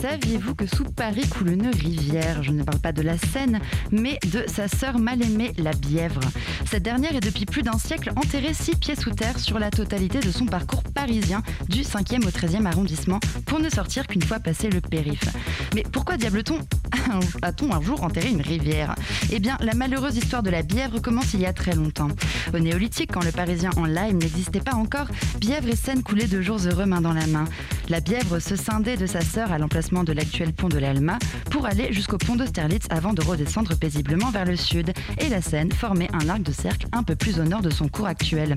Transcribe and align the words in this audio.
Saviez-vous 0.00 0.54
que 0.54 0.66
sous 0.66 0.84
Paris 0.84 1.28
coule 1.28 1.50
une 1.50 1.66
rivière? 1.66 2.42
Je 2.42 2.52
ne 2.52 2.62
parle 2.62 2.78
pas 2.78 2.92
de 2.92 3.02
la 3.02 3.18
Seine, 3.18 3.60
mais 3.90 4.18
de 4.32 4.44
sa 4.46 4.66
sœur 4.66 4.98
mal 4.98 5.20
aimée, 5.20 5.52
la 5.58 5.72
Bièvre. 5.72 6.22
Cette 6.64 6.82
dernière 6.82 7.14
est 7.14 7.20
depuis 7.20 7.44
plus 7.44 7.62
d'un 7.62 7.78
siècle 7.78 8.10
enterrée 8.16 8.54
six 8.54 8.76
pieds 8.76 8.96
sous 8.96 9.10
terre 9.10 9.38
sur 9.38 9.58
la 9.58 9.70
totalité 9.70 10.20
de 10.20 10.30
son 10.30 10.46
parcours 10.46 10.82
parisien 10.94 11.42
du 11.68 11.82
5e 11.82 12.26
au 12.26 12.30
13e 12.30 12.64
arrondissement 12.64 13.20
pour 13.44 13.58
ne 13.58 13.68
sortir 13.68 14.06
qu'une 14.06 14.22
fois 14.22 14.40
passé 14.40 14.70
le 14.70 14.80
périph. 14.80 15.24
Mais 15.74 15.82
pourquoi 15.82 16.16
diable-t-on 16.16 16.58
a-t-on 17.42 17.72
un 17.72 17.80
jour 17.80 18.02
enterré 18.02 18.30
une 18.30 18.40
rivière 18.40 18.94
Eh 19.30 19.38
bien, 19.38 19.56
la 19.60 19.74
malheureuse 19.74 20.16
histoire 20.16 20.42
de 20.42 20.50
la 20.50 20.62
Bièvre 20.62 21.00
commence 21.00 21.34
il 21.34 21.40
y 21.40 21.46
a 21.46 21.52
très 21.52 21.74
longtemps. 21.74 22.08
Au 22.54 22.58
néolithique, 22.58 23.10
quand 23.12 23.24
le 23.24 23.32
Parisien 23.32 23.70
en 23.76 23.84
lime 23.84 24.18
n'existait 24.18 24.60
pas 24.60 24.74
encore, 24.74 25.06
Bièvre 25.38 25.68
et 25.68 25.76
Seine 25.76 26.02
coulaient 26.02 26.26
de 26.26 26.40
jours 26.40 26.60
heureux 26.66 26.86
main 26.86 27.00
dans 27.00 27.12
la 27.12 27.26
main. 27.26 27.44
La 27.88 28.00
Bièvre 28.00 28.38
se 28.38 28.56
scindait 28.56 28.96
de 28.96 29.06
sa 29.06 29.20
sœur 29.20 29.52
à 29.52 29.58
l'emplacement 29.58 30.04
de 30.04 30.12
l'actuel 30.12 30.52
pont 30.52 30.68
de 30.68 30.78
l'Alma 30.78 31.18
pour 31.50 31.66
aller 31.66 31.92
jusqu'au 31.92 32.18
pont 32.18 32.36
d'Austerlitz 32.36 32.86
avant 32.90 33.12
de 33.12 33.22
redescendre 33.22 33.76
paisiblement 33.76 34.30
vers 34.30 34.44
le 34.44 34.56
sud. 34.56 34.92
Et 35.18 35.28
la 35.28 35.42
Seine 35.42 35.72
formait 35.72 36.08
un 36.12 36.28
arc 36.28 36.42
de 36.42 36.52
cercle 36.52 36.86
un 36.92 37.02
peu 37.02 37.16
plus 37.16 37.40
au 37.40 37.44
nord 37.44 37.62
de 37.62 37.70
son 37.70 37.88
cours 37.88 38.06
actuel. 38.06 38.56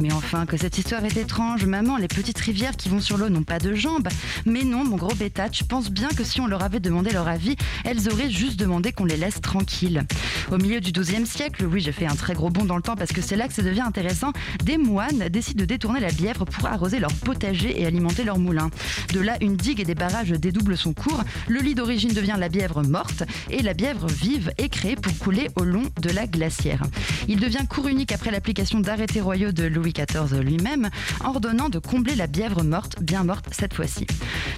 Mais 0.00 0.12
enfin, 0.12 0.46
que 0.46 0.56
cette 0.56 0.78
histoire 0.78 1.04
est 1.04 1.16
étrange, 1.16 1.66
maman, 1.66 1.96
les 1.96 2.08
petites 2.08 2.38
rivières 2.38 2.76
qui 2.76 2.88
vont 2.88 3.00
sur 3.00 3.18
l'eau 3.18 3.28
n'ont 3.28 3.42
pas 3.42 3.58
de 3.58 3.74
jambes. 3.74 4.08
Mais 4.46 4.64
non, 4.64 4.84
mon 4.84 4.96
gros 4.96 5.14
bêta, 5.14 5.46
je 5.52 5.64
pense 5.64 5.90
bien 5.90 6.08
que 6.08 6.24
si 6.24 6.40
on 6.40 6.46
leur 6.46 6.62
avait 6.62 6.80
demandé 6.80 7.10
leur 7.10 7.28
avis, 7.28 7.56
elles 7.84 8.08
auraient 8.10 8.30
juste 8.30 8.58
demandé 8.58 8.92
qu'on 8.92 9.04
les 9.04 9.16
laisse 9.16 9.40
tranquilles. 9.40 10.04
Au 10.50 10.56
milieu 10.56 10.80
du 10.80 10.92
XIIe 10.92 11.26
siècle, 11.26 11.64
oui, 11.64 11.80
j'ai 11.80 11.92
fait 11.92 12.06
un 12.06 12.14
très 12.14 12.34
gros 12.34 12.50
bond 12.50 12.64
dans 12.64 12.76
le 12.76 12.82
temps 12.82 12.96
parce 12.96 13.12
que 13.12 13.20
c'est 13.20 13.36
là 13.36 13.48
que 13.48 13.54
ça 13.54 13.62
devient 13.62 13.80
intéressant, 13.82 14.32
des 14.64 14.78
moines 14.78 15.28
décident 15.28 15.60
de 15.60 15.64
détourner 15.64 16.00
la 16.00 16.10
Bièvre 16.10 16.44
pour 16.44 16.66
arroser 16.66 16.98
leur 16.98 17.12
potager 17.12 17.80
et 17.80 17.86
alimenter 17.86 18.24
leur 18.24 18.38
moulin. 18.38 18.70
De 19.12 19.20
là, 19.20 19.36
une 19.40 19.56
digue 19.56 19.80
et 19.80 19.84
des 19.84 19.94
barrages 19.94 20.30
dédoublent 20.30 20.76
son 20.76 20.92
cours. 20.92 21.22
Le 21.48 21.60
lit 21.60 21.74
d'origine 21.74 22.12
devient 22.12 22.36
la 22.38 22.48
Bièvre 22.48 22.82
morte 22.82 23.24
et 23.50 23.62
la 23.62 23.74
Bièvre 23.74 24.06
vive 24.08 24.52
est 24.58 24.68
créée 24.68 24.96
pour 24.96 25.16
couler 25.18 25.48
au 25.56 25.64
long 25.64 25.84
de 26.00 26.10
la 26.10 26.26
glacière. 26.26 26.82
Il 27.28 27.40
devient 27.40 27.66
cours 27.68 27.88
unique 27.88 28.12
après 28.12 28.30
l'application 28.30 28.80
d'arrêtés 28.80 29.20
royaux 29.20 29.52
de 29.52 29.64
Louis 29.64 29.92
XIV 29.92 30.40
lui-même, 30.40 30.90
ordonnant 31.24 31.68
de 31.68 31.78
combler 31.78 32.14
la 32.14 32.26
Bièvre 32.26 32.62
morte, 32.62 33.02
bien 33.02 33.24
morte 33.24 33.46
cette 33.52 33.74
fois-ci. 33.74 34.06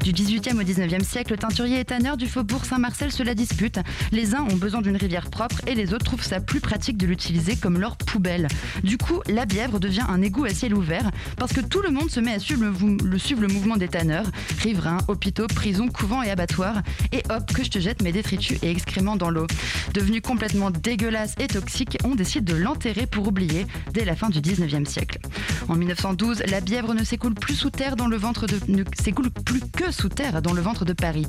Du 0.03 0.13
XVIIIe 0.13 0.55
au 0.55 0.65
XIXe 0.65 1.07
siècle, 1.07 1.37
teinturiers 1.37 1.81
et 1.81 1.85
tanneurs 1.85 2.17
du 2.17 2.27
faubourg 2.27 2.65
Saint-Marcel 2.65 3.02
se 3.11 3.23
la 3.23 3.35
disputent. 3.35 3.81
Les 4.13 4.35
uns 4.35 4.43
ont 4.43 4.57
besoin 4.57 4.83
d'une 4.83 4.97
rivière 4.97 5.31
propre 5.31 5.61
et 5.67 5.75
les 5.75 5.95
autres 5.95 6.05
trouvent 6.05 6.25
ça 6.25 6.41
plus 6.41 6.61
pratique 6.61 6.97
de 6.97 7.07
l'utiliser 7.07 7.57
comme 7.57 7.81
leur 7.81 7.97
poubelle. 7.97 8.49
Du 8.85 8.99
coup, 8.99 9.21
la 9.29 9.47
Bièvre 9.47 9.81
devient 9.81 10.05
un 10.09 10.23
égout 10.23 10.45
à 10.45 10.51
ciel 10.51 10.75
ouvert 10.75 11.11
parce 11.37 11.53
que 11.53 11.61
tout 11.61 11.81
le 11.83 11.91
monde 11.91 12.11
se 12.11 12.21
met 12.21 12.35
à 12.35 12.39
suivre 12.39 12.65
le, 12.65 12.97
le, 13.05 13.19
suivre 13.19 13.41
le 13.41 13.49
mouvement 13.49 13.77
des 13.77 13.89
tanneurs, 13.89 14.27
riverains, 14.61 14.99
hôpitaux, 15.09 15.47
prisons, 15.47 15.89
couvents 15.89 16.23
et 16.23 16.31
abattoirs, 16.31 16.83
et 17.13 17.23
hop, 17.31 17.53
que 17.53 17.65
je 17.65 17.71
te 17.71 17.79
jette 17.79 18.03
mes 18.03 18.13
détritus 18.13 18.59
et 18.63 18.71
excréments 18.71 19.17
dans 19.17 19.31
l'eau. 19.31 19.47
Devenu 19.95 20.21
complètement 20.21 20.71
dégueulasse 20.71 21.35
et 21.39 21.47
toxique, 21.47 21.99
on 22.05 22.15
décide 22.15 22.45
de 22.45 22.55
l'enterrer 22.55 23.07
pour 23.07 23.27
oublier 23.27 23.67
dès 23.93 24.05
la 24.05 24.17
fin 24.17 24.29
du 24.29 24.41
19e 24.41 24.85
siècle. 24.85 25.19
En 25.69 25.77
1912, 25.77 26.43
la 26.49 26.61
Bièvre 26.61 26.95
ne 26.95 27.05
s'écoule 27.05 27.35
plus 27.35 27.55
sous 27.55 27.71
terre 27.71 27.97
dans 27.97 28.07
le 28.07 28.17
ventre 28.17 28.47
de 28.47 28.59
ne 28.69 28.85
s'écoule 29.01 29.31
plus 29.31 29.61
que 29.61 29.91
sous 29.91 30.09
terre 30.09 30.43
dans 30.43 30.53
le 30.53 30.61
ventre 30.61 30.85
de 30.85 30.93
Paris. 30.93 31.27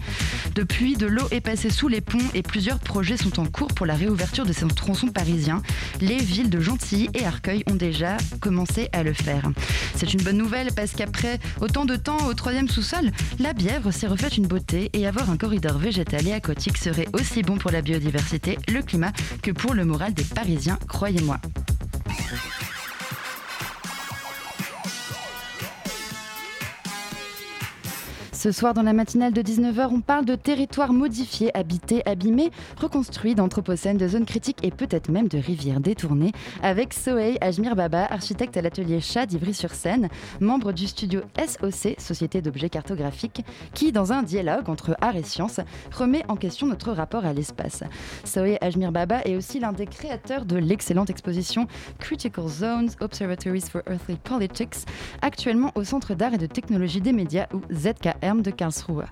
Depuis, 0.56 0.96
de 0.96 1.08
l'eau 1.08 1.28
est 1.32 1.42
passée 1.42 1.63
sous 1.70 1.88
les 1.88 2.02
ponts 2.02 2.18
et 2.34 2.42
plusieurs 2.42 2.80
projets 2.80 3.18
sont 3.18 3.40
en 3.40 3.46
cours 3.46 3.68
pour 3.70 3.86
la 3.86 3.96
réouverture 3.96 4.46
de 4.46 4.54
ces 4.54 4.68
tronçons 4.68 5.08
parisiens. 5.08 5.62
Les 6.02 6.18
villes 6.18 6.50
de 6.50 6.60
Gentilly 6.60 7.10
et 7.14 7.26
Arcueil 7.26 7.64
ont 7.70 7.76
déjà 7.76 8.18
commencé 8.40 8.90
à 8.92 9.04
le 9.04 9.14
faire. 9.14 9.52
C'est 9.96 10.14
une 10.14 10.22
bonne 10.22 10.38
nouvelle 10.38 10.70
parce 10.76 10.92
qu'après 10.92 11.40
autant 11.62 11.86
de 11.86 11.96
temps 11.96 12.26
au 12.28 12.34
troisième 12.34 12.70
sous-sol, 12.70 13.12
la 13.40 13.54
Bièvre 13.54 13.92
s'est 13.92 14.08
refaite 14.08 14.38
une 14.38 14.48
beauté 14.48 14.90
et 14.94 15.08
avoir 15.08 15.30
un 15.30 15.38
corridor 15.38 15.78
végétal 15.78 16.28
et 16.28 16.34
aquatique 16.34 16.78
serait 16.78 17.08
aussi 17.14 17.42
bon 17.42 17.58
pour 17.58 17.72
la 17.72 17.82
biodiversité, 17.82 18.58
le 18.68 18.82
climat 18.82 19.12
que 19.42 19.52
pour 19.52 19.74
le 19.74 19.86
moral 19.86 20.14
des 20.14 20.24
Parisiens, 20.24 20.80
croyez-moi. 20.88 21.40
Ce 28.44 28.52
soir, 28.52 28.74
dans 28.74 28.82
la 28.82 28.92
matinale 28.92 29.32
de 29.32 29.42
19h, 29.42 29.88
on 29.90 30.02
parle 30.02 30.26
de 30.26 30.36
territoires 30.36 30.92
modifiés, 30.92 31.58
habités, 31.58 32.06
abîmés, 32.06 32.52
reconstruits, 32.76 33.36
d'anthropocènes, 33.36 33.96
de 33.96 34.06
zones 34.06 34.26
critiques 34.26 34.58
et 34.64 34.70
peut-être 34.70 35.08
même 35.08 35.30
de 35.30 35.38
rivières 35.38 35.80
détournées, 35.80 36.34
avec 36.62 36.94
Sohey 36.94 37.38
Ajmir 37.40 37.78
Baba, 37.78 38.04
architecte 38.04 38.58
à 38.58 38.62
l'atelier 38.62 39.00
Chat 39.00 39.28
d'Ivry-sur-Seine, 39.28 40.10
membre 40.42 40.74
du 40.74 40.88
studio 40.88 41.22
SOC, 41.38 41.96
Société 41.98 42.42
d'objets 42.42 42.68
cartographiques, 42.68 43.46
qui, 43.74 43.94
dans 43.94 44.12
un 44.12 44.24
dialogue 44.24 44.70
entre 44.70 44.98
art 45.00 45.16
et 45.16 45.24
science, 45.24 45.62
remet 45.94 46.26
en 46.28 46.36
question 46.36 46.68
notre 46.68 46.92
rapport 46.92 47.24
à 47.24 47.32
l'espace. 47.32 47.86
Sohey 48.26 48.58
Ajmir 48.60 48.92
Baba 48.92 49.22
est 49.24 49.38
aussi 49.38 49.62
l'un 49.62 49.72
des 49.72 49.88
créateurs 49.88 50.44
de 50.44 50.58
l'excellente 50.58 51.10
exposition 51.10 51.66
Critical 51.98 52.50
Zones 52.50 52.90
Observatories 53.00 53.70
for 53.72 53.84
Earthly 53.90 54.18
Politics, 54.18 54.86
actuellement 55.22 55.72
au 55.76 55.86
Centre 55.86 56.14
d'art 56.14 56.34
et 56.34 56.38
de 56.38 56.46
technologie 56.46 57.00
des 57.00 57.14
médias 57.14 57.48
ou 57.54 57.62
ZKR 57.74 58.33
de 58.42 58.52
Karlsruhe. 58.52 59.06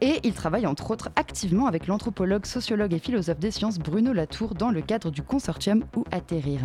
Et 0.00 0.20
il 0.24 0.32
travaille 0.32 0.66
entre 0.66 0.90
autres 0.90 1.10
activement 1.16 1.66
avec 1.66 1.86
l'anthropologue, 1.86 2.46
sociologue 2.46 2.92
et 2.92 2.98
philosophe 2.98 3.38
des 3.38 3.50
sciences 3.50 3.78
Bruno 3.78 4.12
Latour 4.12 4.54
dans 4.54 4.70
le 4.70 4.80
cadre 4.80 5.10
du 5.10 5.22
consortium 5.22 5.84
Où 5.96 6.04
atterrir. 6.10 6.60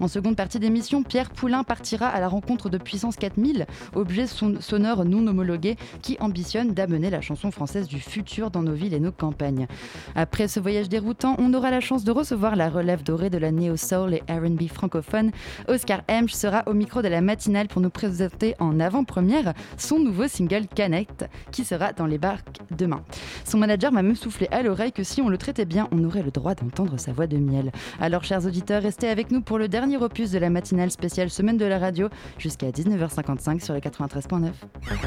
En 0.00 0.08
seconde 0.08 0.36
partie 0.36 0.58
d'émission, 0.58 1.02
Pierre 1.02 1.30
Poulain 1.30 1.64
partira 1.64 2.06
à 2.08 2.20
la 2.20 2.28
rencontre 2.28 2.68
de 2.68 2.78
Puissance 2.78 3.16
4000, 3.16 3.66
objet 3.94 4.26
sonore 4.26 5.04
non 5.04 5.26
homologué 5.26 5.76
qui 6.02 6.16
ambitionne 6.20 6.72
d'amener 6.72 7.10
la 7.10 7.20
chanson 7.20 7.50
française 7.50 7.86
du 7.86 8.00
futur 8.00 8.50
dans 8.50 8.62
nos 8.62 8.72
villes 8.72 8.94
et 8.94 9.00
nos 9.00 9.12
campagnes. 9.12 9.66
Après 10.14 10.48
ce 10.48 10.60
voyage 10.60 10.88
déroutant, 10.88 11.36
on 11.38 11.52
aura 11.54 11.70
la 11.70 11.80
chance 11.80 12.04
de 12.04 12.12
recevoir 12.12 12.56
la 12.56 12.68
relève 12.68 13.02
dorée 13.02 13.30
de 13.30 13.38
la 13.38 13.50
néo-soul 13.50 14.14
et 14.14 14.22
R&B 14.28 14.68
francophone. 14.68 15.30
Oscar 15.68 16.02
Hemsch 16.08 16.32
sera 16.32 16.62
au 16.66 16.74
micro 16.74 17.02
de 17.02 17.08
la 17.08 17.20
matinale 17.20 17.68
pour 17.68 17.80
nous 17.80 17.90
présenter 17.90 18.54
en 18.58 18.80
avant-première 18.80 19.54
son 19.76 19.98
nouveau 19.98 20.28
single 20.28 20.66
Connect 20.74 21.26
qui 21.50 21.64
sera 21.64 21.92
dans 21.92 22.06
les 22.06 22.18
barques 22.18 22.58
demain. 22.70 23.02
Son 23.44 23.58
manager 23.58 23.92
m'a 23.92 24.02
même 24.02 24.16
soufflé 24.16 24.48
à 24.50 24.62
l'oreille 24.62 24.92
que 24.92 25.04
si 25.04 25.20
on 25.20 25.28
le 25.28 25.38
traitait 25.38 25.64
bien, 25.64 25.88
on 25.92 26.04
aurait 26.04 26.22
le 26.22 26.30
droit 26.30 26.54
d'entendre 26.54 26.98
sa 26.98 27.12
voix 27.12 27.26
de 27.26 27.36
miel. 27.36 27.72
Alors, 28.00 28.24
chers 28.24 28.46
auditeurs, 28.46 28.82
restez 28.82 29.08
avec 29.08 29.30
nous 29.30 29.40
pour 29.40 29.58
le 29.58 29.68
dernier 29.68 29.96
opus 29.96 30.30
de 30.30 30.38
la 30.38 30.50
matinale 30.50 30.90
spéciale 30.90 31.30
Semaine 31.30 31.56
de 31.56 31.64
la 31.64 31.78
radio 31.78 32.08
jusqu'à 32.38 32.70
19h55 32.70 33.64
sur 33.64 33.74
le 33.74 33.80
93.9. 33.80 34.50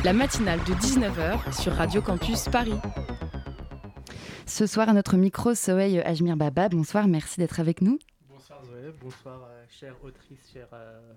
La 0.03 0.13
matinale 0.13 0.59
de 0.59 0.73
19h 0.73 1.61
sur 1.61 1.73
Radio 1.73 2.01
Campus 2.01 2.49
Paris. 2.49 2.73
Ce 4.45 4.67
soir, 4.67 4.89
à 4.89 4.93
notre 4.93 5.15
micro, 5.17 5.55
Sohey 5.55 6.03
Ajmir 6.03 6.35
Baba. 6.35 6.69
Bonsoir, 6.69 7.07
merci 7.07 7.39
d'être 7.39 7.59
avec 7.59 7.81
nous. 7.81 7.97
Bonsoir 8.29 8.63
Zoé, 8.65 8.91
bonsoir 9.01 9.41
euh, 9.49 9.63
chère 9.69 9.95
autrice, 10.03 10.51
chère 10.53 10.67
euh... 10.73 11.13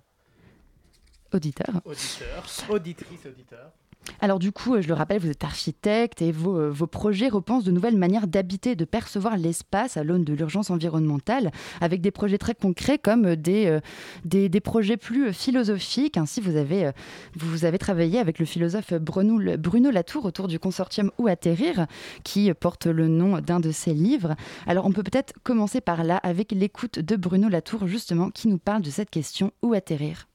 auditeur. 1.33 1.81
Auditeur, 1.85 2.45
auditrice, 2.71 3.27
auditeur. 3.27 3.73
Alors 4.21 4.39
du 4.39 4.53
coup, 4.53 4.81
je 4.81 4.89
le 4.89 4.95
rappelle, 4.95 5.21
vous 5.21 5.31
êtes 5.31 5.45
architecte 5.45 6.23
et 6.23 6.33
vos, 6.33 6.71
vos 6.71 6.87
projets 6.87 7.29
repensent 7.29 7.65
de 7.65 7.71
nouvelles 7.71 7.97
manières 7.97 8.27
d'habiter 8.27 8.77
de 8.77 8.85
percevoir 8.85 9.37
l'espace 9.37 9.97
à 9.97 10.05
l'aune 10.05 10.25
de 10.25 10.33
l'urgence 10.33 10.71
environnementale, 10.71 11.51
avec 11.81 12.01
des 12.01 12.11
projets 12.11 12.39
très 12.39 12.55
concrets 12.55 12.99
comme 12.99 13.37
des, 13.37 13.67
euh, 13.67 13.81
des, 14.25 14.49
des, 14.49 14.61
projets 14.61 14.97
plus 14.97 15.33
philosophiques. 15.33 16.17
Ainsi, 16.17 16.41
vous 16.41 16.57
avez, 16.57 16.91
vous 17.35 17.65
avez 17.65 17.79
travaillé 17.79 18.19
avec 18.19 18.39
le 18.39 18.47
philosophe 18.47 18.95
Bruno, 18.95 19.57
Bruno 19.59 19.91
Latour 19.91 20.25
autour 20.25 20.49
du 20.49 20.59
consortium 20.59 21.11
Où 21.19 21.29
atterrir, 21.29 21.87
qui 22.25 22.53
porte 22.55 22.87
le 22.87 23.09
nom 23.09 23.41
d'un 23.41 23.61
de 23.61 23.71
ses 23.71 23.95
livres. 23.95 24.35
Alors 24.67 24.87
on 24.87 24.93
peut 24.93 25.03
peut-être 25.03 25.35
commencer 25.43 25.81
par 25.81 26.05
là, 26.05 26.17
avec 26.19 26.53
l'écoute 26.53 26.99
de 26.99 27.17
Bruno 27.17 27.49
Latour, 27.49 27.87
justement, 27.87 28.31
qui 28.31 28.49
nous 28.49 28.59
parle 28.59 28.83
de 28.83 28.91
cette 28.91 29.11
question 29.11 29.53
Où 29.63 29.75
atterrir? 29.75 30.27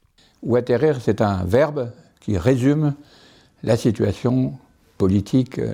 Où 0.43 0.55
atterrir, 0.55 0.99
c'est 1.01 1.21
un 1.21 1.43
verbe 1.45 1.91
qui 2.19 2.37
résume 2.37 2.93
la 3.63 3.77
situation 3.77 4.53
politique, 4.97 5.59
euh, 5.59 5.73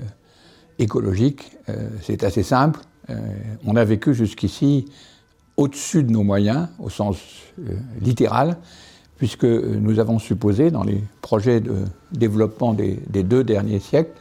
écologique. 0.78 1.52
Euh, 1.68 1.88
c'est 2.02 2.24
assez 2.24 2.42
simple. 2.42 2.80
Euh, 3.10 3.16
on 3.66 3.76
a 3.76 3.84
vécu 3.84 4.14
jusqu'ici 4.14 4.86
au-dessus 5.56 6.04
de 6.04 6.10
nos 6.10 6.22
moyens, 6.22 6.68
au 6.78 6.88
sens 6.88 7.18
littéral, 8.00 8.58
puisque 9.16 9.44
nous 9.44 9.98
avons 9.98 10.20
supposé 10.20 10.70
dans 10.70 10.84
les 10.84 11.02
projets 11.20 11.60
de 11.60 11.74
développement 12.12 12.74
des, 12.74 13.00
des 13.08 13.24
deux 13.24 13.42
derniers 13.42 13.80
siècles 13.80 14.12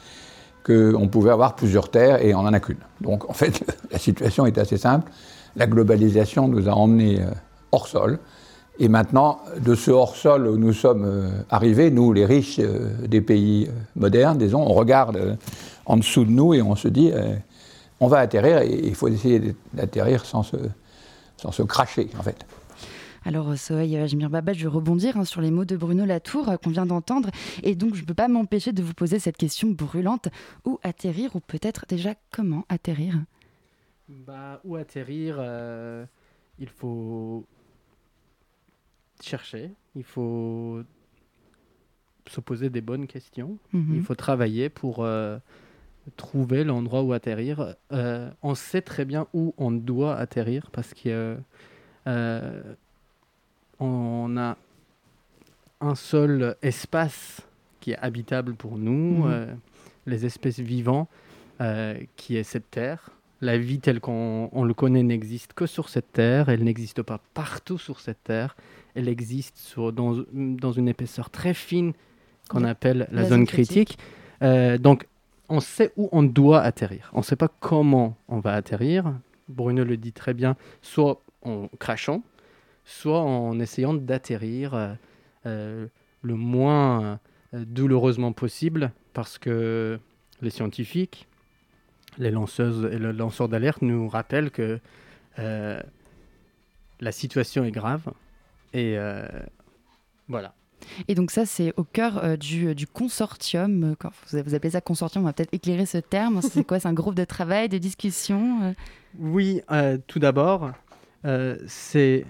qu'on 0.66 1.08
pouvait 1.08 1.30
avoir 1.30 1.56
plusieurs 1.56 1.92
terres 1.92 2.26
et 2.26 2.34
on 2.34 2.42
n'en 2.42 2.54
a 2.54 2.60
qu'une. 2.60 2.80
Donc 3.02 3.30
en 3.30 3.34
fait, 3.34 3.64
la 3.92 4.00
situation 4.00 4.48
est 4.48 4.58
assez 4.58 4.78
simple. 4.78 5.12
La 5.56 5.68
globalisation 5.68 6.48
nous 6.48 6.68
a 6.68 6.72
emmenés 6.72 7.20
hors 7.72 7.88
sol 7.88 8.18
Et 8.80 8.90
maintenant, 8.90 9.40
de 9.60 9.74
ce 9.74 9.90
hors-sol 9.90 10.48
où 10.48 10.58
nous 10.58 10.74
sommes 10.74 11.04
euh, 11.04 11.30
arrivés, 11.50 11.90
nous, 11.90 12.14
les 12.14 12.26
riches 12.26 12.60
euh, 12.60 13.08
des 13.08 13.22
pays 13.22 13.70
modernes, 13.96 14.38
disons, 14.38 14.62
on 14.62 14.74
regarde 14.74 15.38
en 15.86 15.98
dessous 15.98 16.26
de 16.26 16.32
nous 16.32 16.54
et 16.54 16.62
on 16.62 16.76
se 16.76 16.88
dit, 16.88 17.12
on 18.02 18.08
va 18.08 18.20
atterrir 18.20 18.60
et 18.60 18.70
il 18.84 18.94
faut 18.94 19.08
essayer 19.08 19.56
d'atterrir 19.74 20.26
sans 20.26 20.44
se, 20.44 20.58
sans 21.38 21.52
se 21.52 21.64
cracher, 21.64 22.10
en 22.20 22.24
fait. 22.24 22.46
Alors, 23.26 23.58
Sohaï 23.58 23.98
Ajmir 23.98 24.30
Baba, 24.30 24.52
je 24.52 24.64
vais 24.64 24.70
rebondir 24.70 25.18
hein, 25.18 25.24
sur 25.24 25.40
les 25.40 25.50
mots 25.50 25.66
de 25.66 25.78
Bruno 25.78 26.06
Latour 26.06 26.60
qu'on 26.62 26.70
vient 26.70 26.86
d'entendre. 26.86 27.30
Et 27.64 27.76
donc, 27.76 27.96
je 27.96 28.02
ne 28.02 28.06
peux 28.06 28.14
pas 28.14 28.28
m'empêcher 28.28 28.74
de 28.74 28.84
vous 28.84 28.94
poser 28.94 29.18
cette 29.18 29.38
question 29.38 29.70
brûlante. 29.70 30.28
Où 30.66 30.78
atterrir 30.84 31.36
ou 31.36 31.40
peut-être 31.40 31.86
déjà 31.88 32.16
comment 32.32 32.66
atterrir? 32.68 33.16
Bah, 34.10 34.60
Où 34.66 34.76
atterrir 34.76 35.42
Il 36.60 36.68
faut 36.68 37.46
chercher, 39.24 39.72
il 39.96 40.04
faut 40.04 40.82
se 42.28 42.42
poser 42.42 42.70
des 42.70 42.82
bonnes 42.82 43.08
questions, 43.08 43.58
Mhm. 43.74 43.96
il 43.96 44.02
faut 44.02 44.16
travailler 44.16 44.70
pour 44.70 45.04
euh, 45.04 45.38
trouver 46.18 46.64
l'endroit 46.64 47.02
où 47.04 47.14
atterrir. 47.14 47.76
Euh, 47.94 48.30
on 48.44 48.54
sait 48.56 48.82
très 48.82 49.06
bien 49.06 49.28
où 49.34 49.54
on 49.58 49.72
doit 49.72 50.16
atterrir 50.18 50.70
parce 50.72 50.94
que 50.94 51.38
euh, 52.08 52.62
on 53.80 54.36
a 54.38 54.58
un 55.82 55.96
seul 55.96 56.56
espace 56.62 57.42
qui 57.80 57.92
est 57.92 57.98
habitable 58.00 58.56
pour 58.56 58.78
nous, 58.78 59.26
Mhm. 59.26 59.58
les 60.06 60.26
espèces 60.26 60.60
vivantes, 60.60 61.10
qui 62.16 62.36
est 62.38 62.44
cette 62.44 62.70
terre. 62.70 63.10
La 63.42 63.58
vie 63.58 63.80
telle 63.80 64.00
qu'on 64.00 64.50
on 64.52 64.64
le 64.64 64.74
connaît 64.74 65.04
n'existe 65.04 65.54
que 65.54 65.66
sur 65.66 65.90
cette 65.90 66.12
terre, 66.12 66.50
elle 66.50 66.64
n'existe 66.64 67.02
pas 67.04 67.20
partout 67.34 67.78
sur 67.78 68.00
cette 68.00 68.24
terre, 68.24 68.56
elle 68.96 69.08
existe 69.08 69.58
sur, 69.58 69.94
dans, 69.94 70.24
dans 70.34 70.72
une 70.72 70.88
épaisseur 70.88 71.30
très 71.30 71.54
fine 71.54 71.94
qu'on 72.50 72.64
appelle 72.64 73.08
la, 73.12 73.22
la 73.22 73.24
zone 73.24 73.40
zone 73.40 73.48
critique. 73.48 73.98
Euh, 74.42 74.78
donc 74.78 75.08
on 75.50 75.60
sait 75.60 75.92
où 75.98 76.10
on 76.12 76.24
doit 76.24 76.62
atterrir, 76.62 77.10
on 77.14 77.20
ne 77.20 77.24
sait 77.24 77.36
pas 77.36 77.50
comment 77.60 78.18
on 78.28 78.40
va 78.40 78.54
atterrir. 78.54 79.14
Bruno 79.48 79.84
le 79.84 79.98
dit 79.98 80.12
très 80.12 80.34
bien, 80.34 80.56
soit 80.82 81.22
en 81.42 81.70
crachant, 81.80 82.22
soit 82.84 83.22
en 83.22 83.60
essayant 83.60 83.94
d'atterrir 83.94 84.74
euh, 84.74 84.94
euh, 85.46 85.88
le 86.22 86.36
moins 86.36 87.20
douloureusement 87.54 88.34
possible, 88.34 88.92
parce 89.14 89.38
que 89.38 90.00
les 90.42 90.50
scientifiques, 90.50 91.28
les 92.18 92.32
lanceuses 92.32 92.90
et 92.92 92.98
le 92.98 93.12
lanceur 93.12 93.48
d'alerte 93.48 93.82
nous 93.82 94.10
rappellent 94.10 94.52
que 94.52 94.80
euh, 95.40 95.82
la 97.00 97.12
situation 97.12 97.64
est 97.64 97.72
grave. 97.72 98.12
Et 98.74 98.98
euh, 98.98 99.26
voilà. 100.28 100.54
Et 101.08 101.16
donc 101.16 101.32
ça, 101.32 101.46
c'est 101.46 101.74
au 101.78 101.84
cœur 101.84 102.24
euh, 102.24 102.36
du, 102.38 102.76
du 102.76 102.86
consortium. 102.88 103.84
euh, 103.84 103.96
Quand 104.00 104.12
vous, 104.32 104.40
vous 104.44 104.56
appelez 104.56 104.72
ça 104.72 104.82
consortium, 104.82 105.24
on 105.24 105.28
va 105.28 105.34
peut-être 105.34 105.54
éclairer 105.54 105.86
ce 105.86 105.98
terme. 105.98 106.42
C'est 106.42 106.64
quoi? 106.64 106.80
C'est 106.80 106.88
un 106.88 106.94
groupe 106.94 107.16
de 107.16 107.26
travail, 107.26 107.68
de 107.70 107.78
discussion 107.78 108.60
euh? 108.64 108.74
Oui, 109.20 109.62
euh, 109.72 109.98
tout 110.08 110.20
d'abord, 110.20 110.72
euh, 111.26 111.58
c'est 111.68 112.26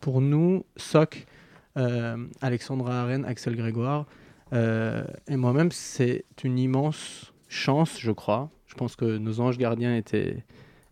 pour 0.00 0.20
nous, 0.20 0.64
SOC, 0.76 1.26
euh, 1.76 2.16
Alexandra 2.40 3.00
Arène, 3.02 3.24
Axel 3.24 3.56
Grégoire 3.56 4.06
euh, 4.52 5.02
et 5.28 5.36
moi-même, 5.36 5.72
c'est 5.72 6.24
une 6.44 6.58
immense 6.58 7.32
chance, 7.48 7.98
je 7.98 8.12
crois. 8.12 8.50
Je 8.66 8.74
pense 8.74 8.96
que 8.96 9.16
nos 9.18 9.40
anges 9.40 9.56
gardiens 9.58 9.96
étaient, 9.96 10.44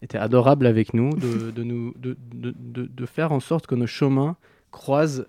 étaient 0.02 0.18
adorables 0.18 0.66
avec 0.66 0.94
nous, 0.94 1.10
de, 1.14 1.50
de 1.50 1.62
nous, 1.62 1.92
de, 1.98 2.16
de- 2.34 2.54
de- 2.58 2.86
de 2.86 3.06
faire 3.06 3.32
en 3.32 3.40
sorte 3.40 3.66
que 3.66 3.74
nos 3.74 3.86
chemins 3.86 4.36
croisent 4.70 5.24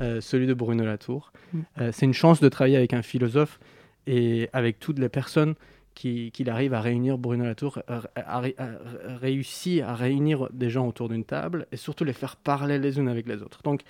euh, 0.00 0.20
celui 0.20 0.46
de 0.46 0.54
Bruno 0.54 0.84
Latour. 0.84 1.32
Mm. 1.52 1.60
Euh, 1.80 1.90
c'est 1.92 2.04
une 2.06 2.12
chance 2.14 2.40
de 2.40 2.48
travailler 2.48 2.76
avec 2.76 2.92
un 2.92 3.02
philosophe 3.02 3.58
et 4.06 4.48
avec 4.52 4.78
toutes 4.78 4.98
les 4.98 5.08
personnes 5.08 5.54
qui- 5.94 6.30
qu'il 6.32 6.50
arrive 6.50 6.74
à 6.74 6.80
réunir 6.82 7.16
Bruno 7.16 7.44
Latour, 7.44 7.78
à, 7.88 8.02
à- 8.16 8.42
à- 8.44 9.94
réunir 9.94 10.48
des 10.52 10.68
gens 10.68 10.86
autour 10.86 11.08
d'une 11.08 11.24
table 11.24 11.66
et 11.72 11.76
surtout 11.76 12.04
les 12.04 12.12
faire 12.12 12.36
parler 12.36 12.78
les 12.78 12.98
unes 12.98 13.08
avec 13.08 13.26
les 13.26 13.40
autres. 13.42 13.62
Donc, 13.62 13.80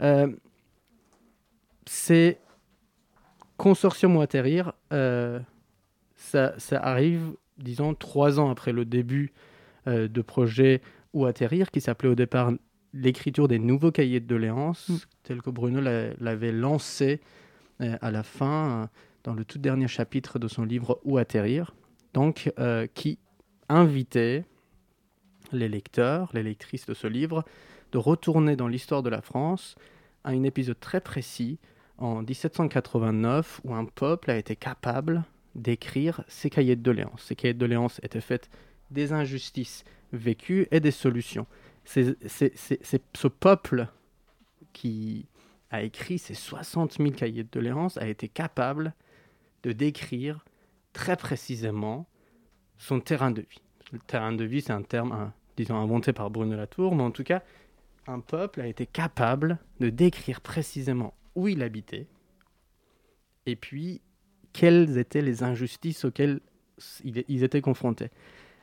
euh, 0.00 0.26
c'est 1.86 2.38
consortium 3.56 4.16
ou 4.16 4.20
atterrir, 4.20 4.72
euh, 4.92 5.38
ça, 6.16 6.54
ça 6.58 6.80
arrive, 6.80 7.32
disons, 7.58 7.94
trois 7.94 8.40
ans 8.40 8.50
après 8.50 8.72
le 8.72 8.84
début 8.84 9.32
euh, 9.86 10.08
de 10.08 10.22
projet 10.22 10.80
ou 11.12 11.26
atterrir, 11.26 11.70
qui 11.70 11.80
s'appelait 11.80 12.08
au 12.08 12.14
départ 12.16 12.50
l'écriture 12.94 13.48
des 13.48 13.58
nouveaux 13.58 13.90
cahiers 13.90 14.20
de 14.20 14.26
doléances, 14.26 14.88
Mm. 14.88 14.96
tel 15.24 15.42
que 15.42 15.50
Bruno 15.50 15.80
l'a- 15.80 16.14
l'avait 16.20 16.52
lancé 16.52 17.20
euh, 17.80 17.96
à 18.00 18.10
la 18.12 18.22
fin, 18.22 18.82
euh, 18.82 18.86
dans 19.24 19.34
le 19.34 19.44
tout 19.44 19.58
dernier 19.58 19.88
chapitre 19.88 20.38
de 20.38 20.46
son 20.48 20.64
livre 20.64 21.00
Où 21.04 21.18
atterrir, 21.18 21.74
donc 22.12 22.52
euh, 22.60 22.86
qui 22.94 23.18
invitait 23.68 24.44
les 25.52 25.68
lecteurs, 25.68 26.30
les 26.34 26.42
lectrices 26.44 26.86
de 26.86 26.94
ce 26.94 27.06
livre, 27.08 27.44
de 27.92 27.98
retourner 27.98 28.54
dans 28.56 28.68
l'histoire 28.68 29.02
de 29.02 29.10
la 29.10 29.20
France 29.22 29.74
à 30.22 30.30
un 30.30 30.42
épisode 30.44 30.78
très 30.78 31.00
précis 31.00 31.58
en 31.98 32.22
1789 32.22 33.60
où 33.64 33.74
un 33.74 33.84
peuple 33.84 34.30
a 34.30 34.36
été 34.36 34.56
capable 34.56 35.24
d'écrire 35.54 36.22
ses 36.28 36.50
cahiers 36.50 36.76
de 36.76 36.82
doléances. 36.82 37.22
Ces 37.22 37.36
cahiers 37.36 37.54
de 37.54 37.58
doléances 37.58 38.00
étaient 38.02 38.20
faits 38.20 38.48
des 38.90 39.12
injustices 39.12 39.84
vécues 40.12 40.66
et 40.70 40.80
des 40.80 40.90
solutions. 40.90 41.46
Ce 41.84 43.26
peuple 43.28 43.88
qui 44.72 45.26
a 45.70 45.82
écrit 45.82 46.18
ces 46.18 46.34
60 46.34 46.98
000 46.98 47.10
cahiers 47.10 47.44
de 47.44 47.48
doléances 47.50 47.96
a 47.98 48.06
été 48.08 48.28
capable 48.28 48.94
de 49.62 49.72
décrire 49.72 50.44
très 50.92 51.16
précisément 51.16 52.06
son 52.78 53.00
terrain 53.00 53.30
de 53.30 53.42
vie. 53.42 53.62
Le 53.92 53.98
terrain 53.98 54.32
de 54.32 54.44
vie, 54.44 54.62
c'est 54.62 54.72
un 54.72 54.82
terme, 54.82 55.32
disons, 55.56 55.76
inventé 55.76 56.12
par 56.12 56.30
Bruno 56.30 56.56
Latour, 56.56 56.94
mais 56.94 57.02
en 57.02 57.10
tout 57.10 57.24
cas, 57.24 57.42
un 58.06 58.20
peuple 58.20 58.60
a 58.60 58.66
été 58.66 58.86
capable 58.86 59.58
de 59.80 59.90
décrire 59.90 60.40
précisément 60.40 61.14
où 61.34 61.48
il 61.48 61.62
habitait 61.62 62.06
et 63.46 63.56
puis 63.56 64.00
quelles 64.52 64.98
étaient 64.98 65.22
les 65.22 65.42
injustices 65.42 66.04
auxquelles 66.04 66.40
il- 67.02 67.24
ils 67.28 67.42
étaient 67.42 67.60
confrontés. 67.60 68.10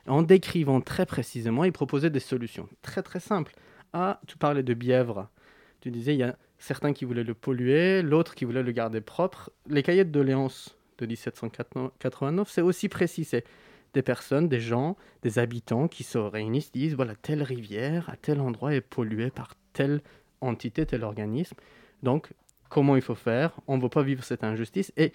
En 0.06 0.22
décrivant 0.22 0.80
très 0.80 1.06
précisément, 1.06 1.64
il 1.64 1.72
proposait 1.72 2.10
des 2.10 2.20
solutions 2.20 2.68
très 2.82 3.02
très 3.02 3.20
simples. 3.20 3.54
Ah, 3.92 4.20
tu 4.26 4.36
parlais 4.36 4.62
de 4.62 4.74
Bièvre. 4.74 5.28
Tu 5.80 5.90
disais, 5.90 6.14
il 6.14 6.18
y 6.18 6.24
a 6.24 6.36
certains 6.58 6.92
qui 6.92 7.04
voulaient 7.04 7.24
le 7.24 7.34
polluer, 7.34 8.02
l'autre 8.02 8.34
qui 8.34 8.44
voulait 8.44 8.62
le 8.62 8.72
garder 8.72 9.00
propre. 9.00 9.50
Les 9.68 9.82
cahiers 9.82 10.04
de 10.04 10.10
doléances 10.10 10.76
de 10.98 11.06
1789, 11.06 12.48
c'est 12.50 12.62
aussi 12.62 12.88
précis. 12.88 13.24
C'est 13.24 13.44
des 13.94 14.02
personnes, 14.02 14.48
des 14.48 14.60
gens, 14.60 14.96
des 15.22 15.38
habitants 15.38 15.88
qui 15.88 16.02
se 16.02 16.18
réunissent, 16.18 16.72
disent, 16.72 16.94
voilà, 16.94 17.14
telle 17.14 17.42
rivière 17.42 18.08
à 18.08 18.16
tel 18.16 18.40
endroit 18.40 18.74
est 18.74 18.80
polluée 18.80 19.30
par 19.30 19.54
telle 19.72 20.00
entité, 20.40 20.86
tel 20.86 21.04
organisme. 21.04 21.56
Donc, 22.02 22.32
comment 22.68 22.96
il 22.96 23.02
faut 23.02 23.14
faire? 23.14 23.60
On 23.66 23.76
ne 23.76 23.82
veut 23.82 23.88
pas 23.88 24.02
vivre 24.02 24.24
cette 24.24 24.44
injustice. 24.44 24.92
Et 24.96 25.12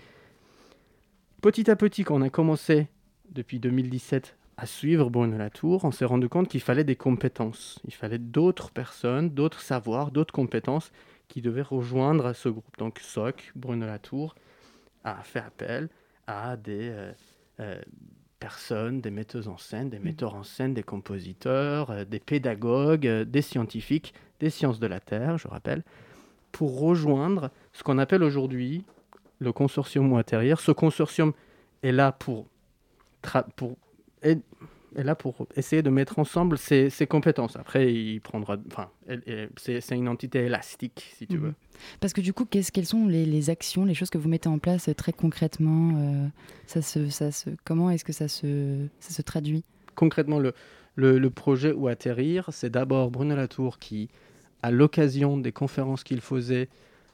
petit 1.41 1.69
à 1.69 1.75
petit, 1.75 2.03
quand 2.03 2.15
on 2.15 2.21
a 2.21 2.29
commencé 2.29 2.87
depuis 3.31 3.59
2017 3.59 4.37
à 4.57 4.65
suivre 4.65 5.11
Bruno 5.11 5.37
Latour, 5.37 5.85
on 5.85 5.91
s'est 5.91 6.05
rendu 6.05 6.29
compte 6.29 6.47
qu'il 6.47 6.61
fallait 6.61 6.83
des 6.83 6.95
compétences. 6.95 7.79
Il 7.85 7.93
fallait 7.93 8.17
d'autres 8.17 8.71
personnes, 8.71 9.29
d'autres 9.29 9.61
savoirs, 9.61 10.09
d'autres 10.09 10.33
compétences 10.33 10.91
qui 11.27 11.41
devaient 11.41 11.61
rejoindre 11.61 12.33
ce 12.33 12.49
groupe. 12.49 12.77
Donc 12.79 12.99
SOC, 12.99 13.51
Bruno 13.55 13.85
Latour, 13.85 14.33
a 15.03 15.21
fait 15.23 15.39
appel 15.39 15.89
à 16.25 16.57
des 16.57 16.89
euh, 16.89 17.11
euh, 17.59 17.79
personnes, 18.39 18.99
des 18.99 19.11
metteuses 19.11 19.47
en 19.47 19.57
scène, 19.57 19.91
des 19.91 19.99
metteurs 19.99 20.33
en 20.33 20.43
scène, 20.43 20.73
des 20.73 20.83
compositeurs, 20.83 21.91
euh, 21.91 22.03
des 22.03 22.19
pédagogues, 22.19 23.07
des 23.07 23.41
scientifiques, 23.43 24.15
des 24.39 24.49
sciences 24.49 24.79
de 24.79 24.87
la 24.87 24.99
Terre, 24.99 25.37
je 25.37 25.47
rappelle, 25.47 25.83
pour 26.51 26.79
rejoindre 26.79 27.51
ce 27.73 27.83
qu'on 27.83 27.99
appelle 27.99 28.23
aujourd'hui 28.23 28.83
le 29.37 29.51
consortium 29.51 30.11
ou 30.11 30.17
atterrir. 30.17 30.59
Ce 30.59 30.71
consortium 30.71 31.33
est 31.83 31.91
là 31.91 32.11
pour, 32.11 32.47
pour 33.55 33.77
est, 34.31 34.39
est 34.95 35.03
là 35.03 35.15
pour 35.15 35.47
essayer 35.55 35.81
de 35.81 35.89
mettre 35.89 36.17
ensemble 36.19 36.57
ses, 36.57 36.89
ses 36.89 37.05
compétences. 37.07 37.55
Après, 37.55 37.93
il 37.93 38.19
prendra, 38.21 38.57
enfin, 38.71 38.89
c'est 39.57 39.95
une 39.95 40.07
entité 40.07 40.39
élastique, 40.45 41.11
si 41.17 41.27
tu 41.27 41.37
Mhm. 41.37 41.43
veux. 41.43 41.53
Parce 41.99 42.13
que 42.13 42.21
du 42.21 42.33
coup, 42.33 42.45
qu'est-ce- 42.45 42.71
quelles 42.71 42.85
sont 42.87 43.07
les, 43.07 43.25
les 43.25 43.49
actions, 43.49 43.85
les 43.85 43.93
choses 43.93 44.09
que 44.09 44.17
vous 44.17 44.29
mettez 44.29 44.49
en 44.49 44.57
place 44.59 44.89
euh, 44.89 44.93
très 44.93 45.13
concrètement 45.13 45.93
euh, 45.97 46.27
ça 46.65 46.81
se, 46.81 47.09
ça 47.09 47.31
se, 47.31 47.49
Comment 47.65 47.89
est-ce 47.91 48.03
que 48.05 48.13
ça 48.13 48.27
se, 48.27 48.87
ça 48.99 49.11
se 49.13 49.21
traduit? 49.21 49.63
Concrètement, 49.95 50.39
le, 50.39 50.53
le, 50.95 51.19
le 51.19 51.29
projet 51.29 51.71
ou 51.73 51.87
atterrir, 51.87 52.47
c'est 52.51 52.69
d'abord 52.71 53.11
Bruno 53.11 53.35
Latour 53.35 53.77
qui, 53.79 54.09
à 54.63 54.71
l'occasion 54.71 55.37
des 55.37 55.51
conférences 55.51 56.03
qu'il 56.03 56.21
faisait, 56.21 56.69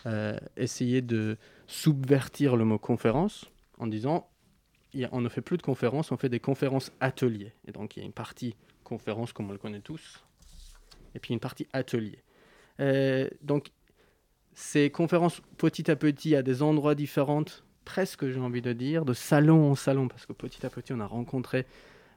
euh, 0.06 0.38
essayait 0.58 1.02
de 1.02 1.38
subvertir 1.68 2.56
le 2.56 2.64
mot 2.66 2.78
conférence 2.78 3.46
en 3.80 3.88
disant 3.88 4.28
on 5.12 5.22
ne 5.22 5.30
fait 5.30 5.42
plus 5.42 5.58
de 5.58 5.62
conférences, 5.62 6.12
on 6.12 6.18
fait 6.18 6.30
des 6.30 6.40
conférences 6.40 6.92
ateliers. 7.00 7.54
Et 7.68 7.72
donc 7.72 7.96
il 7.96 8.00
y 8.00 8.04
a 8.04 8.06
une 8.06 8.14
partie 8.14 8.56
conférence 8.84 9.34
comme 9.34 9.50
on 9.50 9.54
le 9.54 9.58
connaît 9.58 9.82
tous, 9.82 10.24
et 11.16 11.20
puis 11.20 11.34
une 11.34 11.40
partie 11.40 11.68
atelier. 11.74 12.20
donc, 13.42 13.72
ces 14.56 14.90
conférences 14.90 15.42
petit 15.58 15.90
à 15.90 15.96
petit 15.96 16.36
à 16.36 16.44
des 16.44 16.62
endroits 16.62 16.96
différents, 16.96 17.46
presque 17.86 18.30
j'ai 18.30 18.40
envie 18.40 18.62
de 18.62 18.74
dire, 18.74 19.06
de 19.06 19.14
salon 19.14 19.72
en 19.72 19.76
salon, 19.76 20.08
parce 20.08 20.26
que 20.26 20.34
petit 20.34 20.66
à 20.66 20.70
petit 20.70 20.94
on 20.94 21.00
a 21.00 21.06
rencontré, 21.06 21.66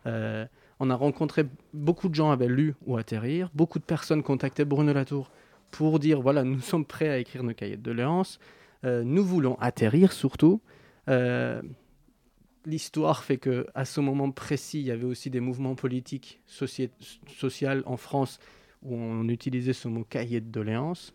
euh, 0.06 0.44
on 0.78 0.90
a 0.90 0.94
rencontré 0.94 1.44
beaucoup 1.72 2.08
de 2.08 2.14
gens 2.14 2.30
avaient 2.30 2.48
lu 2.48 2.74
ou 2.86 2.96
atterrir, 2.96 3.50
beaucoup 3.54 3.78
de 3.78 3.84
personnes 3.84 4.22
contactaient 4.22 4.64
Bruno 4.64 4.92
Latour 4.92 5.30
pour 5.70 5.98
dire 5.98 6.20
voilà 6.20 6.44
nous 6.44 6.60
sommes 6.60 6.84
prêts 6.84 7.08
à 7.08 7.18
écrire 7.18 7.42
nos 7.42 7.54
cahiers 7.54 7.76
de 7.76 7.82
doléances, 7.82 8.38
euh, 8.84 9.02
nous 9.04 9.24
voulons 9.24 9.56
atterrir 9.60 10.12
surtout. 10.12 10.60
Euh, 11.08 11.62
l'histoire 12.66 13.24
fait 13.24 13.38
que 13.38 13.66
à 13.74 13.86
ce 13.86 14.00
moment 14.00 14.30
précis, 14.30 14.80
il 14.80 14.86
y 14.86 14.90
avait 14.90 15.04
aussi 15.04 15.30
des 15.30 15.40
mouvements 15.40 15.74
politiques 15.74 16.40
sociaux 16.46 16.88
en 17.86 17.96
France 17.96 18.38
où 18.82 18.94
on 18.94 19.26
utilisait 19.28 19.72
ce 19.72 19.88
mot 19.88 20.04
cahier 20.04 20.40
de 20.40 20.50
doléances 20.50 21.14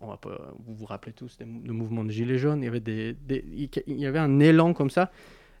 on 0.00 0.08
va 0.08 0.16
pas, 0.16 0.52
vous 0.58 0.74
vous 0.74 0.86
rappelez 0.86 1.12
tous 1.12 1.38
le 1.40 1.72
mouvement 1.72 2.04
de 2.04 2.10
Gilets 2.10 2.38
jaunes, 2.38 2.62
il 2.62 2.66
y 2.66 2.68
avait, 2.68 2.80
des, 2.80 3.16
il 3.28 3.98
y 3.98 4.06
avait 4.06 4.18
un 4.18 4.38
élan 4.40 4.74
comme 4.74 4.90
ça. 4.90 5.10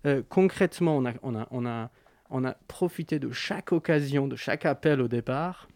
Euh, 0.06 0.22
concrètement, 0.28 0.96
on 0.98 1.06
a, 1.06 1.14
on, 1.22 1.34
a, 1.34 1.48
on, 1.50 1.66
a, 1.66 1.90
on 2.30 2.44
a 2.44 2.52
profité 2.68 3.18
de 3.18 3.30
chaque 3.30 3.72
occasion, 3.72 4.28
de 4.28 4.36
chaque 4.36 4.66
appel 4.66 5.00
au 5.00 5.08
départ, 5.08 5.68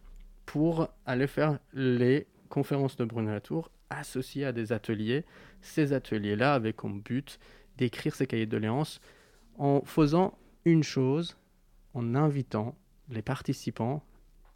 pour 0.47 0.88
aller 1.06 1.26
faire 1.26 1.59
les 1.73 2.26
conférences 2.49 2.97
de 2.97 3.04
Bruno 3.04 3.30
Latour 3.30 3.70
associées 3.88 4.44
à 4.44 4.52
des 4.52 4.73
ateliers. 4.73 5.25
Ces 5.62 5.92
ateliers-là 5.92 6.54
avaient 6.54 6.73
comme 6.73 7.00
but 7.00 7.38
d'écrire 7.80 8.14
ces 8.14 8.26
cahiers 8.26 8.46
de 8.46 8.50
doléances 8.50 9.00
en 9.58 9.82
faisant 9.84 10.38
une 10.64 10.84
chose, 10.84 11.37
en 11.94 12.14
invitant 12.14 12.76
les 13.08 13.22
participants 13.22 14.04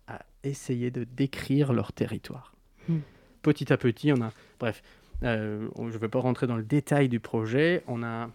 à 0.07 0.25
essayer 0.45 0.91
de 0.91 1.05
décrire 1.05 1.73
leur 1.73 1.93
territoire. 1.93 2.55
Hmm 2.89 3.01
petit 3.45 3.73
à 3.73 3.77
petit, 3.77 4.13
on 4.13 4.21
a, 4.21 4.33
bref, 4.59 4.83
euh, 5.23 5.69
je 5.77 5.83
ne 5.83 5.99
vais 5.99 6.09
pas 6.09 6.19
rentrer 6.19 6.49
dans 6.49 6.57
le 6.57 6.65
détail 6.65 7.09
du 7.09 7.21
projet. 7.21 7.85
On 7.87 8.03
a 8.03 8.31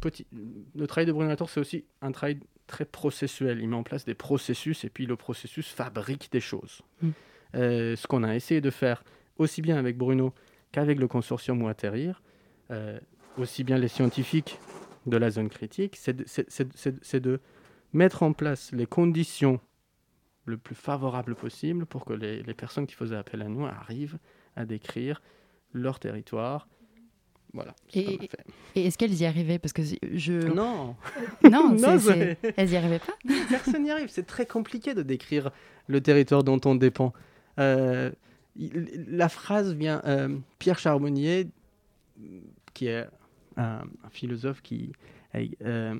petit, 0.00 0.26
le 0.74 0.86
travail 0.86 1.04
de 1.04 1.12
Bruno 1.12 1.28
Latour, 1.28 1.50
c'est 1.50 1.60
aussi 1.60 1.84
un 2.00 2.12
travail 2.12 2.38
très 2.66 2.86
processuel. 2.86 3.60
Il 3.60 3.68
met 3.68 3.76
en 3.76 3.82
place 3.82 4.06
des 4.06 4.14
processus 4.14 4.84
et 4.84 4.88
puis 4.88 5.04
le 5.04 5.16
processus 5.16 5.68
fabrique 5.68 6.32
des 6.32 6.40
choses. 6.40 6.80
Mm. 7.02 7.08
Euh, 7.56 7.96
ce 7.96 8.06
qu'on 8.06 8.22
a 8.22 8.34
essayé 8.34 8.62
de 8.62 8.70
faire 8.70 9.04
aussi 9.36 9.60
bien 9.60 9.76
avec 9.76 9.98
Bruno 9.98 10.32
qu'avec 10.72 10.98
le 10.98 11.08
consortium 11.08 11.60
ou 11.62 11.68
Atterrir, 11.68 12.22
euh, 12.70 12.98
aussi 13.38 13.64
bien 13.64 13.78
les 13.78 13.88
scientifiques 13.88 14.58
de 15.06 15.16
la 15.16 15.30
zone 15.30 15.48
critique, 15.48 15.96
c'est 15.96 16.16
de, 16.16 17.18
de, 17.18 17.40
mettre 17.92 18.22
en 18.22 18.32
place 18.32 18.72
les 18.72 18.86
conditions 18.86 19.60
le 20.46 20.56
plus 20.56 20.74
favorables 20.74 21.34
possible 21.34 21.86
pour 21.86 22.04
que 22.04 22.12
les, 22.12 22.42
les 22.42 22.54
personnes 22.54 22.86
qui 22.86 22.94
faisaient 22.94 23.16
appel 23.16 23.42
à 23.42 23.48
nous 23.48 23.66
arrivent 23.66 24.18
à 24.56 24.64
décrire 24.64 25.22
leur 25.72 25.98
territoire. 25.98 26.68
Voilà. 27.52 27.74
Et, 27.94 28.18
et 28.74 28.86
est-ce 28.86 28.98
qu'elles 28.98 29.14
y 29.14 29.24
arrivaient? 29.26 29.58
Parce 29.58 29.72
que 29.72 29.82
je 30.12 30.32
non 30.32 30.96
non, 31.44 31.76
non 31.76 31.98
elles 32.56 32.70
y 32.70 32.76
arrivaient 32.76 32.98
pas. 32.98 33.14
Personne 33.48 33.84
n'y 33.84 33.90
arrive. 33.90 34.08
C'est 34.08 34.26
très 34.26 34.44
compliqué 34.44 34.92
de 34.92 35.02
décrire 35.02 35.50
le 35.86 36.00
territoire 36.00 36.42
dont 36.42 36.60
on 36.64 36.74
dépend. 36.74 37.12
Euh, 37.60 38.10
la 38.56 39.28
phrase 39.28 39.72
vient 39.74 40.02
euh, 40.04 40.36
Pierre 40.58 40.78
Charbonnier, 40.78 41.48
qui 42.72 42.86
est 42.86 43.06
un, 43.56 43.82
philosophe 44.10 44.62
qui, 44.62 44.92
euh, 45.34 45.94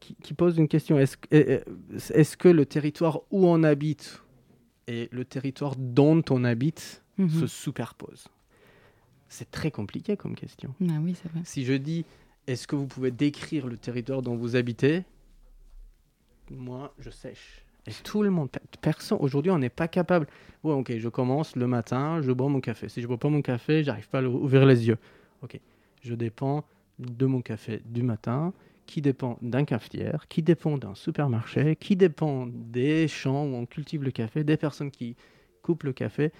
qui, 0.00 0.14
qui 0.16 0.34
pose 0.34 0.58
une 0.58 0.68
question 0.68 0.98
est-ce 0.98 1.16
est 1.30 2.36
que 2.36 2.48
le 2.48 2.66
territoire 2.66 3.20
où 3.30 3.46
on 3.46 3.62
habite 3.62 4.22
et 4.86 5.08
le 5.12 5.24
territoire 5.24 5.76
dont 5.76 6.22
on 6.30 6.44
habite 6.44 7.02
se 7.16 7.22
mhm. 7.22 7.46
superposent? 7.46 8.28
C'est 9.28 9.50
très 9.50 9.70
compliqué 9.70 10.16
comme 10.16 10.34
question. 10.34 10.74
Ah 10.88 10.98
oui, 11.00 11.16
vrai. 11.32 11.42
Si 11.44 11.64
je 11.64 11.74
dis, 11.74 12.04
est-ce 12.48 12.66
que 12.66 12.74
vous 12.74 12.86
pouvez 12.86 13.12
décrire 13.12 13.68
le 13.68 13.76
territoire 13.76 14.22
dont 14.22 14.34
vous 14.34 14.56
habitez? 14.56 15.04
Moi, 16.50 16.92
je 16.98 17.10
sèche. 17.10 17.64
Et 17.86 17.92
tout 18.02 18.22
le 18.22 18.30
monde, 18.30 18.50
personne, 18.80 19.18
aujourd'hui, 19.20 19.52
on 19.52 19.58
n'est 19.58 19.70
pas 19.70 19.88
capable. 19.88 20.26
Ouais, 20.64 20.74
ok, 20.74 20.96
je 20.98 21.08
commence 21.08 21.56
le 21.56 21.66
matin, 21.66 22.20
je 22.22 22.32
bois 22.32 22.48
mon 22.48 22.60
café. 22.60 22.88
Si 22.88 23.00
je 23.00 23.06
bois 23.06 23.18
pas 23.18 23.28
mon 23.28 23.40
café, 23.40 23.84
j'arrive 23.84 24.08
pas 24.08 24.18
à 24.18 24.22
ouvrir 24.22 24.66
les 24.66 24.88
yeux. 24.88 24.98
Ok, 25.42 25.58
je 26.02 26.14
dépends 26.14 26.64
de 27.00 27.26
mon 27.26 27.42
café 27.42 27.82
du 27.84 28.02
matin, 28.02 28.52
qui 28.86 29.02
dépend 29.02 29.38
d'un 29.42 29.64
cafetière, 29.64 30.26
qui 30.28 30.42
dépend 30.42 30.78
d'un 30.78 30.94
supermarché, 30.94 31.76
qui 31.76 31.96
dépend 31.96 32.46
des 32.46 33.08
champs 33.08 33.44
où 33.44 33.54
on 33.54 33.66
cultive 33.66 34.02
le 34.02 34.10
café, 34.10 34.44
des 34.44 34.56
personnes 34.56 34.90
qui 34.90 35.16
coupent 35.62 35.84
le 35.84 35.92
café 35.92 36.32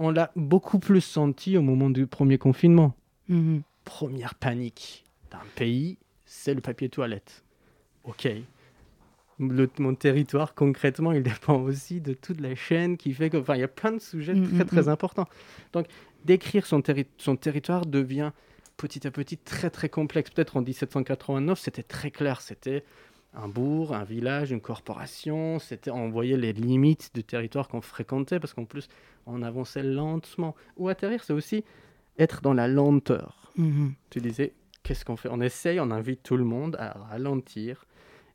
on 0.00 0.10
l'a 0.10 0.32
beaucoup 0.34 0.78
plus 0.78 1.02
senti 1.02 1.56
au 1.56 1.62
moment 1.62 1.90
du 1.90 2.06
premier 2.06 2.38
confinement. 2.38 2.94
Mhm. 3.28 3.62
Première 3.84 4.34
panique 4.34 5.04
d'un 5.30 5.42
pays, 5.56 5.98
c'est 6.24 6.54
le 6.54 6.60
papier 6.60 6.88
toilette. 6.88 7.44
Ok. 8.04 8.28
mon 9.38 9.94
territoire, 9.94 10.54
concrètement, 10.54 11.12
il 11.12 11.22
dépend 11.22 11.60
aussi 11.60 12.00
de 12.00 12.14
toute 12.14 12.40
la 12.40 12.54
chaîne 12.54 12.96
qui 12.96 13.12
fait 13.12 13.30
que. 13.30 13.36
Enfin, 13.36 13.56
il 13.56 13.60
y 13.60 13.64
a 13.64 13.68
plein 13.68 13.92
de 13.92 13.98
sujets 13.98 14.34
mhm, 14.34 14.54
très, 14.54 14.64
très 14.64 14.82
mhm. 14.82 14.88
importants. 14.88 15.28
Donc, 15.72 15.86
décrire 16.24 16.66
son, 16.66 16.82
son 17.18 17.36
territoire 17.36 17.84
devient 17.84 18.32
petit 18.80 19.06
à 19.06 19.10
petit 19.10 19.36
très, 19.36 19.68
très 19.68 19.90
complexe. 19.90 20.30
Peut-être 20.30 20.56
en 20.56 20.62
1789, 20.62 21.58
c'était 21.58 21.82
très 21.82 22.10
clair. 22.10 22.40
C'était 22.40 22.82
un 23.34 23.46
bourg, 23.46 23.94
un 23.94 24.04
village, 24.04 24.52
une 24.52 24.60
corporation. 24.62 25.58
C'était, 25.58 25.90
on 25.90 26.08
voyait 26.08 26.38
les 26.38 26.54
limites 26.54 27.10
du 27.14 27.22
territoire 27.22 27.68
qu'on 27.68 27.82
fréquentait 27.82 28.40
parce 28.40 28.54
qu'en 28.54 28.64
plus, 28.64 28.88
on 29.26 29.42
avançait 29.42 29.82
lentement. 29.82 30.56
Ou 30.78 30.88
atterrir, 30.88 31.22
c'est 31.22 31.34
aussi 31.34 31.62
être 32.18 32.40
dans 32.40 32.54
la 32.54 32.68
lenteur. 32.68 33.52
Mhm. 33.56 33.92
Tu 34.08 34.20
disais, 34.20 34.54
qu'est-ce 34.82 35.04
qu'on 35.04 35.16
fait? 35.16 35.28
On 35.30 35.42
essaye, 35.42 35.78
on 35.78 35.90
invite 35.90 36.22
tout 36.22 36.38
le 36.38 36.44
monde 36.44 36.76
à 36.78 36.92
ralentir 37.10 37.84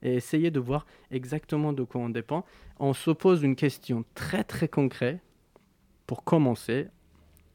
et 0.04 0.14
essayer 0.14 0.52
de 0.52 0.60
voir 0.60 0.86
exactement 1.10 1.74
de 1.74 1.84
quoi 1.84 2.02
on 2.02 2.10
dépend. 2.10 2.46
On 2.78 2.94
se 2.94 3.10
pose 3.10 3.42
une 3.42 3.56
question 3.56 4.06
très 4.14 4.44
très 4.44 4.68
concrète. 4.68 5.20
Pour 6.06 6.24
commencer, 6.24 6.88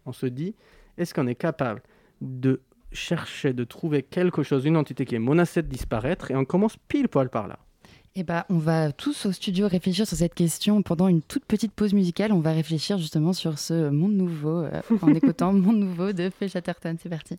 on 0.07 0.13
se 0.13 0.27
dit, 0.27 0.57
est-ce 0.99 1.15
qu'on 1.15 1.29
est 1.29 1.37
capable 1.37 1.83
de 2.21 2.61
chercher, 2.93 3.53
de 3.53 3.65
trouver 3.65 4.03
quelque 4.03 4.43
chose, 4.43 4.65
une 4.65 4.77
entité 4.77 5.05
qui 5.05 5.15
est 5.15 5.21
menacée 5.21 5.63
de 5.63 5.69
disparaître, 5.69 6.31
et 6.31 6.37
on 6.37 6.45
commence 6.45 6.77
pile 6.89 7.09
poil 7.09 7.29
par 7.29 7.49
là. 7.49 7.59
Eh 8.17 8.25
ben, 8.25 8.45
on 8.49 8.59
va 8.59 8.91
tous 8.91 9.27
au 9.27 9.33
studio 9.33 9.69
réfléchir 9.69 10.07
sur 10.07 10.17
cette 10.17 10.35
question 10.35 10.83
pendant 10.83 11.07
une 11.07 11.23
toute 11.23 11.45
petite 11.45 11.73
pause 11.73 11.95
musicale. 11.95 12.33
On 12.33 12.41
va 12.41 12.53
réfléchir 12.53 12.99
justement 12.99 13.33
sur 13.33 13.59
ce 13.59 13.89
monde 13.89 14.15
nouveau 14.15 14.65
euh, 14.65 14.83
en 15.01 15.15
écoutant 15.15 15.53
Monde 15.53 15.79
nouveau 15.79 16.13
de 16.13 16.29
Faye 16.29 16.49
Chatterton. 16.49 16.97
C'est 17.01 17.09
parti. 17.09 17.39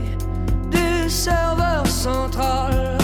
serveur 1.23 1.85
central. 1.85 3.01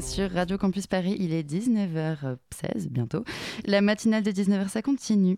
Sur 0.00 0.30
Radio 0.32 0.56
Campus 0.56 0.86
Paris. 0.86 1.14
Il 1.18 1.34
est 1.34 1.42
19h16 1.42 2.88
bientôt. 2.88 3.22
La 3.66 3.82
matinale 3.82 4.22
de 4.22 4.30
19h, 4.30 4.68
ça 4.68 4.80
continue. 4.80 5.36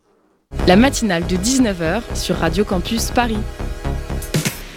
La 0.69 0.77
matinale 0.77 1.27
de 1.27 1.37
19h 1.37 2.15
sur 2.15 2.37
Radio 2.37 2.65
Campus 2.65 3.11
Paris. 3.11 3.39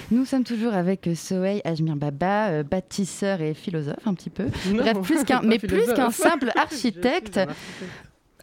Nous 0.10 0.26
sommes 0.26 0.44
toujours 0.44 0.74
avec 0.74 1.08
Sohey 1.16 1.62
Ajmir 1.66 1.96
Baba, 1.98 2.48
euh, 2.48 2.64
bâtisseur 2.64 3.42
et 3.42 3.54
philosophe 3.54 4.08
un 4.08 4.16
petit 4.16 4.32
peu. 4.32 4.46
Bref, 4.74 5.00
plus 5.04 5.24
qu'un, 5.24 5.42
mais 5.44 5.60
plus 5.60 5.86
qu'un 5.94 6.10
simple 6.10 6.52
architecte 6.58 7.40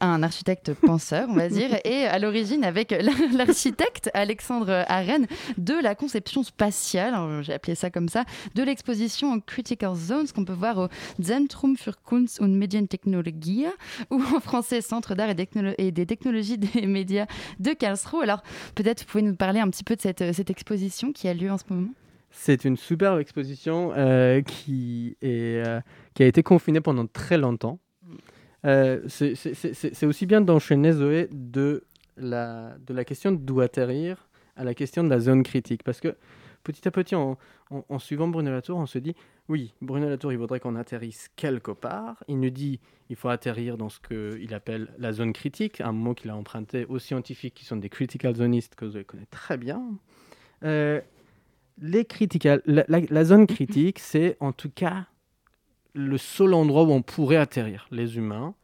un 0.03 0.23
architecte 0.23 0.75
penseur, 0.75 1.29
on 1.31 1.35
va 1.35 1.49
dire, 1.49 1.79
et 1.85 2.05
à 2.05 2.19
l'origine 2.19 2.65
avec 2.65 2.95
l'architecte 3.33 4.11
Alexandre 4.15 4.85
Arène 4.89 5.27
de 5.59 5.75
la 5.83 5.95
conception 5.95 6.43
spatiale, 6.43 7.15
j'ai 7.43 7.53
appelé 7.53 7.75
ça 7.75 7.91
comme 7.91 8.09
ça, 8.09 8.25
de 8.55 8.63
l'exposition 8.63 9.41
Critical 9.41 9.95
Zones 9.95 10.29
qu'on 10.35 10.45
peut 10.45 10.53
voir 10.53 10.79
au 10.79 10.89
Zentrum 11.23 11.77
für 11.77 11.95
Kunst 12.05 12.41
und 12.41 12.49
Medientechnologie, 12.49 13.67
ou 14.11 14.21
en 14.35 14.41
français 14.41 14.81
Centre 14.81 15.15
d'art 15.15 15.31
et, 15.31 15.93
des 15.93 16.07
technologies 16.07 16.59
des 16.59 16.87
médias 16.87 17.27
de 17.61 17.73
Karlsruhe. 17.73 18.23
Alors 18.23 18.43
peut-être 18.75 19.01
vous 19.01 19.07
pouvez 19.07 19.23
nous 19.23 19.37
parler 19.37 19.61
un 19.61 19.71
petit 19.71 19.85
peu 19.85 19.97
de 19.97 20.01
cette, 20.01 20.33
cette 20.33 20.51
exposition 20.51 21.13
qui 21.13 21.29
a 21.29 21.35
lieu 21.35 21.51
en 21.51 21.59
ce 21.59 21.65
moment? 21.69 21.91
C'est 22.31 22.65
une 22.65 22.77
superbe 22.77 23.21
exposition 23.21 23.93
euh, 23.95 24.41
qui, 24.41 25.17
est, 25.21 25.63
euh, 25.67 25.81
qui 26.15 26.23
a 26.23 26.27
été 26.27 26.43
confinée 26.43 26.81
pendant 26.81 27.07
très 27.07 27.37
longtemps. 27.37 27.79
Euh, 28.65 29.01
c'est 29.09 30.07
aussi 30.07 30.27
bien 30.27 30.41
d'enchaîner, 30.41 30.93
Zoé, 30.93 31.29
de 31.33 31.85
la, 32.17 32.77
de 32.87 33.03
question 33.03 33.33
d'où 33.33 33.61
atterrir 33.61 34.29
à 34.57 34.65
la 34.65 34.75
question 34.75 35.03
de 35.03 35.09
la 35.09 35.21
zone 35.21 35.43
critique. 35.43 35.83
Parce 35.83 36.01
que 36.01 36.17
petit 36.63 36.87
à 36.87 36.91
petit, 36.91 37.15
en, 37.15 37.37
suivant 37.99 38.29
Bruno 38.29 38.51
Latour, 38.51 38.79
on 38.79 38.87
se 38.87 38.99
dit 38.99 39.15
oui, 39.49 39.75
Bruno 39.81 40.09
Latour, 40.09 40.33
il 40.33 40.39
voudrait 40.39 40.61
qu'on 40.61 40.77
atterrisse 40.77 41.29
quelque 41.37 41.73
part. 41.73 42.23
Il 42.29 42.41
nous 42.41 42.51
dit 42.51 42.81
il 43.09 43.17
faut 43.17 43.29
atterrir 43.29 43.77
dans 43.77 43.89
ce 43.89 43.99
qu'il 44.01 44.55
appelle 44.55 44.89
la 44.99 45.13
zone 45.13 45.33
critique, 45.33 45.81
un 45.81 45.93
mot 45.93 46.15
qu'il 46.15 46.31
a 46.31 46.37
emprunté 46.37 46.87
aux 46.87 46.99
scientifiques 46.99 47.55
qui 47.55 47.65
sont 47.65 47.77
des 47.77 47.89
critical 47.89 48.37
zonistes 48.37 48.75
que 48.75 48.85
vous 48.85 49.03
connaissez 49.05 49.29
très 49.31 49.57
bien. 49.57 49.83
Euh, 50.63 51.01
les 51.81 52.05
critical, 52.05 52.63
la 52.67 53.25
zone 53.25 53.47
critique, 53.47 53.99
c'est 53.99 54.37
en 54.39 54.53
tout 54.53 54.71
cas 54.71 55.07
le 55.95 56.19
seul 56.19 56.55
endroit 56.55 56.85
où 56.85 56.93
on 56.93 57.03
pourrait 57.03 57.37
atterrir, 57.37 57.87
les 57.91 58.17
humains, 58.17 58.55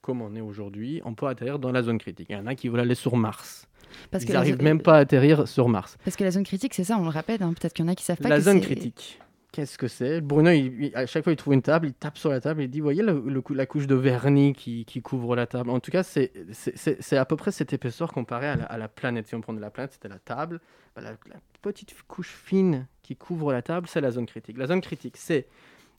comme 0.00 0.22
on 0.22 0.34
est 0.36 0.40
aujourd'hui, 0.40 1.02
on 1.04 1.14
peut 1.14 1.26
atterrir 1.26 1.58
dans 1.58 1.72
la 1.72 1.82
zone 1.82 1.98
critique. 1.98 2.28
Il 2.30 2.36
y 2.36 2.38
en 2.38 2.46
a 2.46 2.54
qui 2.54 2.68
veulent 2.68 2.80
aller 2.80 2.94
sur 2.94 3.16
Mars. 3.16 3.66
Parce 4.10 4.24
Ils 4.24 4.32
n'arrivent 4.32 4.62
même 4.62 4.80
pas 4.80 4.96
à 4.96 4.98
atterrir 4.98 5.48
sur 5.48 5.68
Mars. 5.68 5.96
Parce 6.04 6.16
que 6.16 6.24
la 6.24 6.30
zone 6.30 6.44
critique, 6.44 6.74
c'est 6.74 6.84
ça, 6.84 6.98
on 6.98 7.02
le 7.02 7.10
répète, 7.10 7.42
hein. 7.42 7.52
peut-être 7.58 7.72
qu'il 7.72 7.84
y 7.84 7.88
en 7.88 7.90
a 7.90 7.94
qui 7.94 8.04
savent 8.04 8.18
pas. 8.18 8.28
La 8.28 8.40
zone 8.40 8.60
critique, 8.60 9.20
qu'est-ce 9.52 9.78
que 9.78 9.88
c'est? 9.88 10.20
Bruno, 10.20 10.50
à 10.94 11.06
chaque 11.06 11.24
fois, 11.24 11.32
il 11.32 11.36
trouve 11.36 11.54
une 11.54 11.62
table, 11.62 11.88
il 11.88 11.94
tape 11.94 12.18
sur 12.18 12.30
la 12.30 12.40
table, 12.40 12.62
il 12.62 12.68
dit, 12.68 12.80
voyez 12.80 13.02
le, 13.02 13.42
la 13.50 13.66
couche 13.66 13.86
de 13.86 13.94
vernis 13.94 14.52
qui, 14.52 15.02
couvre 15.02 15.34
la 15.34 15.46
table. 15.46 15.70
En 15.70 15.80
tout 15.80 15.90
cas, 15.90 16.02
c'est 16.04 17.16
à 17.16 17.24
peu 17.24 17.36
près 17.36 17.50
cette 17.50 17.72
épaisseur 17.72 18.12
comparée 18.12 18.48
à 18.48 18.78
la, 18.78 18.88
planète. 18.88 19.26
Si 19.26 19.34
on 19.34 19.40
prenait 19.40 19.60
la 19.60 19.70
planète, 19.70 19.92
c'était 19.92 20.08
la 20.08 20.18
table. 20.18 20.60
Bah, 20.94 21.02
la, 21.02 21.10
la 21.10 21.40
petite 21.62 21.94
couche 22.06 22.32
fine 22.32 22.86
qui 23.02 23.16
couvre 23.16 23.52
la 23.52 23.62
table, 23.62 23.88
c'est 23.88 24.00
la 24.00 24.10
zone 24.10 24.26
critique. 24.26 24.56
La 24.56 24.66
zone 24.66 24.80
critique, 24.80 25.16
c'est 25.16 25.46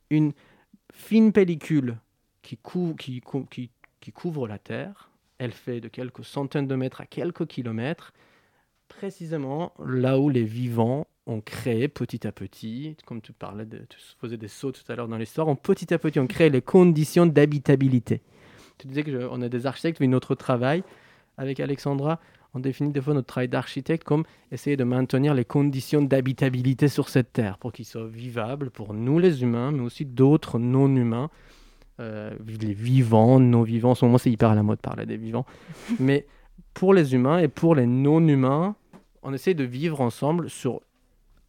une 0.10 0.34
fine 0.94 1.32
pellicule 1.32 1.98
qui, 2.41 2.58
couvre 4.13 4.48
la 4.48 4.58
Terre. 4.58 5.10
Elle 5.38 5.51
fait 5.51 5.82
de 5.82 5.88
quelques 5.88 6.24
centaines 6.24 6.67
de 6.67 6.75
mètres 6.75 7.01
à 7.01 7.06
quelques 7.06 7.46
kilomètres, 7.46 8.13
précisément 8.88 9.74
là 9.86 10.20
où 10.20 10.29
les 10.29 10.44
vivants 10.44 11.08
ont 11.27 11.41
créé 11.41 11.88
petit 11.88 12.25
à 12.25 12.32
petit, 12.32 12.96
comme 13.06 13.22
tu 13.22 13.34
parlais, 13.34 13.65
de, 13.65 13.79
tu 13.89 14.00
faisais 14.20 14.38
des 14.38 14.48
sauts 14.48 14.72
tout 14.72 14.89
à 14.89 14.96
l'heure 14.96 15.10
dans 15.10 15.17
l'histoire, 15.17 15.56
petit 15.58 15.94
à 15.94 16.00
petit 16.00 16.20
on 16.20 16.27
crée 16.27 16.50
les 16.50 16.62
conditions 16.62 17.25
d'habitabilité. 17.25 18.22
Tu 18.77 18.88
disais 18.88 19.03
qu'on 19.03 19.41
a 19.41 19.50
des 19.50 19.65
architectes, 19.65 20.00
mais 20.00 20.08
notre 20.08 20.36
travail 20.36 20.84
avec 21.38 21.60
Alexandra, 21.60 22.20
on 22.57 22.59
définit 22.59 22.91
des 22.91 23.01
fois 23.01 23.13
notre 23.13 23.27
travail 23.27 23.47
d'architecte 23.47 24.03
comme 24.03 24.23
essayer 24.51 24.77
de 24.77 24.83
maintenir 24.83 25.35
les 25.35 25.45
conditions 25.45 26.01
d'habitabilité 26.01 26.87
sur 26.87 27.07
cette 27.07 27.31
terre 27.31 27.59
pour 27.59 27.71
qu'il 27.71 27.85
soit 27.85 28.07
vivable 28.07 28.72
pour 28.72 28.96
nous 28.96 29.20
les 29.20 29.43
humains, 29.43 29.72
mais 29.72 29.81
aussi 29.81 30.05
d'autres 30.05 30.57
non-humains, 30.57 31.29
euh, 32.00 32.33
les 32.59 32.74
vivants, 32.74 33.39
non-vivants. 33.39 33.91
En 33.91 33.96
ce 33.96 34.05
moment, 34.05 34.17
c'est 34.17 34.31
hyper 34.31 34.50
à 34.50 34.55
la 34.55 34.63
mode 34.63 34.77
de 34.77 34.81
parler 34.81 35.05
des 35.05 35.17
vivants. 35.17 35.46
mais 36.00 36.25
pour 36.74 36.96
les 36.96 37.13
humains 37.13 37.37
et 37.37 37.48
pour 37.48 37.75
les 37.75 37.85
non-humains, 37.85 38.75
on 39.22 39.33
essaie 39.33 39.53
de 39.53 39.63
vivre 39.63 40.01
ensemble 40.01 40.50
sur 40.50 40.81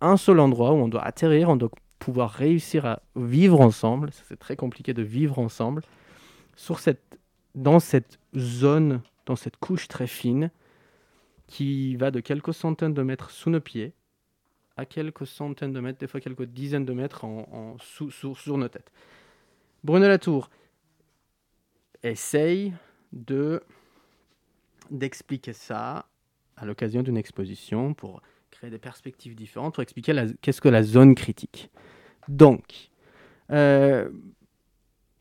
un 0.03 0.19
seul 0.19 0.41
endroit 0.41 0.73
où 0.73 0.77
on 0.77 0.89
doit 0.89 1.05
atterrir, 1.05 1.49
on 1.49 1.57
doit 1.57 1.71
pouvoir 1.99 2.31
réussir 2.31 2.85
à 2.85 3.01
vivre 3.17 3.63
ensemble. 3.63 4.11
C'est 4.29 4.39
très 4.39 4.57
compliqué 4.57 4.93
de 4.93 5.03
vivre 5.03 5.39
ensemble 5.39 5.81
sur 6.55 6.81
cette, 6.81 7.19
dans 7.55 7.81
cette 7.81 8.19
zone, 8.37 9.01
dans 9.25 9.37
cette 9.37 9.57
couche 9.57 9.89
très 9.89 10.07
fine 10.07 10.51
qui 11.49 11.97
va 11.97 12.13
de 12.13 12.21
quelques 12.21 12.55
centaines 12.55 12.95
de 12.95 13.03
mètres 13.03 13.31
sous 13.31 13.51
nos 13.51 13.61
pieds 13.61 13.95
à 14.77 14.87
quelques 14.87 15.27
centaines 15.27 15.73
de 15.73 15.81
mètres, 15.81 15.99
des 15.99 16.07
fois 16.07 16.21
quelques 16.21 16.45
dizaines 16.45 16.85
de 16.85 16.93
mètres 16.93 17.25
en, 17.25 17.77
sous, 17.81 18.11
sur 18.11 18.57
nos 18.57 18.69
têtes. 18.69 18.93
Bruno 19.83 20.07
Latour 20.07 20.51
essaye 22.05 22.73
de 23.13 23.61
d'expliquer 24.91 25.53
ça 25.53 26.07
à 26.57 26.65
l'occasion 26.65 27.03
d'une 27.03 27.17
exposition 27.17 27.93
pour 27.93 28.23
créer 28.51 28.71
des 28.71 28.79
perspectives 28.79 29.35
différentes, 29.35 29.75
pour 29.75 29.83
expliquer 29.83 30.15
qu'est-ce 30.41 30.61
que 30.61 30.69
la 30.69 30.83
zone 30.83 31.15
critique. 31.15 31.71
Donc, 32.29 32.91
euh, 33.51 34.09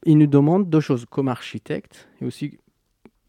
il 0.05 0.17
nous 0.17 0.27
demande 0.27 0.69
deux 0.69 0.79
choses 0.79 1.05
comme 1.05 1.27
architecte 1.27 2.07
et 2.21 2.25
aussi 2.25 2.59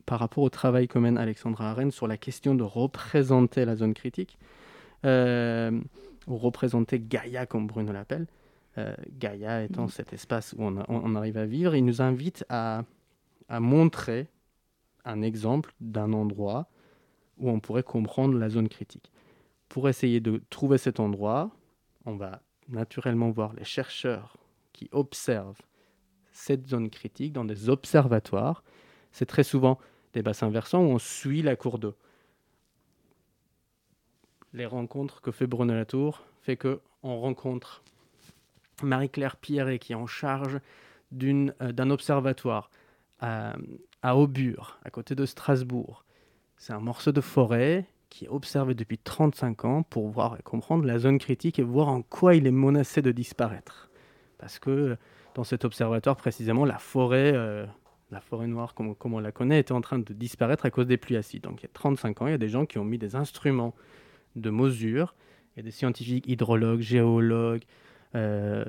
par 0.08 0.20
rapport 0.20 0.42
au 0.42 0.48
travail 0.48 0.88
que 0.88 0.98
mène 0.98 1.18
Alexandra 1.18 1.70
Arène 1.70 1.90
sur 1.90 2.06
la 2.06 2.16
question 2.16 2.54
de 2.54 2.62
représenter 2.62 3.66
la 3.66 3.76
zone 3.76 3.92
critique, 3.92 4.38
euh, 5.04 5.78
ou 6.26 6.38
représenter 6.38 6.98
Gaïa 6.98 7.44
comme 7.44 7.66
Bruno 7.66 7.92
l'appelle, 7.92 8.26
euh, 8.78 8.94
Gaïa 9.18 9.62
étant 9.62 9.86
cet 9.86 10.14
espace 10.14 10.54
où 10.56 10.64
on, 10.64 11.14
arrive 11.14 11.36
à 11.36 11.44
vivre, 11.44 11.74
il 11.74 11.84
nous 11.84 12.00
invite 12.00 12.46
à, 12.48 12.84
montrer 13.50 14.28
un 15.04 15.20
exemple 15.20 15.74
d'un 15.80 16.14
endroit 16.14 16.68
où 17.36 17.50
on 17.50 17.60
pourrait 17.60 17.82
comprendre 17.82 18.38
la 18.38 18.48
zone 18.48 18.68
critique. 18.68 19.12
Pour 19.68 19.90
essayer 19.90 20.20
de 20.20 20.42
trouver 20.48 20.78
cet 20.78 21.00
endroit, 21.00 21.50
on 22.06 22.16
va 22.16 22.40
naturellement 22.70 23.30
voir 23.30 23.52
les 23.52 23.64
chercheurs 23.64 24.38
qui 24.72 24.88
observent 24.90 25.60
cette 26.32 26.66
zone 26.66 26.88
critique 26.88 27.34
dans 27.34 27.44
des 27.44 27.68
observatoires. 27.68 28.64
C'est 29.12 29.26
très 29.26 29.44
souvent 29.44 29.78
des 30.12 30.22
bassins 30.22 30.50
versants 30.50 30.80
où 30.80 30.88
on 30.88 30.98
suit 30.98 31.42
la 31.42 31.56
cour 31.56 31.78
d'eau. 31.78 31.94
Les 34.52 34.66
rencontres 34.66 35.20
que 35.20 35.30
fait 35.30 35.46
Bruno 35.46 35.74
Latour 35.74 36.24
fait 36.42 36.56
que 36.56 36.80
on 37.02 37.20
rencontre 37.20 37.82
Marie-Claire 38.82 39.36
Pierret 39.36 39.78
qui 39.78 39.92
est 39.92 39.96
en 39.96 40.06
charge 40.06 40.58
euh, 41.22 41.72
d'un 41.72 41.90
observatoire 41.90 42.70
à, 43.20 43.56
à 44.02 44.16
Aubure, 44.16 44.78
à 44.84 44.90
côté 44.90 45.14
de 45.14 45.26
Strasbourg. 45.26 46.04
C'est 46.56 46.72
un 46.72 46.80
morceau 46.80 47.12
de 47.12 47.20
forêt 47.20 47.86
qui 48.10 48.24
est 48.24 48.28
observé 48.28 48.74
depuis 48.74 48.98
35 48.98 49.64
ans 49.64 49.82
pour 49.82 50.08
voir 50.08 50.36
et 50.38 50.42
comprendre 50.42 50.84
la 50.84 50.98
zone 50.98 51.18
critique 51.18 51.58
et 51.58 51.62
voir 51.62 51.88
en 51.88 52.02
quoi 52.02 52.34
il 52.34 52.46
est 52.46 52.52
menacé 52.52 53.02
de 53.02 53.12
disparaître. 53.12 53.90
Parce 54.38 54.58
que 54.58 54.96
dans 55.34 55.44
cet 55.44 55.64
observatoire, 55.64 56.16
précisément, 56.16 56.64
la 56.64 56.78
forêt 56.78 57.32
euh, 57.34 57.66
la 58.10 58.20
forêt 58.20 58.46
noire, 58.46 58.74
comme, 58.74 58.94
on 59.04 59.18
la 59.18 59.32
connaît, 59.32 59.60
était 59.60 59.72
en 59.72 59.80
train 59.80 59.98
de 59.98 60.12
disparaître 60.12 60.64
à 60.64 60.70
cause 60.70 60.86
des 60.86 60.96
pluies 60.96 61.16
acides. 61.16 61.42
Donc 61.42 61.60
il 61.60 61.64
y 61.64 61.66
a 61.66 61.70
35 61.72 62.22
ans, 62.22 62.26
il 62.26 62.30
y 62.30 62.34
a 62.34 62.38
des 62.38 62.48
gens 62.48 62.66
qui 62.66 62.78
ont 62.78 62.84
mis 62.84 62.98
des 62.98 63.16
instruments 63.16 63.74
de 64.36 64.50
mesure. 64.50 65.14
Il 65.54 65.58
y 65.58 65.60
a 65.60 65.62
des 65.64 65.70
scientifiques, 65.70 66.26
hydrologues, 66.26 66.80
géologues, 66.80 67.64
euh, 68.14 68.64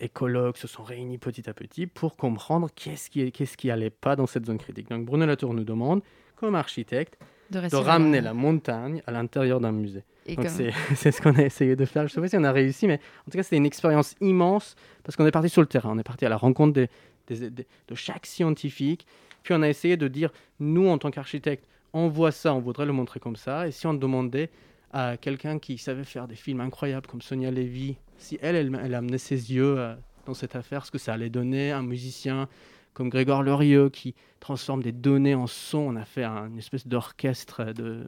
écologues 0.00 0.56
se 0.56 0.68
sont 0.68 0.82
réunis 0.82 1.18
petit 1.18 1.48
à 1.50 1.54
petit 1.54 1.86
pour 1.86 2.16
comprendre 2.16 2.68
qu'est-ce 2.74 3.10
qui, 3.10 3.30
qu'est-ce 3.32 3.56
qui 3.56 3.70
allait 3.70 3.90
pas 3.90 4.16
dans 4.16 4.26
cette 4.26 4.46
zone 4.46 4.58
critique. 4.58 4.88
Donc 4.88 5.04
Bruno 5.04 5.26
Latour 5.26 5.52
nous 5.54 5.64
demande, 5.64 6.02
comme 6.36 6.54
architecte, 6.54 7.18
de, 7.50 7.76
ramener 7.76 8.20
la 8.20 8.34
montagne 8.34 9.02
à 9.06 9.10
l'intérieur 9.10 9.58
d'un 9.60 9.72
musée. 9.72 10.04
c'est, 10.26 10.70
c'est 10.94 11.10
ce 11.10 11.20
qu'on 11.20 11.34
a 11.34 11.42
essayé 11.42 11.76
de 11.76 11.84
faire. 11.84 12.02
Je 12.02 12.12
ne 12.12 12.14
sais 12.14 12.20
pas 12.20 12.28
si 12.28 12.36
on 12.36 12.44
a 12.44 12.52
réussi, 12.52 12.86
mais 12.86 13.00
en 13.22 13.30
tout 13.30 13.38
cas, 13.38 13.42
c'était 13.42 13.56
une 13.56 13.66
expérience 13.66 14.14
immense 14.20 14.76
parce 15.02 15.16
qu'on 15.16 15.26
est 15.26 15.30
parti 15.30 15.48
sur 15.48 15.62
le 15.62 15.66
terrain. 15.66 15.90
On 15.92 15.98
est 15.98 16.04
parti 16.04 16.26
à 16.26 16.28
la 16.28 16.36
rencontre 16.36 16.74
des, 16.74 16.90
de 17.34 17.94
chaque 17.94 18.26
scientifique. 18.26 19.06
Puis 19.42 19.54
on 19.54 19.62
a 19.62 19.68
essayé 19.68 19.96
de 19.96 20.08
dire, 20.08 20.30
nous, 20.60 20.88
en 20.88 20.98
tant 20.98 21.10
qu'architectes, 21.10 21.66
on 21.92 22.08
voit 22.08 22.32
ça, 22.32 22.54
on 22.54 22.60
voudrait 22.60 22.86
le 22.86 22.92
montrer 22.92 23.20
comme 23.20 23.36
ça. 23.36 23.66
Et 23.66 23.70
si 23.70 23.86
on 23.86 23.94
demandait 23.94 24.50
à 24.92 25.16
quelqu'un 25.16 25.58
qui 25.58 25.78
savait 25.78 26.04
faire 26.04 26.28
des 26.28 26.34
films 26.34 26.60
incroyables 26.60 27.06
comme 27.06 27.22
Sonia 27.22 27.50
Levy, 27.50 27.96
si 28.18 28.38
elle, 28.42 28.56
elle, 28.56 28.94
amenait 28.94 29.18
ses 29.18 29.52
yeux 29.52 29.78
euh, 29.78 29.94
dans 30.26 30.34
cette 30.34 30.56
affaire, 30.56 30.84
ce 30.84 30.90
que 30.90 30.98
ça 30.98 31.14
allait 31.14 31.30
donner, 31.30 31.72
un 31.72 31.82
musicien 31.82 32.48
comme 32.94 33.10
Grégoire 33.10 33.42
Lorieux 33.42 33.90
qui 33.90 34.14
transforme 34.40 34.82
des 34.82 34.92
données 34.92 35.34
en 35.34 35.46
son. 35.46 35.78
On 35.78 35.96
a 35.96 36.04
fait 36.04 36.24
une 36.24 36.58
espèce 36.58 36.86
d'orchestre 36.86 37.72
de 37.72 38.06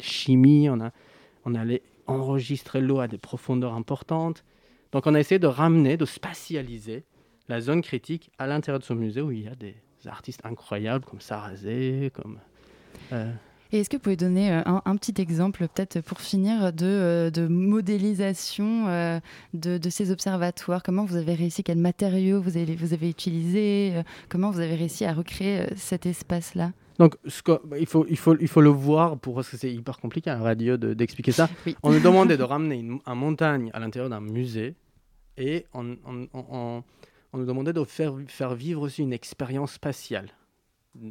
chimie. 0.00 0.68
On, 0.68 0.80
a, 0.80 0.90
on 1.44 1.54
allait 1.54 1.82
enregistrer 2.06 2.80
l'eau 2.80 3.00
à 3.00 3.08
des 3.08 3.18
profondeurs 3.18 3.74
importantes. 3.74 4.44
Donc 4.92 5.06
on 5.06 5.14
a 5.14 5.20
essayé 5.20 5.38
de 5.38 5.46
ramener, 5.46 5.96
de 5.96 6.04
spatialiser 6.04 7.04
la 7.48 7.60
zone 7.60 7.82
critique 7.82 8.30
à 8.38 8.46
l'intérieur 8.46 8.78
de 8.78 8.84
ce 8.84 8.92
musée 8.92 9.20
où 9.20 9.30
il 9.32 9.44
y 9.44 9.48
a 9.48 9.54
des 9.54 9.74
artistes 10.06 10.40
incroyables 10.44 11.04
comme 11.04 11.20
Sarrazé, 11.20 12.10
comme... 12.14 12.38
Euh, 13.12 13.32
et 13.70 13.80
est-ce 13.80 13.90
que 13.90 13.96
vous 13.96 14.02
pouvez 14.02 14.16
donner 14.16 14.50
euh, 14.50 14.62
un, 14.64 14.96
petit 14.96 15.20
exemple, 15.20 15.66
peut-être 15.68 16.00
pour 16.00 16.20
finir, 16.20 16.72
de, 16.72 16.86
euh, 16.86 17.30
de 17.30 17.46
modélisation 17.46 18.86
de, 19.52 19.78
de, 19.78 19.90
ces 19.90 20.10
observatoires? 20.10 20.82
Comment 20.82 21.04
vous 21.04 21.16
avez 21.16 21.34
réussi? 21.34 21.62
Quels 21.62 21.78
matériaux 21.78 22.40
vous 22.40 22.56
avez, 22.56 22.76
vous 22.76 22.94
avez 22.94 23.10
utilisés 23.10 24.02
Comment 24.30 24.50
vous 24.50 24.60
avez 24.60 24.74
réussi 24.74 25.04
à 25.04 25.12
recréer 25.12 25.66
cet 25.76 26.06
espace-là? 26.06 26.72
Donc, 26.98 27.16
ce 27.26 27.42
il, 27.78 27.86
faut, 27.86 28.06
il, 28.08 28.16
faut, 28.16 28.36
il 28.40 28.48
faut 28.48 28.60
le 28.60 28.70
voir 28.70 29.18
pour, 29.18 29.36
parce 29.36 29.50
que 29.50 29.56
c'est 29.56 29.72
hyper 29.72 29.98
compliqué 29.98 30.30
à 30.30 30.34
la 30.34 30.42
radio 30.42 30.76
d'expliquer 30.76 31.32
ça. 31.32 31.48
On 31.82 31.92
nous 31.92 32.00
demandait 32.00 32.36
de 32.36 32.42
ramener 32.42 32.76
une, 32.76 33.00
montagne 33.14 33.70
à 33.72 33.80
l'intérieur 33.80 34.10
d'un 34.10 34.20
musée 34.20 34.74
et 35.36 35.66
on, 35.74 35.96
on, 36.06 36.26
on, 36.32 36.82
nous 37.36 37.44
demandait 37.44 37.72
de 37.72 37.84
faire, 37.84 38.14
faire 38.26 38.54
vivre 38.54 38.82
aussi 38.82 39.02
une 39.02 39.12
expérience 39.12 39.72
spatiale. 39.72 40.30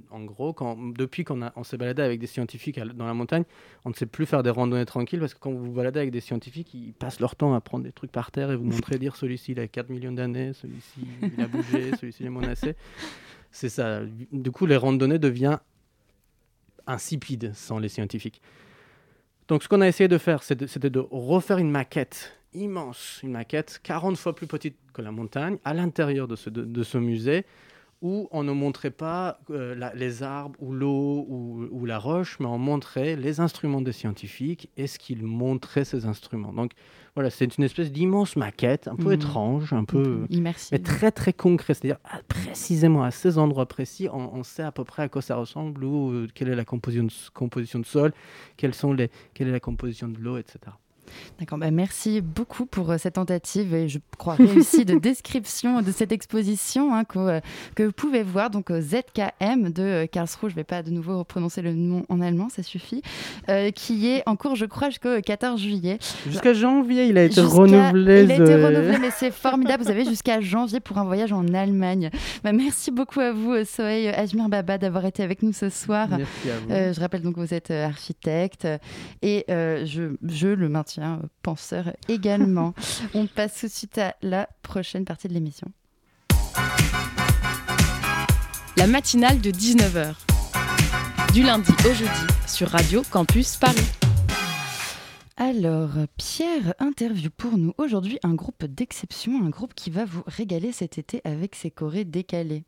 En 0.09 0.23
gros, 0.23 0.51
quand, 0.51 0.75
depuis 0.93 1.23
qu'on 1.23 1.49
on 1.55 1.63
s'est 1.63 1.77
baladé 1.77 2.01
avec 2.01 2.19
des 2.19 2.27
scientifiques 2.27 2.79
dans 2.79 3.05
la 3.05 3.13
montagne, 3.13 3.43
on 3.85 3.89
ne 3.89 3.93
sait 3.93 4.05
plus 4.05 4.25
faire 4.25 4.43
des 4.43 4.49
randonnées 4.49 4.85
tranquilles 4.85 5.19
parce 5.19 5.33
que 5.33 5.39
quand 5.39 5.51
vous 5.51 5.65
vous 5.65 5.71
baladez 5.71 5.99
avec 5.99 6.11
des 6.11 6.19
scientifiques, 6.19 6.73
ils 6.73 6.93
passent 6.93 7.19
leur 7.19 7.35
temps 7.35 7.53
à 7.53 7.61
prendre 7.61 7.85
des 7.85 7.91
trucs 7.91 8.11
par 8.11 8.31
terre 8.31 8.51
et 8.51 8.55
vous 8.55 8.65
montrer, 8.65 8.97
dire 8.97 9.15
celui-ci 9.15 9.53
il 9.53 9.59
a 9.59 9.67
4 9.67 9.89
millions 9.89 10.11
d'années, 10.11 10.51
celui-ci 10.53 11.07
il 11.21 11.41
a 11.41 11.47
bougé, 11.47 11.95
celui-ci 11.99 12.23
il 12.23 12.25
est 12.25 12.31
menacé. 12.31 12.75
C'est 13.51 13.69
ça. 13.69 14.01
Du 14.31 14.51
coup, 14.51 14.65
les 14.65 14.75
randonnées 14.75 15.19
deviennent 15.19 15.59
insipide 16.85 17.53
sans 17.53 17.79
les 17.79 17.89
scientifiques. 17.89 18.41
Donc 19.47 19.63
ce 19.63 19.69
qu'on 19.69 19.81
a 19.81 19.87
essayé 19.87 20.07
de 20.07 20.17
faire, 20.17 20.43
c'était 20.43 20.89
de 20.89 20.99
refaire 20.99 21.59
une 21.59 21.71
maquette 21.71 22.36
immense, 22.57 23.19
une 23.23 23.31
maquette 23.31 23.79
40 23.83 24.17
fois 24.17 24.35
plus 24.35 24.47
petite 24.47 24.75
que 24.93 25.01
la 25.01 25.11
montagne, 25.11 25.57
à 25.63 25.73
l'intérieur 25.73 26.27
de 26.27 26.35
ce, 26.35 26.49
de 26.49 26.83
ce 26.83 26.97
musée, 26.97 27.45
où 28.01 28.27
on 28.31 28.43
ne 28.43 28.51
montrait 28.51 28.91
pas 28.91 29.39
euh, 29.49 29.91
les 29.95 30.21
arbres 30.21 30.55
ou 30.61 30.71
l'eau 30.71 31.25
ou, 31.27 31.85
la 31.85 31.97
roche, 31.97 32.37
mais 32.39 32.45
on 32.45 32.59
montrait 32.59 33.15
les 33.15 33.39
instruments 33.39 33.81
des 33.81 33.91
scientifiques 33.91 34.69
et 34.77 34.85
ce 34.87 34.99
qu'ils 34.99 35.23
montraient 35.23 35.85
ces 35.85 36.05
instruments. 36.05 36.53
Donc 36.53 36.71
voilà, 37.15 37.31
c'est 37.31 37.57
une 37.57 37.63
espèce 37.63 37.91
d'immense 37.91 38.35
maquette, 38.35 38.87
un 38.87 38.95
peu 38.95 39.07
mhm. 39.07 39.13
étrange, 39.13 39.73
un 39.73 39.83
peu 39.83 40.25
immersive, 40.29 40.69
mais 40.73 40.79
très 40.79 41.11
très 41.11 41.33
concret. 41.33 41.73
C'est-à-dire 41.73 41.97
ah, 42.05 42.19
précisément 42.27 43.03
à 43.03 43.09
ces 43.09 43.39
endroits 43.39 43.65
précis, 43.65 44.07
on, 44.11 44.43
sait 44.43 44.63
à 44.63 44.71
peu 44.71 44.83
près 44.83 45.03
à 45.03 45.09
quoi 45.09 45.23
ça 45.23 45.35
ressemble 45.35 45.83
ou 45.83 46.11
euh, 46.11 46.27
quelle 46.35 46.49
est 46.49 46.55
la 46.55 46.65
composition 46.65 47.07
composition 47.33 47.79
de 47.79 47.85
sol, 47.85 48.13
quelles 48.57 48.75
sont 48.75 48.93
les, 48.93 49.09
quelle 49.33 49.47
est 49.47 49.51
la 49.51 49.59
composition 49.59 50.07
de 50.07 50.19
l'eau, 50.19 50.37
etc. 50.37 50.59
D'accord, 51.39 51.57
bah 51.57 51.71
merci 51.71 52.21
beaucoup 52.21 52.65
pour 52.65 52.91
euh, 52.91 52.97
cette 52.97 53.15
tentative 53.15 53.73
et 53.73 53.87
je 53.87 53.99
crois 54.17 54.35
réussie 54.35 54.85
de 54.85 54.95
description 54.99 55.81
de 55.81 55.91
cette 55.91 56.11
exposition 56.11 56.95
hein, 56.95 57.03
que, 57.03 57.41
que, 57.75 57.83
vous 57.83 57.91
pouvez 57.91 58.23
voir, 58.23 58.49
donc 58.49 58.71
ZKM 58.71 59.71
de 59.71 59.83
euh, 59.83 60.07
Karlsruhe, 60.07 60.49
je 60.49 60.55
ne 60.55 60.59
vais 60.59 60.63
pas 60.63 60.83
de 60.83 60.89
nouveau 60.89 61.23
prononcer 61.23 61.61
le 61.61 61.73
nom 61.73 62.05
en 62.09 62.21
allemand, 62.21 62.49
ça 62.49 62.63
suffit, 62.63 63.01
euh, 63.49 63.71
qui 63.71 64.07
est 64.07 64.23
en 64.25 64.35
cours, 64.35 64.55
je 64.55 64.65
crois, 64.65 64.89
jusqu'au 64.89 65.21
14 65.21 65.61
juillet. 65.61 65.99
Jusqu'à 66.27 66.53
janvier, 66.53 67.05
il 67.05 67.17
a 67.17 67.23
été 67.23 67.41
renouvelé. 67.41 68.23
Il 68.23 68.31
a 68.31 68.35
été 68.35 68.55
renouvelé, 68.55 68.97
mais 68.99 69.11
c'est 69.11 69.31
formidable, 69.31 69.83
vous 69.83 69.91
avez 69.91 70.05
jusqu'à 70.05 70.41
janvier 70.41 70.79
pour 70.79 70.97
un 70.97 71.05
voyage 71.05 71.33
en 71.33 71.53
Allemagne. 71.53 72.09
Bah, 72.43 72.51
merci 72.51 72.91
beaucoup 72.91 73.19
à 73.19 73.31
vous, 73.31 73.53
Soheil 73.65 74.07
Ajmir 74.09 74.49
Baba, 74.49 74.77
d'avoir 74.77 75.05
été 75.05 75.23
avec 75.23 75.43
nous 75.43 75.53
ce 75.53 75.69
soir. 75.69 76.07
Merci 76.09 76.49
à 76.49 76.87
vous. 76.87 76.93
je 76.93 76.99
rappelle 76.99 77.21
donc 77.21 77.35
que 77.35 77.39
vous 77.41 77.53
êtes 77.53 77.71
architecte 77.71 78.67
et 79.21 79.45
je, 79.47 80.15
je 80.27 80.47
le 80.47 80.69
maintiens 80.69 80.96
penseur 81.41 81.93
également. 82.07 82.73
On 83.13 83.27
passe 83.27 83.59
tout 83.59 83.67
de 83.67 83.71
suite 83.71 83.97
à 83.97 84.15
la 84.21 84.49
prochaine 84.61 85.05
partie 85.05 85.27
de 85.27 85.33
l'émission. 85.33 85.71
La 88.77 88.87
matinale 88.87 89.41
de 89.41 89.51
19h. 89.51 90.13
Du 91.33 91.43
lundi 91.43 91.71
au 91.89 91.93
jeudi 91.93 92.27
sur 92.47 92.69
Radio 92.69 93.01
Campus 93.11 93.57
Paris. 93.57 93.91
Alors, 95.35 95.91
Pierre 96.17 96.73
interview 96.79 97.29
pour 97.29 97.57
nous 97.57 97.73
aujourd'hui 97.77 98.17
un 98.23 98.33
groupe 98.33 98.65
d'exception, 98.65 99.43
un 99.43 99.49
groupe 99.49 99.75
qui 99.75 99.91
va 99.91 100.03
vous 100.03 100.23
régaler 100.25 100.71
cet 100.71 100.97
été 100.97 101.21
avec 101.25 101.53
ses 101.55 101.69
chorés 101.69 102.05
décalés. 102.05 102.65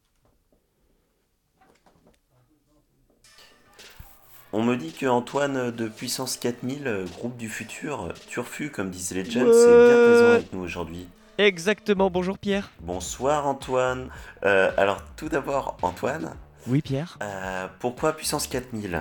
On 4.52 4.64
me 4.64 4.76
dit 4.76 4.94
que 4.94 5.06
Antoine 5.06 5.70
de 5.70 5.88
Puissance 5.88 6.36
4000, 6.38 6.88
euh, 6.88 7.06
groupe 7.06 7.38
du 7.38 7.50
futur, 7.50 8.06
euh, 8.06 8.14
Turfu, 8.30 8.72
comme 8.72 8.90
disent 8.90 9.12
les 9.12 9.24
Legends, 9.24 9.42
est 9.42 9.88
bien 9.88 10.06
présent 10.06 10.26
avec 10.32 10.54
nous 10.54 10.62
aujourd'hui. 10.62 11.08
Exactement, 11.38 12.10
bonjour 12.10 12.40
Pierre. 12.40 12.72
Bonsoir 12.82 13.46
Antoine. 13.46 14.10
Euh, 14.44 14.72
alors 14.76 15.04
tout 15.16 15.30
d'abord 15.30 15.78
Antoine. 15.84 16.34
Oui 16.66 16.82
Pierre. 16.82 17.20
pourquoi 17.80 18.14
Puissance 18.14 18.48
4000 18.48 19.00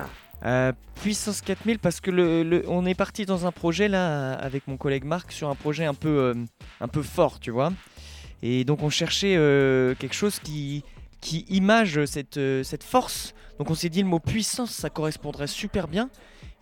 Puissance 1.01 1.41
4000 1.41 1.79
parce 1.79 1.99
que 1.99 2.11
le, 2.11 2.63
on 2.67 2.85
est 2.85 2.95
parti 2.95 3.25
dans 3.25 3.47
un 3.47 3.51
projet 3.51 3.87
là 3.89 4.33
avec 4.33 4.67
mon 4.67 4.77
collègue 4.77 5.03
Marc 5.03 5.31
sur 5.31 5.49
un 5.49 5.55
projet 5.55 5.85
un 5.85 5.95
peu, 5.95 6.35
un 6.79 6.87
peu 6.87 7.01
fort, 7.01 7.39
tu 7.39 7.51
vois. 7.51 7.73
Et 8.43 8.63
donc 8.65 8.83
on 8.83 8.89
cherchait 8.89 9.33
quelque 9.99 10.15
chose 10.15 10.39
qui, 10.39 10.83
qui 11.19 11.45
image 11.49 12.05
cette, 12.05 12.39
cette 12.63 12.83
force 12.83 13.33
donc 13.59 13.69
on 13.69 13.75
s'est 13.75 13.89
dit 13.89 14.01
le 14.01 14.07
mot 14.07 14.19
puissance, 14.19 14.71
ça 14.71 14.89
correspondrait 14.89 15.47
super 15.47 15.87
bien. 15.89 16.09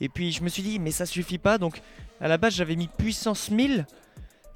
Et 0.01 0.09
puis 0.09 0.31
je 0.31 0.43
me 0.43 0.49
suis 0.49 0.63
dit, 0.63 0.79
mais 0.79 0.91
ça 0.91 1.05
suffit 1.05 1.37
pas. 1.37 1.59
Donc 1.59 1.79
à 2.19 2.27
la 2.27 2.37
base, 2.37 2.55
j'avais 2.55 2.75
mis 2.75 2.87
puissance 2.87 3.51
1000, 3.51 3.85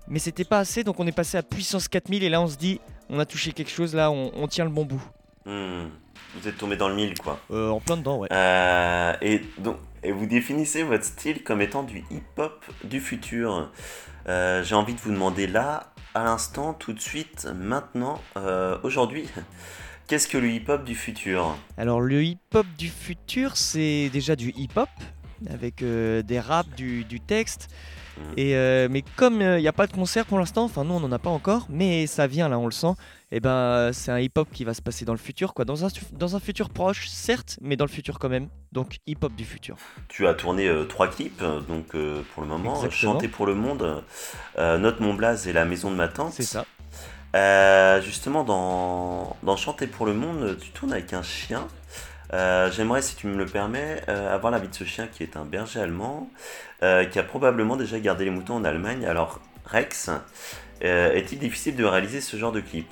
mais 0.07 0.19
c'était 0.19 0.43
pas 0.43 0.57
assez. 0.57 0.83
Donc 0.83 0.99
on 0.99 1.05
est 1.05 1.11
passé 1.11 1.37
à 1.37 1.43
puissance 1.43 1.87
4000. 1.87 2.23
Et 2.23 2.29
là, 2.29 2.41
on 2.41 2.47
se 2.47 2.57
dit, 2.57 2.81
on 3.09 3.19
a 3.19 3.25
touché 3.25 3.53
quelque 3.53 3.69
chose, 3.69 3.93
là, 3.93 4.09
on, 4.09 4.47
tient 4.47 4.65
le 4.65 4.71
bon 4.71 4.85
bout. 4.85 5.01
Hmm. 5.45 5.89
Vous 6.35 6.47
êtes 6.47 6.57
tombé 6.57 6.77
dans 6.77 6.89
le 6.89 6.95
mille, 6.95 7.13
quoi. 7.19 7.39
Euh, 7.51 7.69
en 7.69 7.79
plein 7.79 7.97
dedans, 7.97 8.19
ouais. 8.19 8.29
Euh, 8.31 9.13
et, 9.21 9.41
donc, 9.59 9.77
et 10.01 10.11
vous 10.11 10.25
définissez 10.25 10.81
votre 10.83 11.03
style 11.03 11.43
comme 11.43 11.61
étant 11.61 11.83
du 11.83 11.99
hip-hop 12.09 12.65
du 12.85 13.01
futur. 13.01 13.69
Euh, 14.27 14.63
j'ai 14.63 14.75
envie 14.75 14.93
de 14.93 14.99
vous 14.99 15.11
demander 15.11 15.45
là, 15.45 15.91
à 16.15 16.23
l'instant, 16.23 16.73
tout 16.73 16.93
de 16.93 16.99
suite, 16.99 17.47
maintenant, 17.53 18.19
aujourd'hui. 18.83 19.27
Qu'est-ce 20.11 20.27
que 20.27 20.37
le 20.37 20.49
hip-hop 20.49 20.83
du 20.83 20.93
futur? 20.93 21.55
Alors 21.77 22.01
le 22.01 22.21
hip-hop 22.21 22.65
du 22.77 22.89
futur, 22.89 23.55
c'est 23.55 24.09
déjà 24.09 24.35
du 24.35 24.51
hip-hop, 24.57 24.89
avec 25.49 25.81
euh, 25.81 26.21
des 26.21 26.37
raps, 26.37 26.69
du, 26.75 27.21
texte. 27.25 27.69
Hmm. 28.17 28.33
Et, 28.35 28.57
euh, 28.57 28.89
mais 28.91 29.05
comme 29.15 29.35
il 29.35 29.43
euh, 29.43 29.61
n'y 29.61 29.69
a 29.69 29.71
pas 29.71 29.87
de 29.87 29.93
concert 29.93 30.25
pour 30.25 30.37
l'instant, 30.37 30.65
enfin 30.65 30.83
nous 30.83 30.95
on 30.95 30.99
n'en 30.99 31.13
a 31.13 31.17
pas 31.17 31.29
encore, 31.29 31.65
mais 31.69 32.07
ça 32.07 32.27
vient 32.27 32.49
là, 32.49 32.59
on 32.59 32.65
le 32.65 32.73
sent, 32.73 32.91
et 33.31 33.37
eh 33.37 33.39
ben 33.39 33.91
c'est 33.93 34.11
un 34.11 34.19
hip-hop 34.19 34.49
qui 34.51 34.65
va 34.65 34.73
se 34.73 34.81
passer 34.81 35.05
dans 35.05 35.13
le 35.13 35.17
futur, 35.17 35.53
quoi. 35.53 35.63
Dans 35.63 35.85
un, 35.85 35.87
dans 36.11 36.35
un 36.35 36.41
futur 36.41 36.71
proche, 36.71 37.07
certes, 37.07 37.57
mais 37.61 37.77
dans 37.77 37.85
le 37.85 37.89
futur 37.89 38.19
quand 38.19 38.27
même. 38.27 38.49
Donc 38.73 38.97
hip-hop 39.07 39.33
du 39.33 39.45
futur. 39.45 39.77
Tu 40.09 40.27
as 40.27 40.33
tourné 40.33 40.69
trois 40.89 41.07
clips, 41.07 41.41
donc 41.69 41.95
pour 42.33 42.43
le 42.43 42.49
moment, 42.49 42.89
Chanter 42.89 43.29
pour 43.29 43.45
le 43.45 43.55
monde, 43.55 44.03
Note 44.57 44.99
mon 44.99 45.13
blaze 45.13 45.47
et 45.47 45.53
La 45.53 45.63
maison 45.63 45.89
de 45.89 45.95
ma 45.95 46.09
tante. 46.09 46.33
C'est 46.33 46.43
ça. 46.43 46.65
Euh, 47.35 48.01
justement, 48.01 48.43
dans, 48.43 49.37
dans, 49.43 49.55
Chanter 49.55 49.87
pour 49.87 50.05
le 50.05 50.13
monde, 50.13 50.57
tu 50.59 50.71
tournes 50.71 50.93
avec 50.93 51.13
un 51.13 51.23
chien. 51.23 51.67
Euh, 52.33 52.71
j'aimerais, 52.71 53.01
si 53.01 53.15
tu 53.15 53.27
me 53.27 53.37
le 53.37 53.45
permets, 53.45 54.01
euh, 54.09 54.33
avoir 54.33 54.51
l'avis 54.51 54.67
de 54.67 54.73
ce 54.73 54.83
chien 54.83 55.07
qui 55.07 55.23
est 55.23 55.37
un 55.37 55.45
berger 55.45 55.79
allemand, 55.79 56.29
qui 57.11 57.19
a 57.19 57.23
probablement 57.23 57.75
déjà 57.75 57.99
gardé 57.99 58.25
les 58.25 58.31
moutons 58.31 58.55
en 58.55 58.63
Allemagne. 58.63 59.05
Alors, 59.05 59.39
Rex, 59.65 60.09
est-il 60.81 61.37
difficile 61.37 61.75
de 61.75 61.85
réaliser 61.85 62.21
ce 62.21 62.37
genre 62.37 62.51
de 62.51 62.59
clip? 62.59 62.91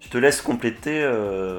Je 0.00 0.08
te 0.10 0.18
laisse 0.18 0.42
compléter, 0.42 1.06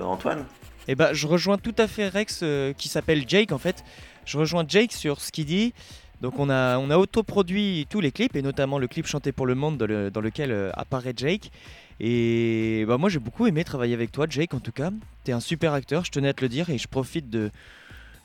Antoine. 0.03 0.45
Eh 0.89 0.95
ben, 0.95 1.13
je 1.13 1.25
rejoins 1.25 1.57
tout 1.57 1.75
à 1.77 1.87
fait 1.87 2.09
Rex, 2.09 2.43
qui 2.77 2.89
s'appelle 2.89 3.23
Jake 3.27 3.53
en 3.53 3.57
fait. 3.57 3.85
Je 4.25 4.37
rejoins 4.37 4.65
Jake 4.67 4.91
sur 4.91 5.21
ce 5.21 5.31
qu'il 5.31 5.45
dit. 5.45 5.73
Donc 6.21 6.39
on 6.39 6.49
a, 6.49 6.77
on 6.79 6.89
a 6.89 6.97
autoproduit 6.97 7.85
tous 7.89 8.01
les 8.01 8.11
clips, 8.11 8.35
et 8.35 8.41
notamment 8.41 8.79
le 8.79 8.87
clip 8.87 9.05
Chanté 9.05 9.31
pour 9.31 9.45
le 9.45 9.55
monde 9.55 9.77
dans, 9.77 10.21
lequel 10.21 10.51
euh, 10.51 10.71
apparaît 10.73 11.13
Jake. 11.15 11.51
Et 11.99 12.85
bah, 12.87 12.97
moi 12.97 13.09
j'ai 13.09 13.19
beaucoup 13.19 13.47
aimé 13.47 13.63
travailler 13.63 13.93
avec 13.93 14.11
toi, 14.11 14.25
Jake, 14.29 14.53
en 14.53 14.59
tout 14.59 14.71
cas. 14.71 14.91
Tu 15.23 15.31
es 15.31 15.33
un 15.33 15.39
super 15.39 15.73
acteur, 15.73 16.05
je 16.05 16.11
tenais 16.11 16.29
à 16.29 16.33
te 16.33 16.41
le 16.41 16.49
dire, 16.49 16.69
et 16.69 16.77
je 16.77 16.87
profite 16.87 17.29
de, 17.29 17.49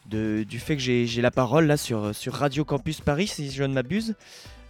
du 0.06 0.58
fait 0.58 0.76
que 0.76 0.82
j'ai 0.82 1.22
la 1.22 1.30
parole 1.30 1.66
là 1.66 1.76
sur, 1.76 2.12
Radio 2.28 2.64
Campus 2.64 3.00
Paris, 3.00 3.26
si 3.26 3.50
je 3.50 3.62
ne 3.62 3.74
m'abuse, 3.74 4.14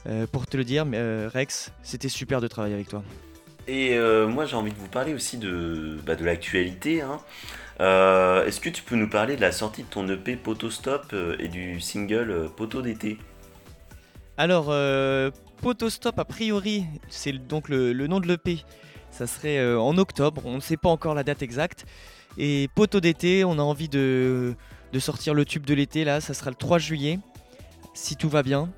euh, 0.07 0.27
pour 0.27 0.47
te 0.47 0.57
le 0.57 0.65
dire. 0.65 0.85
Euh, 0.93 1.31
Rex, 1.33 1.73
c'était 1.83 2.09
super 2.09 2.41
de 2.41 2.49
travailler 2.49 2.75
avec 2.75 2.89
toi. 2.89 3.03
Et 3.69 3.97
moi 4.27 4.45
j'ai 4.45 4.57
envie 4.57 4.73
de 4.73 4.79
vous 4.79 4.89
parler 4.89 5.15
aussi 5.15 5.39
de, 5.39 5.97
bah, 6.05 6.17
de 6.17 6.25
l'actualité. 6.25 7.01
Hein. 7.01 7.21
Euh, 7.81 8.45
est-ce 8.47 8.61
que 8.61 8.69
tu 8.69 8.83
peux 8.83 8.97
nous 8.97 9.09
parler 9.09 9.37
de 9.37 9.41
la 9.41 9.53
sortie 9.53 9.83
de 9.83 9.89
ton 9.89 10.09
EP 10.09 10.37
Poteau 10.37 10.71
Stop 10.71 11.07
euh, 11.13 11.37
et 11.39 11.49
du 11.49 11.81
single 11.81 12.31
euh, 12.31 12.49
Poteau 12.49 12.83
d'été? 12.83 13.19
Alors, 14.37 14.67
Poteau 15.61 15.91
Stop, 15.91 16.19
a 16.19 16.25
priori, 16.25 16.85
c'est 17.09 17.33
donc 17.33 17.69
le, 17.69 17.93
nom 18.07 18.21
de 18.21 18.27
l'EP. 18.27 18.65
Ça 19.11 19.27
serait 19.27 19.75
en 19.77 19.99
octobre, 19.99 20.43
on 20.47 20.57
ne 20.57 20.61
sait 20.61 20.79
pas 20.79 20.89
encore 20.89 21.15
la 21.15 21.23
date 21.23 21.43
exacte. 21.43 21.85
Et 22.39 22.69
Poteau 22.75 23.01
d'été, 23.01 23.45
on 23.45 23.59
a 23.59 23.63
envie 23.63 23.89
de, 23.89 24.55
sortir 24.99 25.35
le 25.35 25.45
tube 25.45 25.67
de 25.67 25.75
l'été, 25.75 26.05
là, 26.05 26.21
ça 26.21 26.35
sera 26.35 26.51
le 26.51 26.57
3 26.57 26.79
juillet, 26.79 27.19
si 27.95 28.17
tout 28.17 28.31
va 28.31 28.43
bien. 28.43 28.71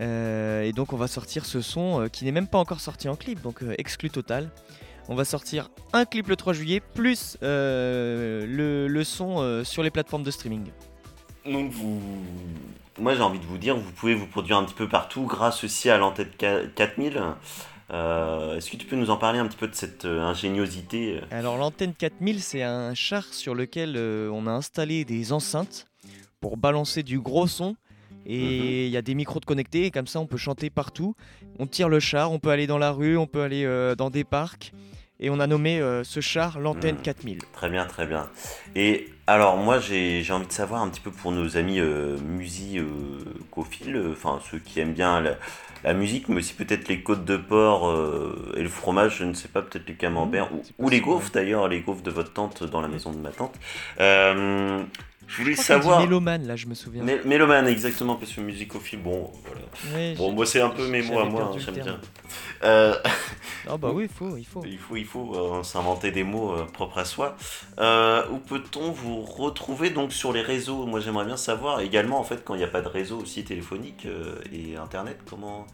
Euh, 0.00 0.62
et 0.62 0.72
donc 0.72 0.92
on 0.92 0.96
va 0.96 1.06
sortir 1.06 1.44
ce 1.44 1.60
son 1.60 2.00
euh, 2.00 2.08
qui 2.08 2.24
n'est 2.24 2.32
même 2.32 2.46
pas 2.46 2.58
encore 2.58 2.80
sorti 2.80 3.08
en 3.08 3.16
clip, 3.16 3.42
donc 3.42 3.62
euh, 3.62 3.74
exclu 3.78 4.10
total. 4.10 4.50
On 5.08 5.14
va 5.14 5.24
sortir 5.24 5.70
un 5.92 6.04
clip 6.04 6.28
le 6.28 6.36
3 6.36 6.52
juillet, 6.52 6.80
plus 6.80 7.36
euh, 7.42 8.46
le, 8.46 8.88
le 8.88 9.04
son 9.04 9.40
euh, 9.40 9.64
sur 9.64 9.82
les 9.82 9.90
plateformes 9.90 10.22
de 10.22 10.30
streaming. 10.30 10.66
Donc 11.44 11.70
vous... 11.72 12.00
Moi 12.98 13.14
j'ai 13.14 13.22
envie 13.22 13.38
de 13.38 13.46
vous 13.46 13.58
dire, 13.58 13.76
vous 13.76 13.90
pouvez 13.92 14.14
vous 14.14 14.26
produire 14.26 14.58
un 14.58 14.64
petit 14.64 14.74
peu 14.74 14.88
partout 14.88 15.22
grâce 15.24 15.64
aussi 15.64 15.88
à 15.90 15.96
l'antenne 15.98 16.28
4000. 16.38 17.20
Euh, 17.90 18.56
Est-ce 18.56 18.70
que 18.70 18.76
tu 18.76 18.86
peux 18.86 18.96
nous 18.96 19.10
en 19.10 19.16
parler 19.16 19.38
un 19.38 19.46
petit 19.46 19.56
peu 19.56 19.68
de 19.68 19.74
cette 19.74 20.04
euh, 20.04 20.20
ingéniosité 20.22 21.20
Alors 21.30 21.56
l'antenne 21.56 21.94
4000, 21.94 22.42
c'est 22.42 22.62
un 22.62 22.94
char 22.94 23.24
sur 23.24 23.54
lequel 23.54 23.94
euh, 23.96 24.30
on 24.32 24.46
a 24.46 24.50
installé 24.50 25.04
des 25.04 25.32
enceintes 25.32 25.86
pour 26.40 26.56
balancer 26.56 27.02
du 27.02 27.20
gros 27.20 27.46
son. 27.46 27.76
Et 28.26 28.86
il 28.86 28.90
y 28.92 28.96
a 28.96 29.02
des 29.02 29.14
micros 29.14 29.40
de 29.40 29.44
connectés, 29.44 29.86
et 29.86 29.90
comme 29.90 30.06
ça 30.06 30.20
on 30.20 30.26
peut 30.26 30.36
chanter 30.36 30.70
partout. 30.70 31.14
On 31.58 31.66
tire 31.66 31.88
le 31.88 32.00
char, 32.00 32.30
on 32.32 32.38
peut 32.38 32.50
aller 32.50 32.66
dans 32.66 32.78
la 32.78 32.90
rue, 32.92 33.16
on 33.16 33.26
peut 33.26 33.42
aller 33.42 33.64
euh, 33.64 33.94
dans 33.94 34.10
des 34.10 34.24
parcs. 34.24 34.72
Et 35.20 35.30
on 35.30 35.38
a 35.38 35.46
nommé 35.46 35.80
euh, 35.80 36.02
ce 36.02 36.18
char 36.20 36.58
l'antenne 36.58 36.96
Mhm. 36.96 37.02
4000. 37.02 37.38
Très 37.52 37.68
bien, 37.70 37.84
très 37.86 38.06
bien. 38.06 38.28
Et 38.74 39.08
alors 39.28 39.56
moi 39.56 39.78
j'ai 39.78 40.24
envie 40.32 40.46
de 40.48 40.52
savoir 40.52 40.82
un 40.82 40.88
petit 40.88 41.00
peu 41.00 41.12
pour 41.12 41.30
nos 41.30 41.56
amis 41.56 41.78
euh, 41.78 42.16
musicophiles, 42.18 43.94
euh, 43.96 44.12
enfin 44.12 44.40
ceux 44.50 44.58
qui 44.58 44.80
aiment 44.80 44.94
bien 44.94 45.20
la, 45.20 45.36
la 45.84 45.94
musique, 45.94 46.28
mais 46.28 46.36
aussi 46.38 46.54
peut-être 46.54 46.88
les 46.88 47.02
côtes 47.02 47.24
de 47.24 47.36
porc 47.36 47.92
et 48.56 48.62
le 48.62 48.68
fromage, 48.68 49.18
je 49.18 49.24
ne 49.24 49.34
sais 49.34 49.46
pas, 49.48 49.62
peut-être 49.62 49.86
les 49.88 49.94
camemberts, 49.94 50.52
ou, 50.52 50.60
c'est 50.64 50.72
ou 50.78 50.88
les 50.88 51.00
gaufres 51.00 51.30
d'ailleurs, 51.32 51.68
les 51.68 51.80
gaufres 51.82 52.02
de 52.02 52.10
votre 52.10 52.32
tante 52.32 52.64
dans 52.64 52.80
la 52.80 52.88
maison 52.88 53.12
de 53.12 53.18
ma 53.18 53.30
tante. 53.30 53.54
Je 55.28 55.42
voulais 55.42 55.54
Je 55.54 55.62
savoir... 55.62 56.00
Mélomane, 56.00 56.46
là, 56.46 56.56
je 56.56 56.66
me 56.66 56.74
souviens. 56.74 57.02
Mé- 57.04 57.24
Mélomane, 57.24 57.66
exactement, 57.66 58.16
parce 58.16 58.32
que 58.32 58.40
musicophile, 58.42 59.00
bon, 59.02 59.30
voilà. 59.44 60.14
Bon, 60.16 60.32
moi 60.32 60.44
c'est 60.44 60.60
un 60.60 60.68
peu 60.70 60.86
mes 60.88 61.02
mots 61.02 61.20
à 61.20 61.24
moi, 61.24 61.52
hein, 61.54 61.58
j'aime 61.58 61.74
bien. 61.82 62.00
Euh, 62.64 62.94
Ah 63.68 63.76
bah 63.76 63.90
oui, 63.94 64.04
il 64.04 64.08
faut, 64.08 64.36
il 64.36 64.44
faut. 64.44 64.62
il 64.66 64.76
faut, 64.78 64.96
il 64.96 65.04
faut 65.04 65.34
euh, 65.36 65.62
s'inventer 65.62 66.10
des 66.10 66.24
mots 66.24 66.52
euh, 66.52 66.64
propres 66.64 66.98
à 66.98 67.04
soi. 67.04 67.36
Euh, 67.78 68.24
où 68.32 68.38
peut-on 68.38 68.90
vous 68.90 69.22
retrouver 69.22 69.90
donc 69.90 70.12
sur 70.12 70.32
les 70.32 70.42
réseaux? 70.42 70.84
Moi 70.84 70.98
j'aimerais 70.98 71.24
bien 71.26 71.36
savoir 71.36 71.80
également 71.80 72.18
en 72.18 72.24
fait 72.24 72.42
quand 72.44 72.54
il 72.54 72.58
n'y 72.58 72.64
a 72.64 72.68
pas 72.68 72.82
de 72.82 72.88
réseau 72.88 73.18
aussi 73.20 73.44
téléphonique 73.44 74.06
et 74.52 74.76
internet, 74.76 75.18
comment 75.30 75.64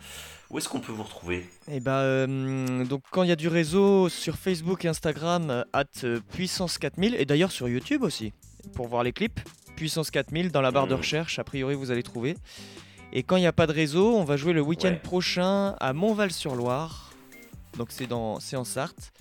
où 0.50 0.58
est-ce 0.58 0.68
qu'on 0.68 0.80
peut 0.80 0.92
vous 0.92 1.02
retrouver? 1.02 1.46
Et 1.70 1.80
bah, 1.80 2.00
euh, 2.00 2.84
donc 2.84 3.02
quand 3.10 3.22
il 3.22 3.28
y 3.30 3.32
a 3.32 3.36
du 3.36 3.48
réseau 3.48 4.08
sur 4.10 4.36
Facebook 4.36 4.84
et 4.84 4.88
Instagram, 4.88 5.64
at 5.72 5.84
euh, 6.04 6.20
puissance 6.32 6.76
4000, 6.78 7.14
et 7.18 7.24
d'ailleurs 7.24 7.52
sur 7.52 7.68
YouTube 7.68 8.02
aussi, 8.02 8.32
pour 8.68 8.86
voir 8.88 9.02
les 9.02 9.12
clips, 9.12 9.40
puissance 9.76 10.10
4000 10.10 10.50
dans 10.50 10.60
la 10.60 10.70
barre 10.70 10.86
de 10.86 10.92
Mhm. 10.94 10.98
recherche, 11.00 11.38
a 11.38 11.44
priori 11.44 11.74
vous 11.74 11.90
allez 11.90 12.02
trouver. 12.02 12.36
Et 13.12 13.22
quand 13.22 13.36
il 13.36 13.40
n'y 13.40 13.46
a 13.46 13.52
pas 13.52 13.66
de 13.66 13.72
réseau, 13.72 14.16
on 14.16 14.24
va 14.24 14.36
jouer 14.36 14.52
le 14.52 14.60
week-end 14.60 14.88
Ouais. 14.90 14.96
prochain 14.98 15.74
à 15.80 15.92
Montval-sur-Loire, 15.92 17.12
donc 17.76 17.88
c'est 17.90 18.06
dans, 18.06 18.38
c'est 18.40 18.56
en 18.56 18.64
Sarthe, 18.64 19.12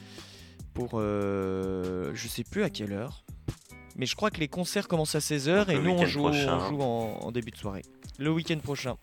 pour 0.74 0.92
euh, 0.96 2.12
je 2.14 2.28
sais 2.28 2.44
plus 2.44 2.64
à 2.64 2.70
quelle 2.70 2.92
heure. 2.94 3.24
Mais 3.96 4.06
je 4.06 4.16
crois 4.16 4.30
que 4.30 4.40
les 4.40 4.48
concerts 4.48 4.88
commencent 4.88 5.16
à 5.16 5.20
16h 5.22 5.66
Donc 5.66 5.70
et 5.76 5.80
nous 5.80 5.90
on 5.92 6.06
joue, 6.06 6.20
prochain. 6.24 6.60
on 6.62 6.70
joue 6.70 6.82
en, 6.82 7.20
en 7.22 7.32
début 7.32 7.50
de 7.52 7.58
soirée. 7.58 7.82
Le 8.20 8.30
week-end 8.32 8.60
prochain. 8.60 8.96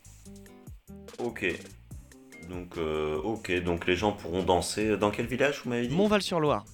Ok. 1.19 1.47
Donc, 2.49 2.77
euh, 2.77 3.19
ok, 3.23 3.63
donc 3.65 3.87
les 3.87 3.97
gens 3.97 4.13
pourront 4.13 4.43
danser. 4.43 4.97
Dans 4.99 5.11
quel 5.11 5.27
village 5.27 5.63
vous 5.65 5.71
m'avez 5.71 5.89
dit? 5.89 5.95
Montval-sur-Loire. 5.97 6.65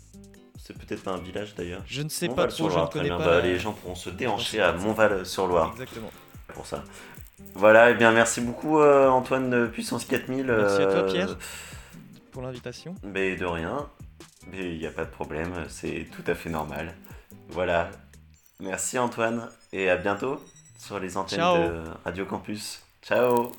C'est 0.63 0.77
peut-être 0.77 1.09
un 1.09 1.19
village 1.19 1.55
d'ailleurs. 1.55 1.83
Je 1.87 2.03
ne 2.03 2.09
sais 2.09 2.29
pas 2.29 2.47
trop, 2.47 2.71
je 2.71 2.79
ne 2.79 2.87
connais 2.87 3.05
bien. 3.05 3.19
pas. 3.19 3.25
Bah, 3.25 3.41
les 3.41 3.59
gens 3.59 3.73
pourront 3.73 3.95
se 3.95 4.11
déhancher 4.11 4.61
à 4.61 4.73
Montval-sur-Loire. 4.73 5.71
Exactement. 5.73 6.11
pour 6.55 6.67
ça. 6.67 6.85
Voilà, 7.55 7.91
et 7.91 7.95
bien 7.95 8.13
merci 8.13 8.41
beaucoup 8.41 8.81
euh, 8.81 9.09
Antoine 9.09 9.51
de 9.51 9.67
Puissance 9.67 10.05
4000. 10.05 10.47
Merci 10.47 10.83
à 10.83 10.87
toi, 10.87 10.95
euh, 10.95 11.11
Pierre. 11.11 11.37
Pour 12.31 12.43
l'invitation. 12.43 12.95
Mais 13.03 13.35
de 13.37 13.47
rien, 13.47 13.89
mais 14.53 14.75
il 14.75 14.79
n'y 14.79 14.87
a 14.87 14.91
pas 14.93 15.05
de 15.05 15.11
problème, 15.11 15.53
c'est 15.69 16.07
tout 16.13 16.29
à 16.31 16.35
fait 16.35 16.51
normal. 16.51 16.95
Voilà, 17.49 17.91
merci 18.61 18.99
Antoine, 18.99 19.49
et 19.73 19.91
à 19.91 19.97
bientôt 19.97 20.41
sur 20.79 21.01
les 21.01 21.17
antennes 21.17 21.41
Ciao. 21.41 21.57
de 21.59 21.83
Radio 22.05 22.25
Campus. 22.27 22.83
Ciao 23.03 23.53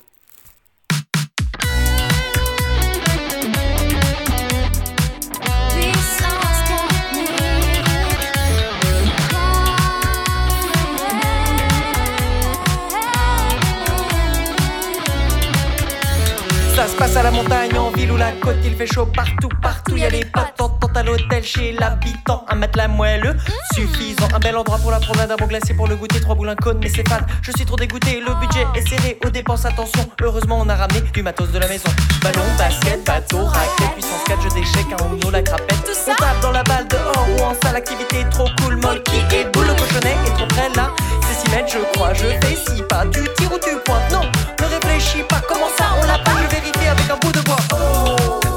la 18.22 18.32
côte, 18.34 18.58
il 18.64 18.76
fait 18.76 18.86
chaud 18.86 19.08
partout, 19.08 19.50
partout. 19.62 19.98
Y 19.98 20.06
a 20.06 20.10
les 20.10 20.26
patentes, 20.26 20.80
tente 20.80 20.96
à 20.96 21.02
l'hôtel 21.02 21.44
chez 21.44 21.72
l'habitant. 21.74 22.46
Un 22.50 22.56
matelas 22.56 22.88
moelleux, 22.88 23.36
suffisant. 23.74 24.28
Un 24.34 24.40
bel 24.40 24.56
endroit 24.56 24.78
pour 24.78 24.92
la 24.92 25.00
promenade, 25.00 25.32
un 25.32 25.36
bon 25.36 25.48
glacé 25.48 25.74
pour 25.74 25.88
le 25.88 25.96
goûter. 25.96 26.22
Trois 26.22 26.36
cône, 26.62 26.80
mais 26.82 26.90
c'est 26.90 27.08
fade. 27.08 27.26
Je 27.42 27.52
suis 27.52 27.66
trop 27.66 27.78
dégoûté, 27.78 28.20
le 28.20 28.34
budget 28.40 28.66
est 28.76 28.88
serré 28.88 29.18
aux 29.26 29.30
dépenses. 29.30 29.66
Attention, 29.66 30.08
heureusement, 30.22 30.60
on 30.60 30.70
a 30.70 30.76
ramené 30.76 31.02
du 31.02 31.24
matos 31.24 31.52
de 31.52 31.58
la 31.58 31.68
maison. 31.68 31.90
Ballon, 32.22 32.46
basket, 32.58 33.04
bateau, 33.06 33.46
raquette, 33.46 33.94
puissance 33.94 34.24
4, 34.28 34.42
jeu 34.44 34.50
d'échecs, 34.50 35.02
un 35.02 35.16
Uno, 35.16 35.32
la 35.32 35.42
crapette. 35.42 35.84
Tout 35.84 35.94
ça 35.94 36.12
On 36.12 36.16
tape 36.16 36.42
dans 36.42 36.52
la 36.52 36.64
balle 36.64 36.88
dehors 36.88 37.28
ou 37.38 37.42
en 37.42 37.56
salle, 37.64 37.76
activité 37.76 38.18
trop 38.30 38.50
cool. 38.62 38.76
Molki 38.76 39.18
et 39.34 39.46
boule, 39.52 39.66
le 39.68 39.74
cochonnet 39.74 40.16
est 40.28 40.34
trop 40.38 40.48
près 40.48 40.70
là. 40.76 40.92
C'est 41.42 41.50
6 41.50 41.56
mètres, 41.56 41.72
je 41.74 41.80
crois, 41.94 42.14
je 42.14 42.28
fais 42.28 42.56
si 42.56 42.82
pas. 42.84 43.06
Tu 43.12 43.24
tires 43.36 43.52
ou 43.54 43.58
tu 43.58 43.76
pointes, 43.86 44.12
non, 44.12 44.22
ne 44.60 44.66
réfléchis 44.66 45.24
pas. 45.24 45.42
Comment 45.48 45.70
ça, 45.78 45.86
on 46.00 46.06
l'a 46.06 46.20
pas, 46.20 46.32
je 46.50 46.88
avec 46.88 47.10
un 47.10 47.18
bout 47.18 47.32
de 47.32 47.42
bois? 47.42 48.51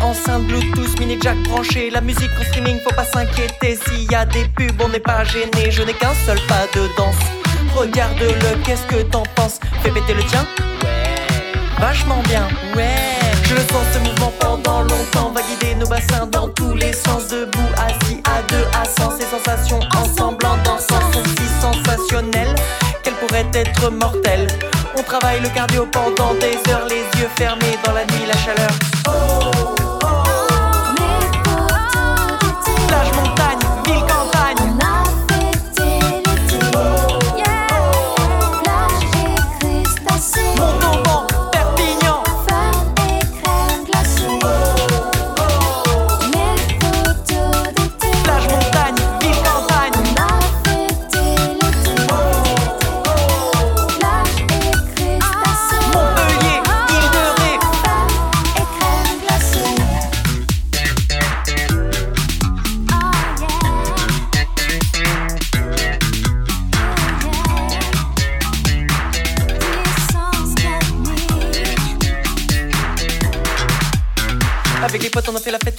Enceinte 0.00 0.46
Bluetooth, 0.46 0.98
mini 0.98 1.18
jack 1.20 1.36
branché. 1.44 1.90
La 1.90 2.00
musique 2.00 2.30
en 2.40 2.44
streaming, 2.44 2.80
faut 2.80 2.94
pas 2.94 3.04
s'inquiéter. 3.04 3.78
S'il 3.86 4.10
y 4.10 4.14
a 4.14 4.24
des 4.24 4.44
pubs, 4.56 4.80
on 4.80 4.88
n'est 4.88 5.00
pas 5.00 5.24
gêné. 5.24 5.70
Je 5.70 5.82
n'ai 5.82 5.94
qu'un 5.94 6.14
seul 6.26 6.38
pas 6.48 6.66
de 6.74 6.88
danse. 6.96 7.14
Regarde-le, 7.74 8.62
qu'est-ce 8.64 8.82
que 8.82 9.02
t'en 9.02 9.22
penses? 9.34 9.58
Fais 9.82 9.90
péter 9.90 10.14
le 10.14 10.22
tien? 10.24 10.46
Ouais. 10.82 11.14
Vachement 11.78 12.22
bien, 12.28 12.48
ouais. 12.76 13.20
Je 13.44 13.54
le 13.54 13.60
sens 13.60 13.84
ce 13.92 13.98
mouvement 13.98 14.32
pendant 14.38 14.82
longtemps. 14.82 15.32
Va 15.34 15.40
guider 15.42 15.74
nos 15.74 15.86
bassins 15.86 16.26
dans 16.26 16.48
tous 16.48 16.74
les 16.74 16.92
sens. 16.92 17.28
Debout, 17.28 17.60
assis, 17.76 18.20
à 18.24 18.42
deux, 18.48 18.66
à 18.80 18.84
cent. 18.84 19.12
Ces 19.18 19.26
sensations 19.26 19.80
ensemble 19.96 20.44
en 20.46 20.56
dansant 20.58 21.00
sont 21.12 21.24
si 21.24 21.46
sensationnelles 21.60 22.54
qu'elles 23.02 23.14
pourraient 23.14 23.50
être 23.54 23.90
mortelles. 23.90 24.48
On 24.98 25.02
travaille 25.02 25.40
le 25.40 25.48
cardio 25.48 25.86
pendant 25.90 26.34
des 26.34 26.58
heures, 26.70 26.86
les 26.88 27.20
yeux 27.20 27.28
fermés 27.36 27.78
dans 27.84 27.92
la 27.92 28.04
nuit, 28.04 28.26
la 28.26 28.36
chaleur. 28.36 28.70
Mes 29.06 29.81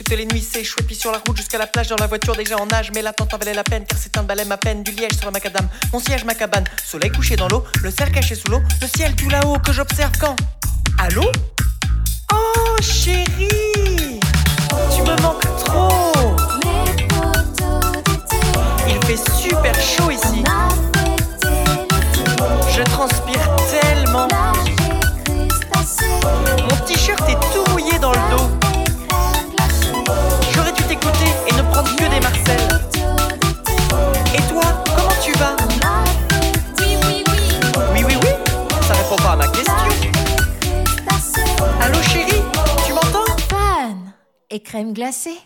toutes 0.04 0.18
les 0.18 0.26
nuits, 0.26 0.42
c'est. 0.42 0.64
Puis 0.86 0.96
sur 0.96 1.12
la 1.12 1.20
route 1.26 1.38
jusqu'à 1.38 1.58
la 1.58 1.68
plage, 1.68 1.88
dans 1.88 1.96
la 1.98 2.08
voiture 2.08 2.36
déjà 2.36 2.58
en 2.58 2.66
nage. 2.66 2.92
Mais 2.94 3.02
l'attente 3.02 3.34
en 3.34 3.38
valait 3.38 3.54
la 3.54 3.64
peine, 3.64 3.86
car 3.86 3.98
c'est 4.02 4.18
un 4.18 4.24
balai 4.24 4.46
ma 4.46 4.58
peine. 4.58 4.84
Du 4.84 4.92
liège 4.92 5.14
sur 5.14 5.26
la 5.26 5.32
macadam, 5.32 5.68
mon 5.92 6.00
siège, 6.00 6.24
ma 6.26 6.36
cabane. 6.36 6.66
Soleil 6.86 7.12
couché 7.12 7.36
dans 7.36 7.48
l'eau, 7.48 7.64
le 7.82 7.92
cerf 7.92 8.12
caché 8.12 8.36
sous 8.36 8.50
l'eau, 8.50 8.62
le 8.82 8.88
ciel 8.88 9.16
tout 9.16 9.30
là-haut 9.30 9.58
que 9.60 9.72
j'observe 9.72 10.12
quand. 10.20 10.36
Allô? 11.00 11.24
Oh 12.32 12.82
chérie, 12.82 14.20
tu 14.96 15.02
me 15.02 15.22
manques 15.22 15.48
trop. 15.66 16.36
Il 18.88 19.06
fait 19.06 19.32
super 19.32 19.74
chaud 19.76 20.12
ici. 20.12 20.44
Je 22.76 22.82
transpire 22.84 23.56
tellement. 23.70 24.28
Mon 26.70 26.86
t-shirt 26.86 27.30
est 27.30 27.40
tout 27.54 27.72
mouillé 27.72 28.00
dans 28.00 28.12
le 28.12 28.38
dos. 28.38 28.63
Marcel. 32.22 32.60
Et 34.36 34.42
toi, 34.52 34.64
comment 34.96 35.18
tu 35.24 35.32
vas? 35.34 35.56
Fêté 35.58 35.86
oui, 36.80 36.98
oui, 37.06 37.24
Oui, 37.94 38.04
oui, 38.06 38.16
oui. 38.22 38.30
Ça 38.88 38.94
répond 38.94 39.16
pas 39.16 39.32
à 39.32 39.36
ma 39.36 39.48
question. 39.48 39.74
Allô 41.82 42.02
chérie, 42.04 42.42
tu 42.86 42.94
m'entends? 42.94 43.36
Fan 43.50 44.14
et 44.50 44.60
crème 44.62 44.94
glacée. 44.94 45.38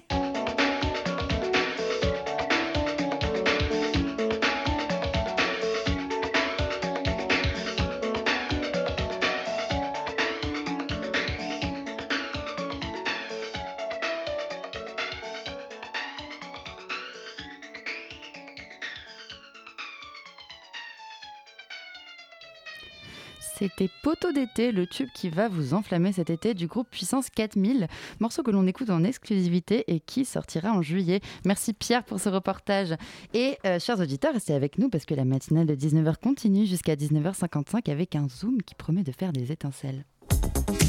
C'était 23.55 23.89
Poteau 24.03 24.31
d'été, 24.31 24.71
le 24.71 24.85
tube 24.87 25.09
qui 25.13 25.29
va 25.29 25.47
vous 25.47 25.73
enflammer 25.73 26.11
cet 26.11 26.29
été 26.29 26.53
du 26.53 26.67
groupe 26.67 26.87
Puissance 26.89 27.29
4000, 27.29 27.87
morceau 28.19 28.43
que 28.43 28.51
l'on 28.51 28.67
écoute 28.67 28.89
en 28.89 29.03
exclusivité 29.03 29.83
et 29.87 29.99
qui 29.99 30.25
sortira 30.25 30.71
en 30.71 30.81
juillet. 30.81 31.21
Merci 31.45 31.73
Pierre 31.73 32.03
pour 32.03 32.19
ce 32.19 32.29
reportage. 32.29 32.95
Et 33.33 33.57
euh, 33.65 33.79
chers 33.79 33.99
auditeurs, 33.99 34.33
restez 34.33 34.53
avec 34.53 34.77
nous 34.77 34.89
parce 34.89 35.05
que 35.05 35.15
la 35.15 35.25
matinale 35.25 35.65
de 35.65 35.75
19h 35.75 36.15
continue 36.21 36.65
jusqu'à 36.65 36.95
19h55 36.95 37.89
avec 37.91 38.15
un 38.15 38.27
zoom 38.29 38.61
qui 38.61 38.75
promet 38.75 39.03
de 39.03 39.11
faire 39.11 39.33
des 39.33 39.51
étincelles. 39.51 40.05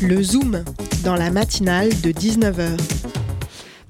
Le 0.02 0.22
Zoom, 0.22 0.62
dans 1.04 1.16
la 1.16 1.30
matinale 1.30 1.88
de 1.88 2.10
19h. 2.10 3.07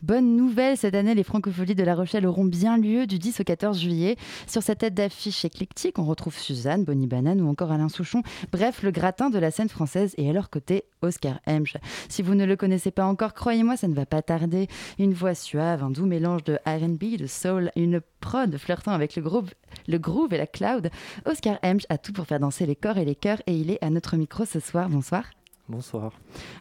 Bonne 0.09 0.37
nouvelle, 0.37 0.79
cette 0.79 0.94
année, 0.94 1.14
les 1.14 1.23
francopholies 1.23 1.75
de 1.75 1.83
La 1.83 1.94
Rochelle 1.94 2.27
auront 2.27 2.47
bien 2.47 2.79
lieu 2.79 3.07
du 3.07 3.18
10 3.18 3.40
au 3.40 3.44
14 3.44 3.79
juillet. 3.79 4.16
Sur 4.47 4.62
cette 4.62 4.79
tête 4.79 4.94
d'affiche 4.94 5.44
éclectique, 5.44 5.99
on 5.99 6.05
retrouve 6.07 6.35
Suzanne, 6.35 6.83
Bonnie 6.83 7.07
Banane 7.07 7.42
ou 7.42 7.49
encore 7.51 7.73
Alain 7.73 7.90
Souchon. 7.90 8.23
Bref, 8.51 8.83
le 8.83 8.90
gratin 8.90 9.29
de 9.29 9.38
la 9.38 9.51
scène 9.51 9.68
française 9.68 10.14
et 10.16 10.31
à 10.31 10.33
leur 10.33 10.49
côté, 10.49 10.85
Oscar 11.03 11.40
Hemsch. 11.47 11.77
Si 12.09 12.23
vous 12.23 12.35
ne 12.35 12.47
le 12.47 12.57
connaissez 12.57 12.90
pas 12.90 13.05
encore, 13.05 13.35
croyez-moi, 13.35 13.77
ça 13.77 13.87
ne 13.87 13.92
va 13.92 14.07
pas 14.07 14.23
tarder. 14.23 14.66
Une 14.99 15.12
voix 15.12 15.35
suave, 15.35 15.83
un 15.83 15.90
doux 15.90 16.07
mélange 16.07 16.42
de 16.42 16.55
R&B, 16.64 17.18
de 17.18 17.27
soul, 17.27 17.71
une 17.77 18.01
prod 18.21 18.57
flirtant 18.57 18.92
avec 18.92 19.14
le 19.14 19.21
groove, 19.21 19.51
le 19.88 19.99
groove 19.99 20.33
et 20.33 20.38
la 20.38 20.47
cloud. 20.47 20.88
Oscar 21.27 21.59
Hemsch 21.62 21.85
a 21.90 21.99
tout 21.99 22.14
pour 22.14 22.25
faire 22.25 22.40
danser 22.40 22.64
les 22.64 22.77
corps 22.77 22.97
et 22.97 23.05
les 23.05 23.14
cœurs 23.14 23.42
et 23.47 23.53
il 23.53 23.71
est 23.71 23.85
à 23.85 23.90
notre 23.90 24.16
micro 24.16 24.47
ce 24.47 24.59
soir. 24.59 24.88
Bonsoir. 24.88 25.25
Bonsoir. 25.68 26.12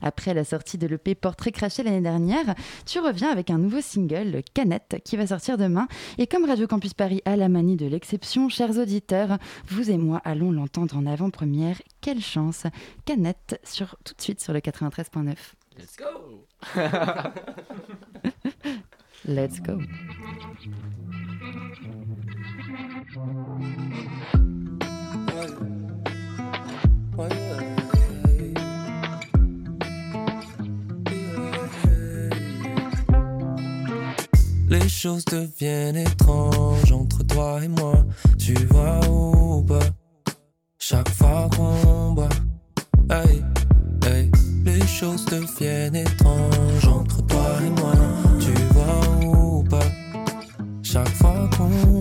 Après 0.01 0.33
la 0.33 0.43
sortie 0.43 0.77
de 0.77 0.85
l'EP 0.85 1.15
Portrait 1.15 1.53
craché 1.53 1.81
l'année 1.81 2.01
dernière, 2.01 2.55
tu 2.85 2.99
reviens 2.99 3.29
avec 3.29 3.49
un 3.49 3.57
nouveau 3.57 3.79
single, 3.79 4.41
Canette, 4.53 5.01
qui 5.05 5.15
va 5.15 5.27
sortir 5.27 5.57
demain. 5.57 5.87
Et 6.17 6.27
comme 6.27 6.43
Radio 6.43 6.67
Campus 6.67 6.93
Paris 6.93 7.21
a 7.23 7.37
la 7.37 7.47
manie 7.47 7.77
de 7.77 7.85
l'exception, 7.85 8.49
chers 8.49 8.77
auditeurs, 8.77 9.37
vous 9.67 9.91
et 9.91 9.97
moi 9.97 10.21
allons 10.25 10.51
l'entendre 10.51 10.97
en 10.97 11.05
avant-première. 11.05 11.81
Quelle 12.01 12.21
chance 12.21 12.63
Canette, 13.05 13.61
sur, 13.63 13.95
tout 14.03 14.13
de 14.13 14.21
suite 14.21 14.41
sur 14.41 14.51
le 14.51 14.59
93.9. 14.59 15.35
Let's 15.77 15.95
go 15.95 16.45
Let's 19.25 19.61
go 19.61 19.77
Les 34.69 34.89
choses 34.89 35.23
deviennent 35.25 35.95
étranges 35.95 36.91
entre 36.91 37.23
toi 37.23 37.59
et 37.63 37.69
moi. 37.69 38.05
Tu 38.37 38.53
vois 38.69 38.99
ou 39.09 39.63
pas? 39.63 39.79
Chaque 40.77 41.09
fois 41.09 41.49
qu'on 41.55 42.11
boit, 42.11 42.29
hey, 43.09 43.41
hey. 44.05 44.31
Les 44.65 44.85
choses 44.85 45.25
deviennent 45.25 45.95
étranges 45.95 46.87
entre 46.87 47.25
toi 47.25 47.47
et 47.65 47.69
moi. 47.79 47.93
Tu 48.39 48.51
vois 48.73 49.25
ou 49.25 49.63
pas? 49.63 49.89
Chaque 50.83 51.15
fois 51.15 51.49
qu'on 51.57 51.96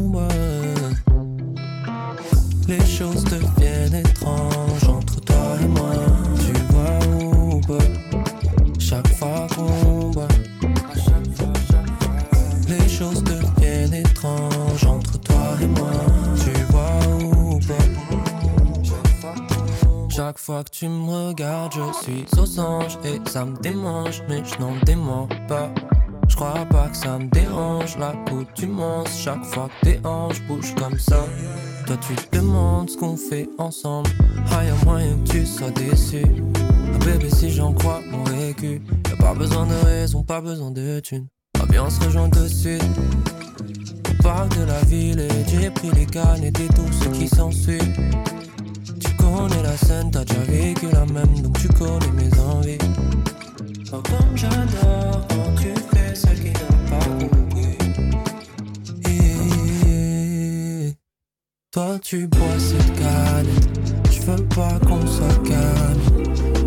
fois 20.47 20.63
que 20.63 20.71
tu 20.71 20.89
me 20.89 21.27
regardes, 21.27 21.73
je 21.73 22.05
suis 22.05 22.25
aux 22.41 22.61
anges 22.61 22.99
et 23.05 23.19
ça 23.29 23.45
me 23.45 23.57
démange, 23.57 24.23
mais 24.29 24.45
je 24.45 24.57
n'en 24.61 24.77
dément 24.85 25.27
pas. 25.49 25.73
Je 26.29 26.37
crois 26.37 26.65
pas 26.71 26.87
que 26.87 26.97
ça 26.97 27.19
me 27.19 27.27
dérange 27.31 27.99
la 27.99 28.13
coutumance. 28.29 29.09
Chaque 29.19 29.45
fois 29.45 29.69
que 29.69 29.87
tes 29.87 30.07
hanches 30.07 30.41
bougent 30.43 30.77
comme 30.77 31.01
ça, 31.01 31.25
toi 31.85 31.97
tu 31.97 32.15
te 32.15 32.37
demandes 32.37 32.89
ce 32.91 32.97
qu'on 32.97 33.17
fait 33.17 33.49
ensemble. 33.59 34.09
Ah, 34.53 34.65
y'a 34.65 34.75
moyen 34.85 35.17
que 35.25 35.33
tu 35.33 35.47
sois 35.47 35.73
déçu. 35.73 36.25
Ah, 36.25 37.05
bébé, 37.05 37.29
si 37.29 37.51
j'en 37.51 37.73
crois 37.73 38.01
mon 38.13 38.23
vécu, 38.23 38.81
y'a 39.11 39.17
pas 39.17 39.35
besoin 39.35 39.67
de 39.67 39.75
raison, 39.85 40.23
pas 40.23 40.41
besoin 40.41 40.71
de 40.71 41.01
thunes. 41.01 41.27
Ah, 41.61 41.67
bien, 41.69 41.87
on 41.87 41.91
se 41.91 42.01
rejoint 42.05 42.29
de 42.29 42.47
suite. 42.47 42.85
On 44.11 44.23
parle 44.23 44.49
de 44.51 44.63
la 44.63 44.81
ville 44.83 45.19
et 45.19 45.29
j'ai 45.49 45.71
pris 45.71 45.91
les 45.91 46.07
cannes 46.07 46.45
et 46.45 46.53
tout 46.53 46.93
ce 46.93 47.09
qui 47.09 47.27
s'ensuit. 47.27 47.81
Connais 49.37 49.63
la 49.63 49.77
scène, 49.77 50.11
t'as 50.11 50.25
déjà 50.25 50.41
vécu 50.41 50.87
la 50.91 51.05
même, 51.05 51.43
donc 51.43 51.59
tu 51.59 51.69
connais 51.69 52.11
mes 52.13 52.41
envies. 52.41 52.79
Oh, 53.93 54.01
comme 54.03 54.35
j'adore 54.35 55.27
quand 55.29 55.55
tu 55.61 55.75
fais 55.93 56.15
ce 56.15 56.27
qui 56.41 56.53
n'a 56.53 56.73
pas 56.89 57.07
compris. 57.21 57.77
Et 59.11 60.95
toi, 61.71 61.99
tu 62.03 62.27
bois 62.29 62.59
cette 62.59 62.95
canette. 62.99 63.95
Je 64.11 64.21
veux 64.23 64.45
pas 64.49 64.79
qu'on 64.87 65.07
soit 65.07 65.43
calme. 65.45 66.01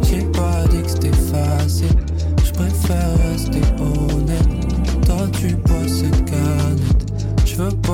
J'ai 0.03 0.23
pas 0.25 0.67
dit 0.69 0.83
que 0.83 0.89
c'était 0.89 1.11
facile. 1.11 1.97
Je 2.45 2.51
préfère 2.51 3.17
rester 3.31 3.61
honnête. 3.79 4.47
Toi, 5.07 5.27
tu 5.39 5.55
bois 5.55 5.87
cette 5.87 6.23
canette. 6.25 7.05
Je 7.45 7.55
veux 7.55 7.75
pas 7.81 7.88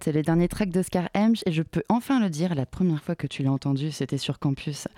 C'était 0.00 0.12
Canette, 0.12 0.16
le 0.16 0.22
dernier 0.22 0.48
track 0.48 0.70
d'Oscar 0.70 1.08
Hemsch, 1.14 1.42
et 1.44 1.52
je 1.52 1.62
peux 1.62 1.82
enfin 1.88 2.20
le 2.20 2.30
dire, 2.30 2.54
la 2.54 2.64
première 2.64 3.02
fois 3.02 3.14
que 3.14 3.26
tu 3.26 3.42
l'as 3.42 3.52
entendu, 3.52 3.90
c'était 3.90 4.16
sur 4.16 4.38
campus. 4.38 4.88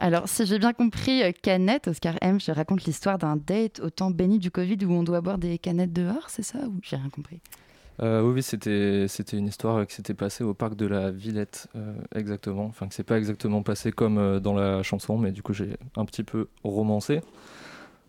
Alors, 0.00 0.28
si 0.28 0.46
j'ai 0.46 0.58
bien 0.58 0.72
compris, 0.72 1.22
euh, 1.22 1.30
Canette, 1.30 1.86
Oscar 1.86 2.16
Hemsch 2.22 2.48
raconte 2.48 2.84
l'histoire 2.84 3.18
d'un 3.18 3.36
date 3.36 3.80
au 3.80 3.90
temps 3.90 4.10
béni 4.10 4.38
du 4.38 4.50
Covid 4.50 4.78
où 4.84 4.92
on 4.92 5.04
doit 5.04 5.20
boire 5.20 5.38
des 5.38 5.58
canettes 5.58 5.92
dehors, 5.92 6.28
c'est 6.28 6.42
ça 6.42 6.58
Ou 6.66 6.80
j'ai 6.82 6.96
rien 6.96 7.08
compris? 7.08 7.40
Euh, 8.00 8.22
oui, 8.22 8.42
c'était 8.42 9.06
une 9.32 9.46
histoire 9.46 9.86
qui 9.86 9.94
s'était 9.94 10.14
passée 10.14 10.42
au 10.44 10.54
parc 10.54 10.74
de 10.74 10.86
la 10.86 11.10
Villette, 11.10 11.68
euh, 11.76 11.94
exactement. 12.14 12.66
Enfin, 12.66 12.88
que 12.88 12.94
c'est 12.94 13.04
pas 13.04 13.18
exactement 13.18 13.62
passé 13.62 13.92
comme 13.92 14.40
dans 14.40 14.54
la 14.54 14.82
chanson, 14.82 15.18
mais 15.18 15.30
du 15.30 15.42
coup, 15.42 15.52
j'ai 15.52 15.76
un 15.96 16.04
petit 16.04 16.24
peu 16.24 16.48
romancé 16.64 17.20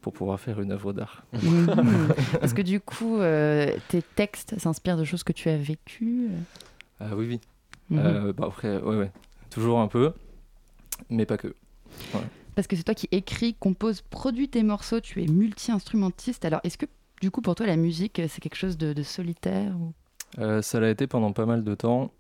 pour 0.02 0.14
pouvoir 0.14 0.40
faire 0.40 0.60
une 0.62 0.72
œuvre 0.72 0.94
d'art. 0.94 1.24
Parce 2.40 2.54
que 2.54 2.62
du 2.62 2.80
coup, 2.80 3.18
euh, 3.18 3.76
tes 3.90 4.02
textes 4.02 4.58
s'inspirent 4.58 4.98
de 4.98 5.04
choses 5.04 5.24
que 5.24 5.34
tu 5.34 5.50
as 5.50 5.58
vécues 5.58 6.30
euh 6.32 6.38
Ah 7.00 7.16
oui, 7.16 7.28
oui. 7.28 7.42
Mhm. 7.90 8.00
Euh, 8.00 8.34
bah, 8.34 8.46
après, 8.48 8.78
ouais, 8.78 8.96
ouais. 8.96 9.12
Toujours 9.50 9.80
un 9.80 9.88
peu, 9.88 10.14
mais 11.10 11.26
pas 11.26 11.38
que. 11.38 11.54
Parce 12.56 12.68
que 12.68 12.76
c'est 12.76 12.84
toi 12.84 12.96
qui 12.96 13.08
écris, 13.12 13.54
composes, 13.54 14.02
produis 14.02 14.50
tes 14.50 14.64
morceaux, 14.64 15.00
tu 15.00 15.24
es 15.24 15.28
multi-instrumentiste. 15.28 16.46
Alors, 16.46 16.60
est-ce 16.64 16.78
que 16.78 16.86
du 17.22 17.32
coup, 17.32 17.42
pour 17.42 17.56
toi, 17.56 17.66
la 17.66 17.78
musique, 17.78 18.22
c'est 18.28 18.42
quelque 18.42 18.56
chose 18.56 18.78
de, 18.78 18.94
de 18.94 19.04
solitaire 19.04 19.74
ou... 19.78 19.94
Ça 20.62 20.80
l'a 20.80 20.90
été 20.90 21.08
pendant 21.08 21.34
pas 21.34 21.46
mal 21.46 21.64
de 21.64 21.76
temps. 21.76 22.12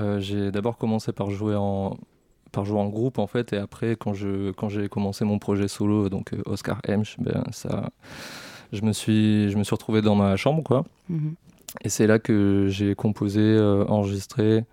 Euh, 0.00 0.18
j'ai 0.18 0.50
d'abord 0.50 0.76
commencé 0.76 1.12
par 1.12 1.30
jouer 1.30 1.54
en 1.54 1.96
par 2.54 2.64
jouer 2.64 2.78
en 2.80 2.88
groupe 2.88 3.18
en 3.18 3.26
fait 3.26 3.52
et 3.52 3.58
après 3.58 3.96
quand 3.96 4.14
je 4.14 4.52
quand 4.52 4.68
j'ai 4.68 4.88
commencé 4.88 5.24
mon 5.24 5.38
projet 5.38 5.68
solo 5.68 6.08
donc 6.08 6.32
euh, 6.32 6.42
Oscar 6.46 6.78
Hemsch 6.88 7.16
ben 7.18 7.44
ça 7.52 7.90
je 8.72 8.82
me 8.82 8.92
suis 8.92 9.50
je 9.50 9.56
me 9.58 9.64
suis 9.64 9.74
retrouvé 9.74 10.00
dans 10.02 10.14
ma 10.14 10.36
chambre 10.36 10.62
quoi 10.62 10.84
Mhm. 11.10 11.34
et 11.84 11.88
c'est 11.90 12.06
là 12.06 12.18
que 12.18 12.66
j'ai 12.70 12.94
composé 12.94 13.40
euh, 13.42 13.84
enregistré 13.88 14.64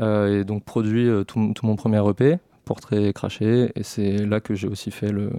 euh, 0.00 0.40
et 0.40 0.44
donc 0.44 0.64
produit 0.64 1.08
tout, 1.26 1.52
tout 1.54 1.66
mon 1.66 1.76
premier 1.76 2.02
EP 2.08 2.38
Portrait 2.64 3.12
craché 3.12 3.70
et 3.74 3.82
c'est 3.82 4.24
là 4.24 4.40
que 4.40 4.54
j'ai 4.54 4.68
aussi 4.68 4.90
fait 4.90 5.12
le 5.12 5.30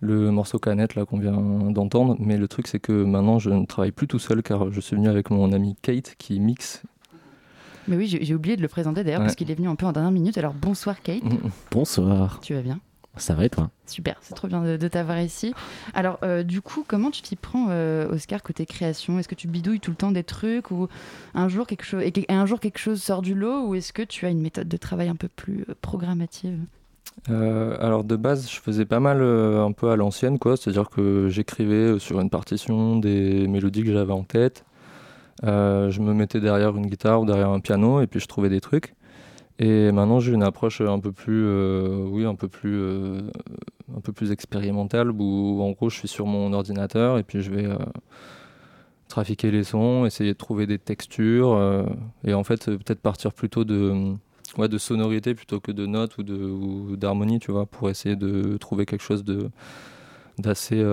le 0.00 0.30
morceau 0.30 0.58
canette 0.58 0.94
là 0.94 1.06
qu'on 1.06 1.18
vient 1.18 1.40
d'entendre 1.70 2.16
mais 2.20 2.36
le 2.36 2.46
truc 2.48 2.66
c'est 2.68 2.78
que 2.78 2.92
maintenant 2.92 3.38
je 3.38 3.48
ne 3.50 3.64
travaille 3.64 3.92
plus 3.92 4.06
tout 4.06 4.18
seul 4.18 4.42
car 4.42 4.70
je 4.70 4.80
suis 4.80 4.94
venu 4.94 5.08
avec 5.08 5.30
mon 5.30 5.50
ami 5.52 5.74
Kate 5.82 6.14
qui 6.18 6.38
mixe 6.38 6.82
Mais 7.88 7.96
oui, 7.96 8.06
j'ai 8.20 8.34
oublié 8.34 8.56
de 8.56 8.62
le 8.62 8.68
présenter 8.68 9.04
d'ailleurs 9.04 9.20
Ouais. 9.20 9.26
parce 9.26 9.36
qu'il 9.36 9.50
est 9.50 9.54
venu 9.54 9.68
un 9.68 9.76
peu 9.76 9.86
en 9.86 9.92
dernière 9.92 10.10
minute. 10.12 10.36
Alors, 10.38 10.54
bonsoir 10.54 11.00
Kate, 11.02 11.22
Bonsoir. 11.70 12.40
tu 12.42 12.54
vas 12.54 12.62
bien? 12.62 12.80
Ça 13.18 13.32
va 13.34 13.46
et 13.46 13.48
toi? 13.48 13.70
Super, 13.86 14.16
c'est 14.20 14.34
trop 14.34 14.46
bien 14.46 14.62
de, 14.62 14.76
de 14.76 14.88
t'avoir 14.88 15.20
ici. 15.22 15.54
Alors, 15.94 16.18
euh, 16.22 16.42
du 16.42 16.60
coup, 16.60 16.84
comment 16.86 17.10
tu 17.10 17.22
t'y 17.22 17.34
prends, 17.34 17.68
euh, 17.70 18.10
Oscar, 18.12 18.42
côté 18.42 18.66
création? 18.66 19.18
Est-ce 19.18 19.28
que 19.28 19.34
tu 19.34 19.48
bidouilles 19.48 19.80
tout 19.80 19.90
le 19.90 19.96
temps 19.96 20.10
des 20.12 20.22
trucs 20.24 20.70
ou 20.70 20.88
un 21.34 21.48
jour 21.48 21.66
quelque 21.66 21.84
chose 21.84 22.02
et 22.02 22.12
un 22.28 22.44
jour 22.44 22.60
quelque 22.60 22.76
chose 22.78 23.02
sort 23.02 23.22
du 23.22 23.34
lot 23.34 23.66
ou 23.68 23.74
est-ce 23.74 23.94
que 23.94 24.02
tu 24.02 24.26
as 24.26 24.28
une 24.28 24.42
méthode 24.42 24.68
de 24.68 24.76
travail 24.76 25.08
un 25.08 25.16
peu 25.16 25.28
plus 25.28 25.64
euh, 25.70 25.74
programmative? 25.80 26.58
Euh, 27.30 27.78
alors 27.80 28.04
de 28.04 28.16
base, 28.16 28.50
je 28.50 28.60
faisais 28.60 28.84
pas 28.84 29.00
mal 29.00 29.22
euh, 29.22 29.64
un 29.64 29.72
peu 29.72 29.90
à 29.90 29.96
l'ancienne, 29.96 30.38
quoi. 30.38 30.58
C'est-à-dire 30.58 30.90
que 30.90 31.28
j'écrivais 31.30 31.98
sur 31.98 32.20
une 32.20 32.28
partition 32.28 32.98
des 32.98 33.48
mélodies 33.48 33.82
que 33.84 33.92
j'avais 33.94 34.12
en 34.12 34.24
tête. 34.24 34.64
Euh, 35.44 35.90
je 35.90 36.00
me 36.00 36.14
mettais 36.14 36.40
derrière 36.40 36.76
une 36.76 36.86
guitare 36.86 37.20
ou 37.20 37.26
derrière 37.26 37.50
un 37.50 37.60
piano 37.60 38.00
et 38.00 38.06
puis 38.06 38.20
je 38.20 38.26
trouvais 38.26 38.48
des 38.48 38.60
trucs. 38.60 38.94
Et 39.58 39.90
maintenant, 39.90 40.20
j'ai 40.20 40.32
une 40.32 40.42
approche 40.42 40.82
un 40.82 40.98
peu 40.98 41.12
plus, 41.12 41.44
euh, 41.46 42.04
oui, 42.08 42.26
un 42.26 42.34
peu 42.34 42.48
plus, 42.48 42.78
euh, 42.78 43.20
un 43.96 44.00
peu 44.00 44.12
plus 44.12 44.30
expérimentale 44.30 45.10
où 45.10 45.62
en 45.62 45.70
gros, 45.70 45.88
je 45.88 45.96
suis 45.96 46.08
sur 46.08 46.26
mon 46.26 46.52
ordinateur 46.52 47.18
et 47.18 47.22
puis 47.22 47.40
je 47.40 47.50
vais 47.50 47.68
trafiquer 49.08 49.50
les 49.50 49.64
sons, 49.64 50.04
essayer 50.04 50.32
de 50.32 50.38
trouver 50.38 50.66
des 50.66 50.78
textures 50.78 51.86
et 52.24 52.34
en 52.34 52.44
fait, 52.44 52.66
peut-être 52.66 53.00
partir 53.00 53.32
plutôt 53.32 53.64
de 53.64 54.12
ouais, 54.58 54.68
de 54.68 54.78
sonorité 54.78 55.34
plutôt 55.34 55.60
que 55.60 55.72
de 55.72 55.86
notes 55.86 56.18
ou 56.18 56.96
d'harmonie, 56.96 57.38
tu 57.38 57.50
vois, 57.50 57.66
pour 57.66 57.88
essayer 57.88 58.16
de 58.16 58.58
trouver 58.58 58.84
quelque 58.84 59.02
chose 59.02 59.24
de 59.24 59.48
d'assez, 60.38 60.84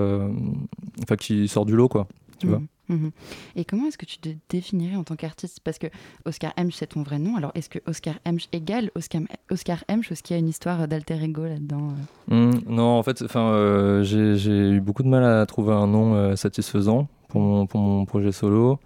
enfin, 1.02 1.18
qui 1.18 1.50
sort 1.50 1.66
du 1.66 1.76
lot, 1.76 1.90
quoi, 1.90 2.08
tu 2.38 2.48
vois. 2.48 2.62
Mhm, 2.90 2.98
mhm. 2.98 3.12
Et 3.56 3.66
comment 3.66 3.88
est-ce 3.88 3.98
que 3.98 4.06
tu 4.06 4.18
te 4.18 4.30
définirais 4.50 4.96
en 4.96 5.04
tant 5.04 5.16
qu'artiste? 5.16 5.60
Parce 5.64 5.78
que 5.78 5.88
Oscar 6.26 6.54
Hemsch, 6.58 6.76
c'est 6.76 6.88
ton 6.88 7.04
vrai 7.04 7.20
nom. 7.20 7.36
Alors, 7.36 7.52
est-ce 7.56 7.70
que 7.70 7.80
Oscar 7.86 8.16
Hemsch 8.26 8.48
égale 8.52 8.92
Oscar, 8.96 9.22
Oscar 9.50 9.84
Hemsch 9.88 10.10
ou 10.10 10.14
est-ce 10.14 10.24
qu'il 10.24 10.36
y 10.36 10.38
a 10.38 10.40
une 10.40 10.50
histoire 10.50 10.88
d'alter 10.88 11.22
ego 11.22 11.46
là-dedans 11.46 11.94
euh? 12.32 12.52
Hmm, 12.52 12.60
non, 12.68 12.98
en 12.98 13.04
fait, 13.04 13.24
euh, 13.36 14.04
j'ai 14.04 14.70
eu 14.70 14.82
beaucoup 14.82 15.04
de 15.04 15.10
mal 15.10 15.24
à 15.24 15.46
trouver 15.46 15.74
un 15.74 15.88
nom 15.88 16.16
euh, 16.16 16.36
satisfaisant 16.36 17.08
pour 17.30 17.42
mon, 17.42 17.66
pour 17.66 17.80
mon 17.80 18.06
projet 18.06 18.32
solo. 18.32 18.80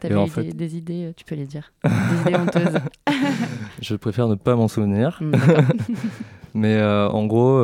T'avais 0.00 0.16
en 0.16 0.26
fait, 0.26 0.44
des, 0.44 0.52
des 0.52 0.76
idées, 0.76 1.04
euh, 1.06 1.12
tu 1.16 1.24
peux 1.24 1.34
les 1.34 1.46
dire. 1.46 1.72
Des 1.84 2.30
idées 2.30 2.38
honteuses. 2.38 2.78
je 3.80 3.94
préfère 3.94 4.28
ne 4.28 4.34
pas 4.34 4.54
m'en 4.54 4.68
souvenir. 4.68 5.18
D'accord. 5.22 5.64
Mais 6.54 6.76
euh, 6.76 7.08
en 7.08 7.26
gros, 7.26 7.58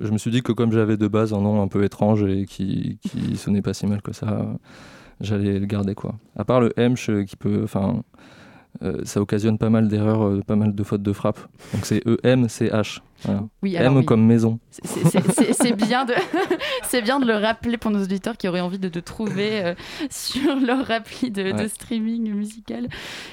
je 0.00 0.10
me 0.10 0.18
suis 0.18 0.30
dit 0.30 0.42
que 0.42 0.52
comme 0.52 0.72
j'avais 0.72 0.96
de 0.96 1.08
base 1.08 1.32
un 1.32 1.40
nom 1.40 1.62
un 1.62 1.68
peu 1.68 1.84
étrange 1.84 2.22
et 2.24 2.46
qui, 2.46 2.98
qui 3.02 3.36
sonnait 3.36 3.62
pas 3.62 3.74
si 3.74 3.86
mal 3.86 4.02
que 4.02 4.12
ça, 4.12 4.46
j'allais 5.20 5.58
le 5.58 5.66
garder 5.66 5.94
quoi. 5.94 6.14
À 6.36 6.44
part 6.44 6.60
le 6.60 6.72
Hemsch 6.78 7.10
euh, 7.10 7.24
qui 7.24 7.36
peut, 7.36 7.60
enfin, 7.62 8.02
euh, 8.82 9.02
ça 9.04 9.20
occasionne 9.20 9.58
pas 9.58 9.68
mal 9.68 9.88
d'erreurs, 9.88 10.22
euh, 10.22 10.40
pas 10.40 10.56
mal 10.56 10.74
de 10.74 10.82
fautes 10.82 11.02
de 11.02 11.12
frappe. 11.12 11.38
Donc 11.74 11.84
c'est 11.84 12.02
E 12.06 12.18
M. 12.22 12.46
Voilà. 13.22 13.44
Oui, 13.62 13.74
M 13.76 13.98
oui. 13.98 14.04
comme 14.06 14.24
maison. 14.24 14.58
C'est- 14.70 15.76
bien, 15.76 16.06
de... 16.06 16.14
c'est 16.84 17.02
bien 17.02 17.20
de 17.20 17.26
le 17.26 17.34
rappeler 17.34 17.76
pour 17.76 17.90
nos 17.90 18.02
auditeurs 18.02 18.38
qui 18.38 18.48
auraient 18.48 18.62
envie 18.62 18.78
de 18.78 18.88
te 18.88 18.98
trouver 18.98 19.62
euh, 19.62 19.74
sur 20.10 20.58
leur 20.58 20.90
appli 20.90 21.30
de, 21.30 21.68
streaming 21.68 22.32
musical. 22.32 22.88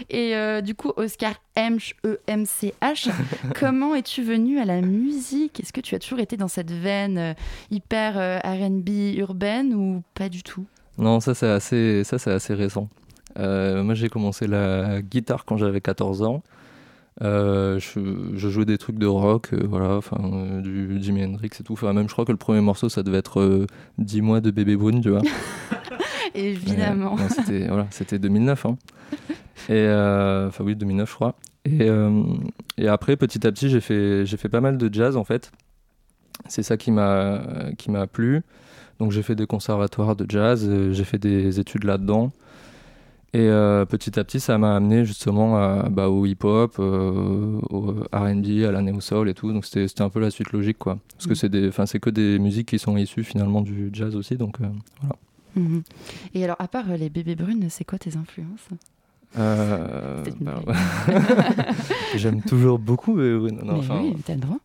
Et 0.09 0.33
du 0.61 0.75
coup, 0.75 0.91
Oscar 0.97 1.35
E 1.57 1.79
E-M-C-H, 2.05 3.09
comment 3.59 3.95
es-tu 3.95 4.23
venu 4.23 4.59
à 4.59 4.65
la 4.65 4.81
musique? 4.81 5.61
Est-ce 5.61 5.71
que 5.71 5.81
tu 5.81 5.95
as 5.95 5.99
toujours 5.99 6.19
été 6.19 6.35
dans 6.35 6.49
cette 6.49 6.71
veine 6.71 7.35
hyper 7.71 8.41
RB 8.43 8.89
urbaine 9.17 9.73
ou 9.73 10.03
pas 10.13 10.27
du 10.27 10.43
tout? 10.43 10.65
Non, 10.97 11.19
ça 11.19 11.33
c'est 11.33 11.49
assez, 11.49 12.03
ça 12.03 12.19
c'est 12.19 12.31
assez 12.31 12.53
récent. 12.53 12.89
Euh, 13.37 13.83
moi 13.83 13.93
j'ai 13.93 14.09
commencé 14.09 14.47
la 14.47 15.01
guitare 15.01 15.45
quand 15.45 15.57
j'avais 15.57 15.81
14 15.81 16.23
ans. 16.23 16.43
Euh, 17.23 17.79
je, 17.79 17.99
je 18.35 18.49
jouais 18.49 18.65
des 18.65 18.77
trucs 18.77 18.99
de 18.99 19.07
rock, 19.07 19.49
euh, 19.53 19.65
voilà, 19.67 19.95
enfin 19.95 20.17
euh, 20.21 20.61
du 20.61 21.01
Jimi 21.01 21.25
Hendrix 21.25 21.49
et 21.59 21.63
tout. 21.63 21.73
Enfin 21.73 21.91
même 21.93 22.07
je 22.07 22.13
crois 22.13 22.25
que 22.25 22.31
le 22.31 22.37
premier 22.37 22.61
morceau 22.61 22.89
ça 22.89 23.01
devait 23.01 23.17
être 23.17 23.39
euh, 23.39 23.65
10 23.97 24.21
mois 24.21 24.39
de 24.39 24.51
bébé 24.51 24.75
brune, 24.75 25.01
tu 25.01 25.09
vois. 25.09 25.21
Évidemment. 26.35 27.17
C'était 27.29 27.67
voilà, 27.67 27.87
c'était 27.89 28.19
2009. 28.19 28.65
Hein. 28.67 28.77
Et 29.69 29.87
enfin 30.47 30.63
oui 30.63 30.75
2009 30.75 31.09
je 31.09 31.15
crois. 31.15 31.35
Et, 31.65 31.89
et 32.77 32.87
après 32.87 33.17
petit 33.17 33.45
à 33.45 33.51
petit 33.51 33.69
j'ai 33.69 33.81
fait 33.81 34.25
j'ai 34.25 34.37
fait 34.37 34.49
pas 34.49 34.61
mal 34.61 34.77
de 34.77 34.93
jazz 34.93 35.17
en 35.17 35.23
fait. 35.23 35.51
C'est 36.47 36.63
ça 36.63 36.77
qui 36.77 36.91
m'a 36.91 37.41
qui 37.77 37.89
m'a 37.89 38.05
plu. 38.05 38.43
Donc 38.99 39.11
j'ai 39.11 39.23
fait 39.23 39.35
des 39.35 39.47
conservatoires 39.47 40.15
de 40.15 40.25
jazz, 40.29 40.69
j'ai 40.91 41.03
fait 41.03 41.17
des 41.17 41.59
études 41.59 41.83
là-dedans. 41.83 42.31
Et 43.37 43.49
euh, 43.49 43.85
petit 43.85 44.19
à 44.19 44.23
petit, 44.23 44.39
ça 44.39 44.57
m'a 44.57 44.75
amené 44.75 45.05
justement 45.05 45.57
à, 45.57 45.89
bah, 45.89 46.09
au 46.09 46.25
hip-hop, 46.25 46.77
euh, 46.79 47.59
au 47.69 47.93
R&B, 48.11 48.63
à 48.67 48.71
la 48.71 48.81
néo-soul 48.81 49.29
et 49.29 49.35
tout. 49.35 49.53
Donc 49.53 49.63
c'était 49.65 49.87
c'était 49.87 50.01
un 50.01 50.09
peu 50.09 50.19
la 50.19 50.31
suite 50.31 50.51
logique, 50.53 50.79
quoi. 50.79 50.97
Parce 51.13 51.27
que 51.27 51.33
Mm. 51.33 51.35
c'est 51.35 51.49
des, 51.49 51.67
enfin 51.67 51.85
c'est 51.85 51.99
que 51.99 52.09
des 52.09 52.39
musiques 52.39 52.69
qui 52.69 52.79
sont 52.79 52.97
issues 52.97 53.23
finalement 53.23 53.61
du 53.61 53.89
jazz 53.93 54.15
aussi. 54.15 54.37
Donc 54.37 54.59
euh, 54.61 54.65
voilà. 55.01 55.15
Mhm. 55.55 55.83
Et 56.33 56.43
alors, 56.43 56.55
à 56.59 56.67
part 56.67 56.89
euh, 56.89 56.97
les 56.97 57.09
bébés 57.09 57.35
brunes, 57.35 57.67
c'est 57.69 57.83
quoi 57.85 57.99
tes 57.99 58.15
influences? 58.17 58.69
Euh, 59.37 60.23
bah. 60.41 60.59
J'aime 62.15 62.41
toujours 62.41 62.79
beaucoup, 62.79 63.13
mais 63.13 63.33
oui, 63.35 63.51
non, 63.51 63.65
non, 63.65 63.73
Mais 63.73 63.79
enfin, 63.79 63.99
oui, 64.01 64.15
t'as 64.25 64.33
le 64.33 64.39
droit. 64.41 64.57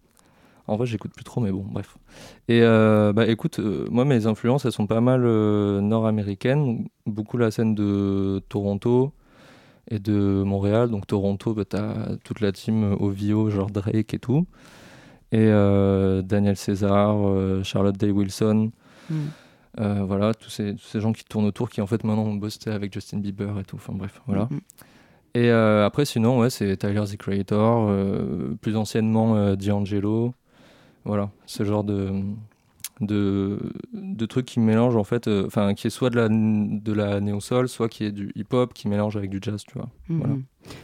En 0.66 0.76
vrai, 0.76 0.86
j'écoute 0.86 1.12
plus 1.12 1.24
trop, 1.24 1.40
mais 1.40 1.50
bon, 1.50 1.64
bref. 1.68 1.96
Et 2.48 2.60
euh, 2.62 3.12
bah 3.12 3.26
écoute, 3.26 3.58
euh, 3.58 3.86
moi, 3.90 4.04
mes 4.04 4.26
influences, 4.26 4.64
elles 4.64 4.72
sont 4.72 4.86
pas 4.86 5.00
mal 5.00 5.22
euh, 5.24 5.80
nord-américaines. 5.80 6.86
Beaucoup 7.06 7.36
la 7.36 7.50
scène 7.50 7.74
de 7.74 8.40
Toronto 8.48 9.12
et 9.90 9.98
de 9.98 10.42
Montréal. 10.44 10.88
Donc, 10.90 11.06
Toronto, 11.06 11.54
bah, 11.54 11.64
t'as 11.64 12.16
toute 12.24 12.40
la 12.40 12.52
team 12.52 12.96
OVO, 13.00 13.50
genre 13.50 13.70
Drake 13.70 14.14
et 14.14 14.18
tout. 14.18 14.46
Et 15.32 15.46
Daniel 15.46 16.56
César, 16.56 17.16
Charlotte 17.64 17.96
Day 17.96 18.10
Wilson. 18.10 18.70
Mm. 19.08 19.14
Euh, 19.80 20.04
voilà, 20.06 20.34
tous 20.34 20.50
ces, 20.50 20.74
tous 20.74 20.84
ces 20.84 21.00
gens 21.00 21.12
qui 21.12 21.24
tournent 21.24 21.46
autour, 21.46 21.70
qui 21.70 21.80
en 21.80 21.86
fait 21.86 22.04
maintenant 22.04 22.24
ont 22.24 22.34
bossé 22.34 22.68
avec 22.68 22.92
Justin 22.92 23.18
Bieber 23.18 23.58
et 23.58 23.64
tout. 23.64 23.76
Enfin, 23.76 23.94
bref, 23.94 24.20
voilà. 24.26 24.46
Mhm. 24.50 24.60
Et 25.34 25.50
après, 25.50 26.04
sinon, 26.04 26.38
ouais, 26.38 26.50
c'est 26.50 26.76
Tyler 26.76 27.04
the 27.10 27.16
Creator, 27.16 27.90
plus 28.60 28.76
anciennement 28.76 29.56
D'Angelo. 29.56 30.34
Voilà, 31.04 31.30
ce 31.46 31.64
genre 31.64 31.82
de, 31.84 32.12
de, 33.00 33.58
de 33.92 34.26
trucs 34.26 34.46
qui 34.46 34.60
mélangent 34.60 34.96
en 34.96 35.02
fait, 35.04 35.26
euh, 35.26 35.44
enfin 35.46 35.74
qui 35.74 35.88
est 35.88 35.90
soit 35.90 36.10
de 36.10 36.16
la, 36.16 36.28
de 36.28 36.92
la 36.92 37.20
néo-soul, 37.20 37.68
soit 37.68 37.88
qui 37.88 38.04
est 38.04 38.12
du 38.12 38.30
hip-hop 38.36 38.72
qui 38.72 38.86
mélange 38.86 39.16
avec 39.16 39.28
du 39.30 39.38
jazz, 39.42 39.64
tu 39.66 39.74
vois. 39.74 39.88
Mhm. 40.08 40.18
Voilà. 40.18 40.34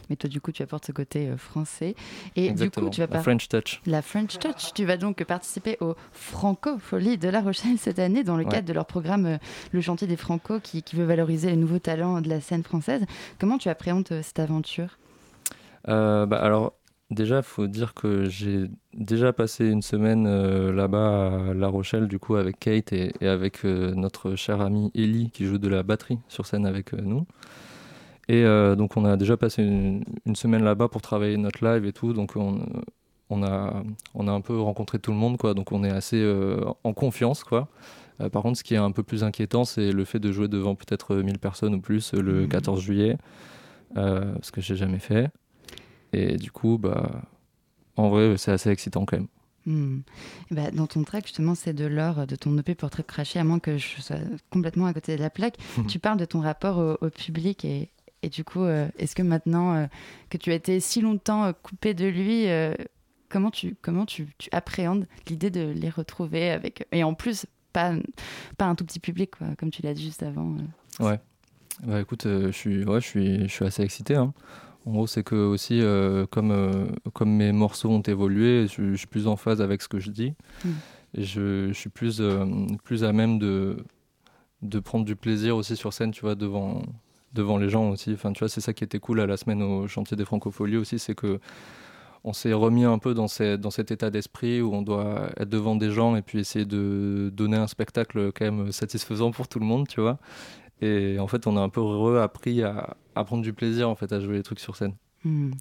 Mais 0.09 0.17
toi, 0.17 0.29
du 0.29 0.41
coup, 0.41 0.51
tu 0.51 0.61
apportes 0.61 0.85
ce 0.87 0.91
côté 0.91 1.29
euh, 1.29 1.37
français. 1.37 1.95
Et 2.35 2.47
Exactement, 2.47 2.87
du 2.87 2.89
coup, 2.89 2.95
tu 2.95 2.99
vas 3.01 3.07
la 3.07 3.13
par- 3.13 3.23
French 3.23 3.47
touch. 3.47 3.81
La 3.85 4.01
French 4.01 4.37
Touch. 4.39 4.73
Tu 4.73 4.83
vas 4.83 4.97
donc 4.97 5.23
participer 5.23 5.77
au 5.79 5.95
Francofolie 6.11 7.17
de 7.17 7.29
La 7.29 7.39
Rochelle 7.39 7.77
cette 7.77 7.99
année 7.99 8.25
dans 8.25 8.35
le 8.35 8.43
Ouais. 8.43 8.51
cadre 8.51 8.67
de 8.67 8.73
leur 8.73 8.85
programme 8.85 9.25
euh, 9.25 9.37
Le 9.71 9.79
Chantier 9.79 10.05
des 10.07 10.17
Franco 10.17 10.59
qui, 10.59 10.83
qui 10.83 10.97
veut 10.97 11.05
valoriser 11.05 11.49
les 11.49 11.55
nouveaux 11.55 11.79
talents 11.79 12.19
de 12.19 12.27
la 12.27 12.41
scène 12.41 12.63
française. 12.63 13.05
Comment 13.39 13.57
tu 13.57 13.69
appréhendes 13.69 14.09
cette 14.21 14.39
aventure? 14.39 14.97
Bah, 15.87 16.27
alors, 16.41 16.73
déjà, 17.11 17.37
il 17.37 17.43
faut 17.43 17.67
dire 17.67 17.93
que 17.93 18.25
j'ai 18.29 18.69
déjà 18.93 19.33
passé 19.33 19.67
une 19.67 19.81
semaine 19.81 20.25
euh, 20.27 20.71
là-bas 20.73 21.49
à 21.49 21.53
La 21.53 21.67
Rochelle, 21.67 22.07
du 22.07 22.19
coup, 22.19 22.35
avec 22.35 22.59
Kate 22.59 22.93
et, 22.93 23.13
et 23.21 23.27
avec 23.27 23.65
euh, 23.65 23.93
notre 23.95 24.35
chère 24.35 24.61
amie 24.61 24.91
Ellie 24.95 25.31
qui 25.31 25.45
joue 25.45 25.57
de 25.57 25.67
la 25.67 25.83
batterie 25.83 26.19
sur 26.27 26.45
scène 26.45 26.65
avec 26.65 26.93
euh, 26.93 27.01
nous. 27.01 27.25
Et 28.31 28.43
donc, 28.75 28.95
on 28.95 29.05
a 29.05 29.17
déjà 29.17 29.37
passé 29.37 29.63
une, 29.63 30.03
une 30.27 30.35
semaine 30.35 30.63
là-bas 30.63 30.87
pour 30.87 31.01
travailler 31.01 31.35
notre 31.37 31.65
live 31.65 31.85
et 31.85 31.93
tout. 31.93 32.13
Donc, 32.13 32.35
on, 32.35 32.59
on, 33.31 33.41
a, 33.41 33.81
on 34.13 34.27
a 34.27 34.31
un 34.31 34.41
peu 34.41 34.59
rencontré 34.59 34.99
tout 34.99 35.09
le 35.09 35.17
monde, 35.17 35.37
quoi. 35.37 35.55
Donc, 35.55 35.71
on 35.71 35.83
est 35.83 35.89
assez 35.89 36.23
en 36.83 36.93
confiance, 36.93 37.43
quoi. 37.43 37.69
Par 38.31 38.43
contre, 38.43 38.59
ce 38.59 38.63
qui 38.63 38.75
est 38.75 38.77
un 38.77 38.91
peu 38.91 39.01
plus 39.01 39.23
inquiétant, 39.23 39.65
c'est 39.65 39.91
le 39.91 40.05
fait 40.05 40.19
de 40.19 40.31
jouer 40.31 40.47
devant 40.47 40.75
peut-être 40.75 41.15
1000 41.15 41.39
personnes 41.39 41.73
ou 41.73 41.81
plus 41.81 42.13
le 42.13 42.45
14 42.45 42.79
juillet, 42.79 43.17
euh, 43.97 44.33
ce 44.41 44.51
que 44.51 44.61
j'ai 44.61 44.75
jamais 44.75 44.99
fait. 44.99 45.29
Et 46.13 46.37
du 46.37 46.51
coup, 46.51 46.77
bah, 46.77 47.21
en 47.95 48.09
vrai, 48.09 48.37
c'est 48.37 48.51
assez 48.51 48.69
excitant 48.69 49.05
quand 49.05 49.17
même. 49.17 49.27
Hmm. 49.65 49.99
Ben, 50.51 50.73
dans 50.73 50.87
ton 50.87 51.03
track, 51.03 51.25
justement, 51.25 51.53
c'est 51.53 51.73
de 51.73 51.85
l'or 51.85 52.25
de 52.25 52.35
ton 52.35 52.57
EP 52.57 52.75
Portrait 52.75 53.03
craché, 53.03 53.39
à 53.39 53.43
moins 53.43 53.59
que 53.59 53.77
je 53.77 54.01
sois 54.01 54.17
complètement 54.49 54.85
à 54.85 54.93
côté 54.93 55.15
de 55.15 55.21
la 55.21 55.29
plaque. 55.29 55.57
tu 55.87 55.99
parles 55.99 56.17
de 56.17 56.25
ton 56.25 56.39
rapport 56.39 56.77
au, 56.77 57.05
au 57.05 57.09
public 57.09 57.65
et, 57.65 57.89
et 58.23 58.29
du 58.29 58.43
coup, 58.43 58.63
euh, 58.63 58.87
est-ce 58.97 59.15
que 59.15 59.21
maintenant 59.21 59.75
euh, 59.75 59.85
que 60.29 60.37
tu 60.37 60.51
as 60.51 60.55
été 60.55 60.79
si 60.79 61.01
longtemps 61.01 61.45
euh, 61.45 61.51
coupé 61.51 61.93
de 61.93 62.05
lui, 62.07 62.47
comment 63.29 63.51
tu, 63.51 63.75
comment 63.81 64.05
tu, 64.05 64.27
tu 64.37 64.49
appréhendes 64.51 65.05
l'idée 65.27 65.51
de 65.51 65.61
les 65.61 65.89
retrouver 65.89 66.49
avec 66.51 66.87
et 66.91 67.03
en 67.03 67.13
plus 67.13 67.45
pas, 67.73 67.93
pas 68.57 68.65
un 68.65 68.75
tout 68.75 68.85
petit 68.85 68.99
public, 68.99 69.31
quoi, 69.37 69.47
comme 69.57 69.69
tu 69.69 69.83
l'as 69.83 69.93
dit 69.93 70.03
juste 70.03 70.23
avant. 70.23 70.55
Ouais. 70.99 71.19
Bah 71.83 72.01
écoute, 72.01 72.23
je 72.25 72.51
suis, 72.51 72.83
ouais, 72.83 72.99
je 72.99 73.07
suis, 73.07 73.41
je 73.43 73.53
suis 73.53 73.65
assez 73.65 73.83
excité. 73.83 74.15
hein. 74.15 74.33
En 74.85 74.91
gros, 74.91 75.07
c'est 75.07 75.23
que 75.23 75.35
aussi, 75.35 75.81
euh, 75.81 76.25
comme, 76.27 76.51
euh, 76.51 76.85
comme 77.13 77.29
mes 77.31 77.51
morceaux 77.51 77.89
ont 77.89 78.01
évolué, 78.01 78.67
je, 78.67 78.91
je 78.91 78.95
suis 78.95 79.07
plus 79.07 79.27
en 79.27 79.35
phase 79.35 79.61
avec 79.61 79.81
ce 79.81 79.87
que 79.87 79.99
je 79.99 80.09
dis. 80.09 80.33
Mm. 80.63 80.69
Et 81.15 81.23
je, 81.23 81.67
je 81.69 81.73
suis 81.73 81.89
plus, 81.89 82.21
euh, 82.21 82.45
plus 82.83 83.03
à 83.03 83.11
même 83.13 83.39
de, 83.39 83.77
de 84.61 84.79
prendre 84.79 85.05
du 85.05 85.15
plaisir 85.15 85.55
aussi 85.57 85.75
sur 85.75 85.91
scène, 85.93 86.11
tu 86.11 86.21
vois, 86.21 86.35
devant, 86.35 86.81
devant 87.33 87.57
les 87.57 87.69
gens 87.69 87.89
aussi. 87.89 88.13
Enfin, 88.13 88.31
tu 88.31 88.39
vois, 88.39 88.49
c'est 88.49 88.61
ça 88.61 88.73
qui 88.73 88.83
était 88.83 88.99
cool 88.99 89.19
à 89.19 89.25
la 89.27 89.37
semaine 89.37 89.61
au 89.61 89.87
chantier 89.87 90.15
des 90.15 90.25
francopholies 90.25 90.77
aussi, 90.77 90.97
c'est 90.99 91.15
que 91.15 91.39
on 92.25 92.33
s'est 92.33 92.51
remis 92.53 92.83
un 92.83 92.97
peu 92.97 93.13
dans, 93.13 93.29
ces- 93.29 93.57
dans 93.57 93.71
cet 93.71 93.91
état 93.91 94.09
d'esprit 94.09 94.61
où 94.61 94.73
on 94.73 94.81
doit 94.81 95.29
être 95.37 95.47
devant 95.49 95.75
des 95.77 95.89
gens 95.89 96.17
et 96.17 96.21
puis 96.21 96.39
essayer 96.39 96.65
de 96.65 97.31
donner 97.33 97.55
un 97.55 97.67
spectacle 97.67 98.31
quand 98.33 98.43
même 98.43 98.71
satisfaisant 98.73 99.31
pour 99.31 99.47
tout 99.47 99.59
le 99.59 99.65
monde, 99.65 99.87
tu 99.87 100.01
vois. 100.01 100.19
Et 100.81 101.19
en 101.19 101.27
fait, 101.27 101.47
on 101.47 101.57
a 101.57 101.61
un 101.61 101.69
peu 101.69 102.21
appris 102.21 102.63
à, 102.63 102.97
à 103.15 103.23
prendre 103.23 103.43
du 103.43 103.53
plaisir 103.53 103.89
en 103.89 103.95
fait 103.95 104.11
à 104.13 104.19
jouer 104.19 104.35
les 104.37 104.43
trucs 104.43 104.59
sur 104.59 104.75
scène. 104.75 104.93
Hmm. 105.25 105.51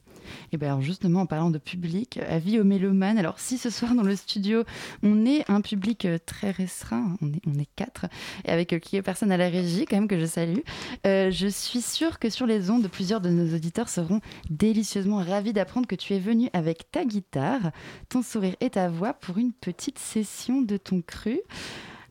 Et 0.53 0.57
bien 0.57 0.69
alors 0.69 0.83
justement 0.83 1.23
en 1.23 1.27
parlant 1.27 1.51
de 1.51 1.59
public, 1.59 2.21
avis 2.29 2.61
aux 2.61 2.65
mélomanes. 2.65 3.19
Alors 3.19 3.41
si 3.41 3.59
ce 3.59 3.71
soir 3.71 3.97
dans 3.97 4.05
le 4.05 4.15
studio 4.15 4.63
on 5.03 5.27
est 5.27 5.51
un 5.51 5.63
public 5.63 6.05
euh, 6.05 6.19
très 6.25 6.53
restreint, 6.53 7.17
on 7.21 7.33
est, 7.33 7.41
on 7.45 7.59
est 7.59 7.69
quatre, 7.75 8.07
et 8.45 8.51
avec 8.51 8.73
euh, 8.73 8.79
qui 8.79 9.03
personne 9.03 9.33
à 9.33 9.37
la 9.37 9.49
régie 9.49 9.85
quand 9.85 9.97
même 9.97 10.07
que 10.07 10.21
je 10.21 10.27
salue, 10.27 10.61
euh, 11.09 11.33
je 11.33 11.49
suis 11.49 11.81
sûre 11.81 12.21
que 12.21 12.31
sur 12.31 12.47
les 12.47 12.71
ondes 12.71 12.87
plusieurs 12.87 13.21
de 13.21 13.31
nos 13.31 13.53
auditeurs 13.53 13.89
seront 13.89 14.21
délicieusement 14.49 15.17
ravis 15.25 15.53
d'apprendre 15.53 15.89
que 15.89 15.97
tu 15.97 16.15
es 16.15 16.21
venu 16.21 16.51
avec 16.53 16.93
ta 16.93 17.05
guitare, 17.05 17.73
ton 18.09 18.23
sourire 18.23 18.55
et 18.61 18.71
ta 18.71 18.89
voix 18.89 19.13
pour 19.13 19.39
une 19.39 19.53
petite 19.53 19.99
session 19.99 20.63
de 20.63 20.77
ton 20.77 21.03
cru. 21.03 21.41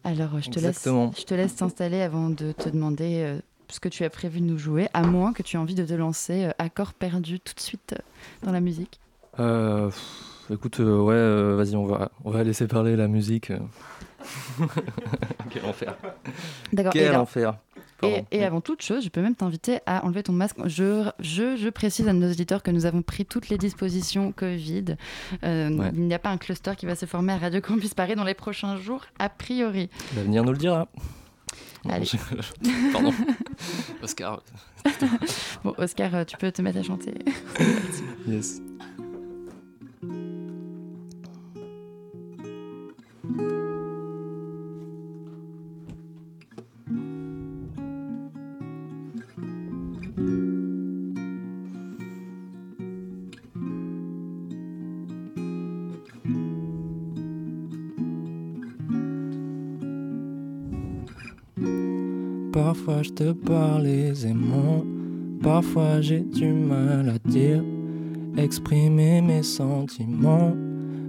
Alors 0.03 0.35
euh, 0.35 0.39
je 0.41 0.49
te 0.49 0.55
laisse, 0.59 0.65
Exactement. 0.69 1.11
je 1.17 1.23
te 1.23 1.33
laisse 1.33 1.55
t'installer 1.55 2.01
avant 2.01 2.29
de 2.29 2.51
te 2.51 2.69
demander 2.69 3.17
euh, 3.23 3.39
ce 3.69 3.79
que 3.79 3.89
tu 3.89 4.03
as 4.03 4.09
prévu 4.09 4.39
de 4.39 4.45
nous 4.45 4.57
jouer, 4.57 4.87
à 4.93 5.01
moins 5.03 5.33
que 5.33 5.43
tu 5.43 5.57
aies 5.57 5.59
envie 5.59 5.75
de 5.75 5.85
te 5.85 5.93
lancer 5.93 6.45
euh, 6.45 6.51
accord 6.59 6.93
perdu 6.93 7.39
tout 7.39 7.53
de 7.53 7.59
suite 7.59 7.93
euh, 7.93 8.01
dans 8.45 8.51
la 8.51 8.61
musique. 8.61 8.99
Euh, 9.39 9.87
pff, 9.87 10.51
écoute, 10.51 10.79
euh, 10.79 10.99
ouais, 11.01 11.13
euh, 11.15 11.55
vas-y, 11.57 11.75
on 11.75 11.85
va, 11.85 12.11
on 12.23 12.31
va 12.31 12.43
laisser 12.43 12.67
parler 12.67 12.95
la 12.95 13.07
musique. 13.07 13.51
Quel 15.49 15.65
enfer. 15.65 15.95
D'accord. 16.73 16.95
et 16.95 16.99
Quel 16.99 17.07
alors- 17.09 17.21
enfer. 17.21 17.55
Et, 18.03 18.23
et 18.29 18.43
avant 18.43 18.61
toute 18.61 18.83
chose, 18.83 19.03
je 19.03 19.09
peux 19.09 19.23
même 19.23 19.33
t'inviter 19.33 19.79
à 19.87 20.05
enlever 20.05 20.21
ton 20.21 20.31
masque. 20.31 20.57
Je, 20.65 21.09
je, 21.19 21.55
je 21.57 21.67
précise 21.69 22.07
à 22.07 22.13
nos 22.13 22.29
auditeurs 22.29 22.61
que 22.61 22.69
nous 22.69 22.85
avons 22.85 23.01
pris 23.01 23.25
toutes 23.25 23.49
les 23.49 23.57
dispositions 23.57 24.31
Covid. 24.31 24.97
Euh, 25.43 25.69
Ouais. 25.69 25.89
Il 25.95 26.01
n'y 26.03 26.13
a 26.13 26.19
pas 26.19 26.29
un 26.29 26.37
cluster 26.37 26.73
qui 26.77 26.85
va 26.85 26.93
se 26.95 27.07
former 27.07 27.33
à 27.33 27.37
Radio 27.39 27.59
Campus 27.59 27.95
Paris 27.95 28.13
dans 28.15 28.23
les 28.23 28.35
prochains 28.35 28.77
jours, 28.77 29.03
a 29.17 29.29
priori. 29.29 29.89
L'avenir 30.15 30.43
nous 30.43 30.51
le 30.51 30.57
dira. 30.59 30.87
Allez. 31.89 32.07
Pardon. 32.93 33.13
Oscar. 34.03 34.41
Bon, 35.63 35.73
Oscar, 35.79 36.13
euh, 36.15 36.23
tu 36.23 36.37
peux 36.37 36.51
te 36.51 36.61
mettre 36.61 36.77
à 36.77 36.83
chanter. 36.83 37.13
Yes. 38.27 38.61
Parfois 62.67 63.01
je 63.01 63.11
te 63.11 63.31
parle 63.31 63.87
aisément, 63.87 64.83
parfois 65.41 66.01
j'ai 66.01 66.19
du 66.19 66.51
mal 66.51 67.07
à 67.07 67.29
dire, 67.29 67.63
exprimer 68.35 69.21
mes 69.21 69.41
sentiments. 69.41 70.51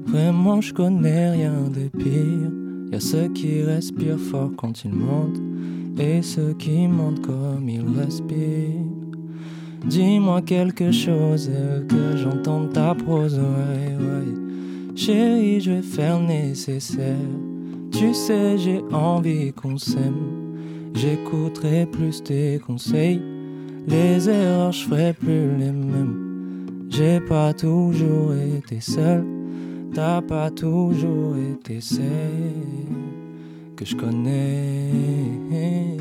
Vraiment 0.07 0.61
je 0.61 0.73
connais 0.73 1.33
rien 1.33 1.65
de 1.65 1.89
pire. 1.99 2.53
Y 2.93 2.95
a 2.95 3.01
ceux 3.01 3.27
qui 3.31 3.65
respirent 3.65 4.21
fort 4.21 4.53
quand 4.57 4.85
ils 4.85 4.93
mentent, 4.93 5.43
et 5.99 6.23
ceux 6.23 6.55
qui 6.57 6.87
mentent 6.87 7.27
comme 7.27 7.69
ils 7.69 7.85
respirent. 7.99 8.87
Dis-moi 9.85 10.43
quelque 10.43 10.93
chose 10.93 11.51
que 11.89 12.17
j'entende 12.17 12.73
ta 12.73 12.95
prose, 12.95 13.37
ouais, 13.37 13.97
ouais. 13.99 14.95
Chérie, 14.95 15.61
je 15.61 15.73
vais 15.73 15.83
faire 15.83 16.21
nécessaire. 16.21 17.17
Tu 17.91 18.15
sais, 18.15 18.57
j'ai 18.59 18.81
envie 18.93 19.53
qu'on 19.53 19.77
s'aime. 19.77 20.38
J'écouterai 20.95 21.87
plus 21.87 22.23
tes 22.23 22.59
conseils. 22.59 23.23
Les 23.87 24.29
erreurs, 24.29 24.73
je 24.73 24.85
ferai 24.85 25.13
plus 25.13 25.57
les 25.57 25.73
mêmes. 25.73 26.87
J'ai 26.91 27.21
pas 27.21 27.55
toujours 27.55 28.35
été 28.35 28.81
seul. 28.81 29.25
T'as 29.95 30.21
pas 30.21 30.51
toujours 30.51 31.37
été 31.37 31.81
celle 31.81 32.03
que 33.77 33.85
je 33.85 33.97
connais. 33.97 35.97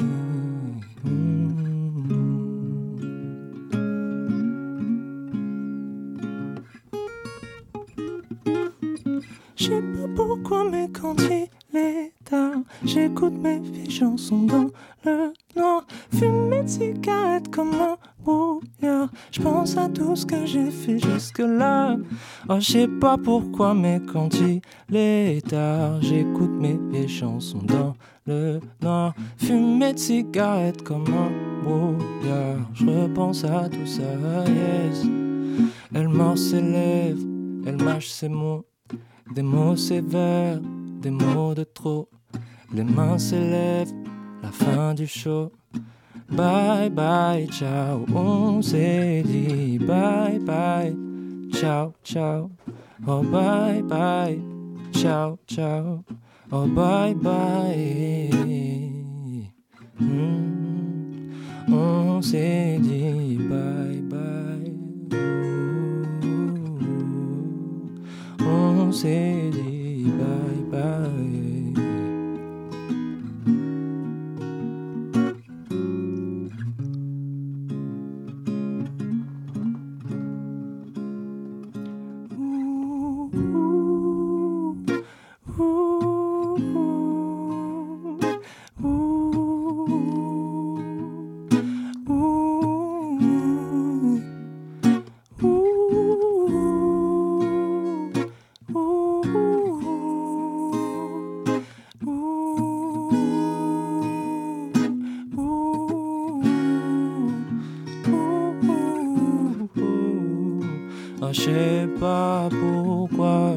Je 9.56 9.74
pas 9.74 10.08
pourquoi, 10.16 10.70
mais 10.70 10.88
quand 10.94 11.16
il 11.20 11.78
est 11.78 12.14
tard, 12.24 12.62
j'écoute 12.86 13.34
mes 13.42 13.60
vieilles 13.60 13.90
chansons 13.90 14.44
dans 14.44 14.70
Oh, 22.50 22.60
je 22.60 22.72
sais 22.72 22.88
pas 22.88 23.18
pourquoi, 23.18 23.74
mais 23.74 24.00
quand 24.12 24.30
il 24.40 24.62
est 24.96 25.46
tard, 25.48 26.02
j'écoute 26.02 26.52
mes 26.60 26.80
vieilles 26.90 27.10
chansons 27.10 27.62
dans 27.64 27.94
le 28.26 28.60
noir. 28.82 29.14
Fume 29.38 29.80
mes 29.80 29.98
cigarettes 29.98 30.82
comme 30.82 31.06
un 31.08 31.64
brouillard. 31.64 32.60
Je 32.74 32.86
repense 32.86 33.44
à 33.44 33.68
tout 33.68 33.86
ça, 33.86 34.04
yes. 34.48 35.06
Elle 35.94 36.08
mord 36.08 36.38
ses 36.38 36.62
lèvres, 36.62 37.26
elle 37.66 37.84
mâche 37.84 38.08
ses 38.08 38.30
mots. 38.30 38.66
Des 39.36 39.42
mots 39.42 39.76
sévères, 39.76 40.62
des 41.02 41.12
mots 41.12 41.54
de 41.54 41.66
trop. 41.66 42.08
Les 42.74 42.84
mains 42.84 43.18
s'élèvent, 43.18 43.94
la 44.42 44.52
fin 44.52 44.94
du 44.94 45.06
show. 45.06 45.52
Bye 46.30 46.90
bye, 46.90 47.48
ciao, 47.48 48.06
on 48.14 48.62
s'est 48.62 49.24
dit 49.26 49.80
bye 49.80 50.40
bye, 50.40 50.96
ciao, 51.52 51.94
ciao. 52.04 52.52
Oh 53.08 53.24
bye 53.24 53.82
bye, 53.82 54.40
ciao, 54.94 55.40
ciao. 55.48 56.04
Oh 56.52 56.68
bye 56.68 57.14
bye. 57.14 58.30
Hmm. 60.00 60.58
On 61.70 62.22
s'est 62.22 62.80
dit 62.82 63.38
bye 63.50 64.02
bye. 64.02 64.74
On 68.40 68.92
s'est 68.92 69.50
dit 69.52 70.06
bye 70.18 70.64
bye. 70.72 71.47
Je 111.38 111.44
sais 111.44 111.88
pas 112.00 112.50
pourquoi, 112.50 113.54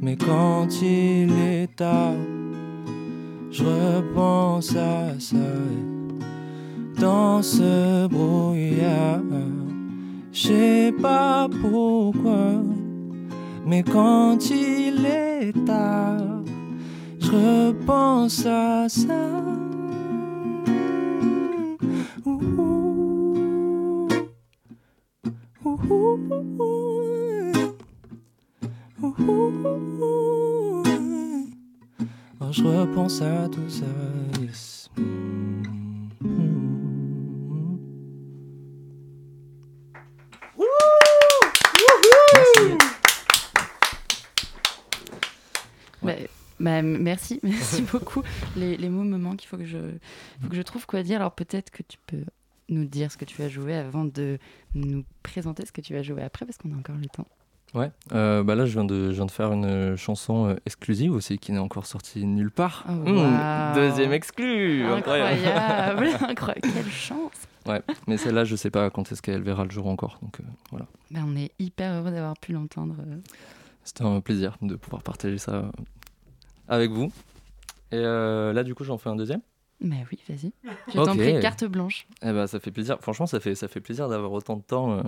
mais 0.00 0.16
quand 0.16 0.66
il 0.80 1.30
est 1.30 1.76
tard, 1.76 2.14
je 3.50 3.64
repense 3.64 4.74
à 4.76 5.18
ça. 5.18 5.36
Dans 6.98 7.42
ce 7.42 8.06
brouillard, 8.08 9.20
je 10.32 10.48
sais 10.48 10.94
pas 11.02 11.48
pourquoi, 11.60 12.62
mais 13.66 13.82
quand 13.82 14.38
il 14.50 15.04
est 15.04 15.52
tard, 15.66 16.42
je 17.18 17.30
repense 17.30 18.46
à 18.46 18.88
ça. 18.88 19.50
Oh, 25.88 26.18
je 32.52 32.62
repense 32.64 33.22
à 33.22 33.48
tout 33.48 33.68
ça. 33.68 33.86
yes. 34.40 34.90
Bah, 46.02 46.12
bah, 46.58 46.82
merci, 46.82 47.40
merci 47.42 47.82
beaucoup. 47.82 48.22
Les, 48.56 48.76
les 48.76 48.88
mots 48.88 49.04
me 49.04 49.18
manquent, 49.18 49.44
il 49.44 49.46
faut 49.46 49.56
que, 49.56 49.66
je, 49.66 49.78
faut 50.42 50.48
que 50.48 50.56
je 50.56 50.62
trouve 50.62 50.86
quoi 50.86 51.02
dire. 51.02 51.16
Alors 51.16 51.32
peut-être 51.32 51.70
que 51.70 51.82
tu 51.82 51.98
peux 52.06 52.24
nous 52.70 52.84
dire 52.86 53.12
ce 53.12 53.16
que 53.18 53.24
tu 53.26 53.42
as 53.42 53.48
joué 53.48 53.74
avant 53.74 54.04
de 54.04 54.38
nous 54.74 55.04
présenter 55.22 55.66
ce 55.66 55.72
que 55.72 55.80
tu 55.82 55.92
vas 55.94 56.02
jouer 56.02 56.22
après, 56.22 56.46
parce 56.46 56.56
qu'on 56.58 56.72
a 56.72 56.76
encore 56.76 56.96
le 56.96 57.06
temps. 57.06 57.26
Ouais, 57.72 57.92
euh, 58.12 58.42
bah 58.42 58.56
là 58.56 58.66
je 58.66 58.72
viens, 58.72 58.84
de, 58.84 59.10
je 59.10 59.14
viens 59.16 59.26
de 59.26 59.30
faire 59.30 59.52
une 59.52 59.64
euh, 59.64 59.96
chanson 59.96 60.46
euh, 60.48 60.54
exclusive 60.66 61.12
aussi 61.12 61.38
qui 61.38 61.52
n'est 61.52 61.60
encore 61.60 61.86
sortie 61.86 62.26
nulle 62.26 62.50
part. 62.50 62.84
Oh, 62.88 62.92
Mmh, 62.92 63.16
waouh. 63.16 63.74
deuxième 63.76 64.12
exclu 64.12 64.84
Incroyable, 64.84 66.08
incroyable, 66.28 66.60
quelle 66.74 66.90
chance. 66.90 67.30
Ouais, 67.66 67.80
mais 68.08 68.16
celle-là 68.16 68.44
je 68.44 68.56
sais 68.56 68.70
pas 68.70 68.90
quand 68.90 69.12
est-ce 69.12 69.22
qu'elle 69.22 69.42
verra 69.42 69.64
le 69.64 69.70
jour 69.70 69.86
encore, 69.86 70.18
donc 70.20 70.40
euh, 70.40 70.44
voilà. 70.70 70.86
Bah, 71.12 71.20
on 71.24 71.36
est 71.36 71.52
hyper 71.60 71.92
heureux 72.00 72.10
d'avoir 72.10 72.36
pu 72.38 72.52
l'entendre. 72.52 72.96
C'était 73.84 74.02
un 74.04 74.20
plaisir 74.20 74.56
de 74.62 74.74
pouvoir 74.74 75.02
partager 75.04 75.38
ça 75.38 75.70
avec 76.66 76.90
vous. 76.90 77.12
Et 77.92 77.96
euh, 77.98 78.52
là 78.52 78.64
du 78.64 78.74
coup 78.74 78.82
j'en 78.82 78.98
fais 78.98 79.10
un 79.10 79.16
deuxième? 79.16 79.42
Bah 79.80 79.96
oui, 80.12 80.18
vas-y. 80.28 80.52
Je 80.88 80.92
t'en 80.92 81.12
Ok. 81.12 81.18
prie, 81.18 81.40
carte 81.40 81.64
blanche. 81.64 82.06
Eh 82.22 82.32
ben, 82.32 82.46
ça 82.46 82.60
fait 82.60 82.70
plaisir. 82.70 82.98
Franchement, 83.00 83.26
ça 83.26 83.40
fait, 83.40 83.54
ça 83.54 83.66
fait 83.68 83.80
plaisir 83.80 84.08
d'avoir 84.08 84.32
autant 84.32 84.56
de 84.56 84.62
temps 84.62 84.92
euh, 84.92 85.02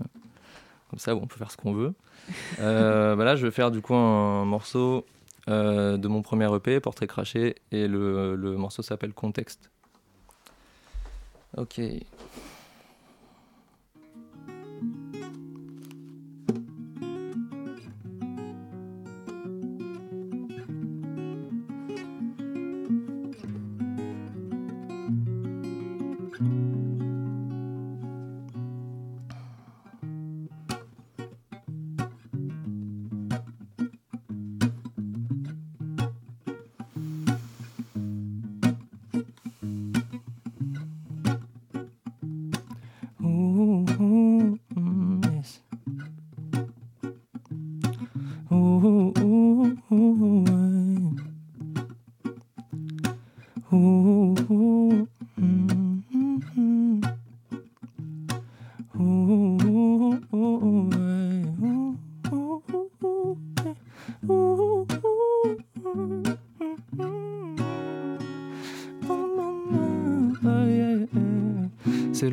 comme 0.89 0.99
ça 0.99 1.15
où 1.15 1.19
on 1.19 1.27
peut 1.27 1.37
faire 1.37 1.51
ce 1.51 1.57
qu'on 1.57 1.73
veut. 1.73 1.95
Euh, 2.61 3.17
bah 3.17 3.25
là, 3.25 3.35
je 3.35 3.45
vais 3.47 3.51
faire 3.51 3.71
du 3.73 3.81
coup 3.83 3.95
un 3.95 4.45
morceau 4.45 5.05
euh, 5.49 5.97
de 5.97 6.07
mon 6.09 6.23
premier 6.23 6.49
EP, 6.55 6.79
Portrait 6.81 7.07
craché, 7.09 7.57
et 7.73 7.89
le, 7.89 8.37
le 8.37 8.57
morceau 8.57 8.83
s'appelle 8.83 9.13
Contexte. 9.13 9.71
Ok. 11.57 11.81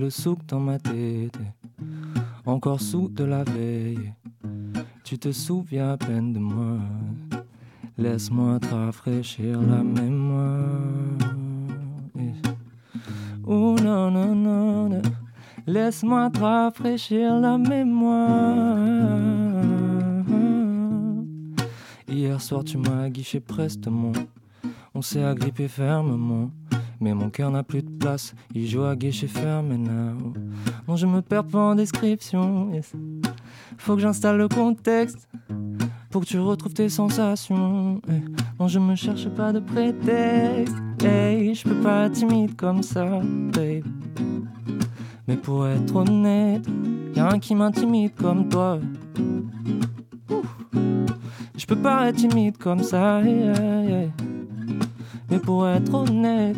Souk 0.10 0.46
dans 0.48 0.60
ma 0.60 0.80
tête, 0.80 1.38
encore 2.46 2.82
sous 2.82 3.10
de 3.10 3.24
la 3.24 3.44
veille. 3.44 4.14
Tu 5.04 5.18
te 5.18 5.32
souviens 5.32 5.92
à 5.94 5.98
peine 5.98 6.34
de 6.34 6.40
moi. 6.40 6.78
Laisse-moi 7.98 8.60
te 8.60 8.74
rafraîchir 8.74 9.62
la 9.62 9.84
mémoire. 9.84 10.70
Oh 13.46 13.76
non, 13.84 14.12
non, 14.12 14.36
non, 14.36 14.90
non. 14.90 15.02
Laisse-moi 15.66 16.30
te 16.30 16.40
rafraîchir 16.40 17.40
la 17.40 17.58
mémoire. 17.58 18.78
Hier 22.08 22.40
soir, 22.42 22.64
tu 22.64 22.78
m'as 22.78 23.04
aguiché 23.04 23.40
prestement. 23.40 24.12
On 24.94 25.02
s'est 25.02 25.24
agrippé 25.24 25.68
fermement. 25.68 26.52
Mais 27.00 27.14
mon 27.14 27.30
cœur 27.30 27.50
n'a 27.50 27.64
plus 27.64 27.82
de 27.82 27.89
il 28.54 28.68
joue 28.68 28.84
à 28.84 28.96
guichet 28.96 29.28
fermé 29.28 29.78
now. 29.78 30.34
Non, 30.88 30.96
je 30.96 31.06
me 31.06 31.22
perds 31.22 31.46
pas 31.46 31.60
en 31.60 31.76
description. 31.76 32.72
Faut 33.78 33.96
que 33.96 34.02
j'installe 34.02 34.38
le 34.38 34.48
contexte 34.48 35.28
pour 36.10 36.22
que 36.22 36.28
tu 36.28 36.40
retrouves 36.40 36.74
tes 36.74 36.90
sensations. 36.90 38.02
eh. 38.10 38.22
Non, 38.60 38.68
je 38.68 38.80
me 38.80 38.96
cherche 38.96 39.30
pas 39.30 39.54
de 39.54 39.60
prétexte. 39.60 40.76
Hey, 41.02 41.54
je 41.54 41.64
peux 41.64 41.82
pas 41.82 42.06
être 42.06 42.14
timide 42.14 42.56
comme 42.56 42.84
ça, 42.84 43.06
babe. 43.06 43.86
Mais 45.28 45.38
pour 45.38 45.68
être 45.68 45.96
honnête, 45.96 46.66
y'a 47.16 47.32
un 47.32 47.40
qui 47.40 47.56
m'intimide 47.56 48.14
comme 48.16 48.50
toi. 48.50 48.80
Je 51.56 51.66
peux 51.66 51.76
pas 51.76 52.10
être 52.10 52.16
timide 52.16 52.58
comme 52.58 52.84
ça. 52.84 53.22
Mais 53.22 54.10
pour 55.44 55.68
être 55.68 55.94
honnête, 55.94 56.58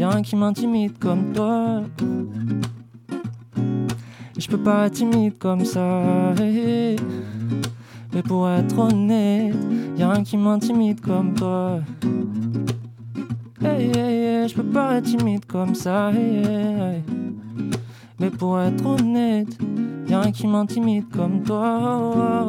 y'a 0.00 0.08
un 0.08 0.22
qui 0.22 0.34
m'intimide 0.34 0.98
comme 0.98 1.32
toi. 1.34 1.82
Je 4.38 4.48
peux 4.48 4.56
pas 4.56 4.86
être 4.86 4.94
timide 4.94 5.36
comme 5.38 5.66
ça. 5.66 6.32
Mais 6.38 6.96
pour 8.26 8.48
être 8.48 8.78
honnête, 8.78 9.54
y'a 9.98 10.10
un 10.10 10.22
qui 10.22 10.38
m'intimide 10.38 11.02
comme 11.02 11.34
toi. 11.34 11.80
Hey, 13.62 13.90
hey, 13.94 14.48
je 14.48 14.54
peux 14.54 14.64
pas 14.64 14.96
être 14.96 15.04
timide 15.04 15.44
comme 15.44 15.74
ça. 15.74 16.10
Mais 18.18 18.30
pour 18.30 18.58
être 18.58 18.86
honnête, 18.86 19.58
y'a 20.08 20.22
un 20.22 20.32
qui 20.32 20.46
m'intimide 20.46 21.10
comme 21.10 21.42
toi. 21.42 22.40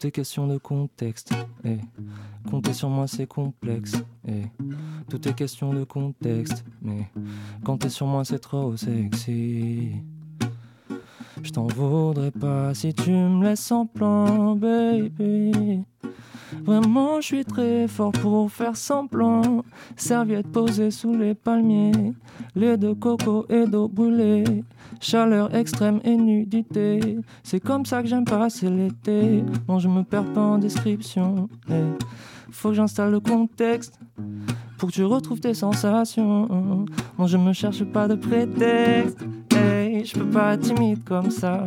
Tout 0.00 0.06
est 0.06 0.12
question 0.12 0.46
de 0.46 0.56
contexte. 0.56 1.34
Et 1.62 1.76
compter 2.50 2.72
sur 2.72 2.88
moi, 2.88 3.06
c'est 3.06 3.26
complexe. 3.26 4.02
Tout 5.10 5.28
est 5.28 5.34
question 5.34 5.74
de 5.74 5.84
contexte. 5.84 6.64
Mais 6.80 7.06
compter 7.66 7.90
sur 7.90 8.06
moi, 8.06 8.24
c'est 8.24 8.38
trop 8.38 8.74
sexy. 8.78 9.92
Je 11.42 11.50
t'en 11.50 11.66
voudrais 11.66 12.30
pas 12.30 12.74
si 12.74 12.92
tu 12.92 13.10
me 13.10 13.42
laisses 13.44 13.70
en 13.72 13.86
plan, 13.86 14.54
baby. 14.56 15.82
Vraiment, 16.64 17.20
je 17.20 17.26
suis 17.26 17.44
très 17.44 17.86
fort 17.88 18.12
pour 18.12 18.50
faire 18.50 18.76
semblant. 18.76 19.64
Serviette 19.96 20.48
posée 20.48 20.90
sous 20.90 21.14
les 21.16 21.34
palmiers, 21.34 22.12
lait 22.54 22.76
de 22.76 22.92
coco 22.92 23.46
et 23.48 23.66
d'eau 23.66 23.88
brûlée. 23.88 24.44
Chaleur 25.00 25.54
extrême 25.54 26.00
et 26.04 26.16
nudité. 26.16 27.18
C'est 27.42 27.60
comme 27.60 27.86
ça 27.86 28.02
que 28.02 28.08
j'aime 28.08 28.24
passer 28.24 28.68
l'été. 28.68 29.42
Non, 29.68 29.78
je 29.78 29.88
me 29.88 30.02
perds 30.02 30.32
pas 30.32 30.42
en 30.42 30.58
description. 30.58 31.48
Eh, 31.70 31.72
Faut 32.50 32.70
que 32.70 32.74
j'installe 32.74 33.12
le 33.12 33.20
contexte 33.20 33.98
pour 34.76 34.90
que 34.90 34.94
tu 34.94 35.04
retrouves 35.04 35.40
tes 35.40 35.54
sensations. 35.54 36.84
Non, 37.18 37.26
je 37.26 37.36
me 37.38 37.52
cherche 37.52 37.84
pas 37.84 38.08
de 38.08 38.16
prétexte. 38.16 39.18
Je 40.04 40.18
peux 40.18 40.26
pas 40.26 40.54
être 40.54 40.62
timide 40.62 41.04
comme 41.04 41.30
ça. 41.30 41.64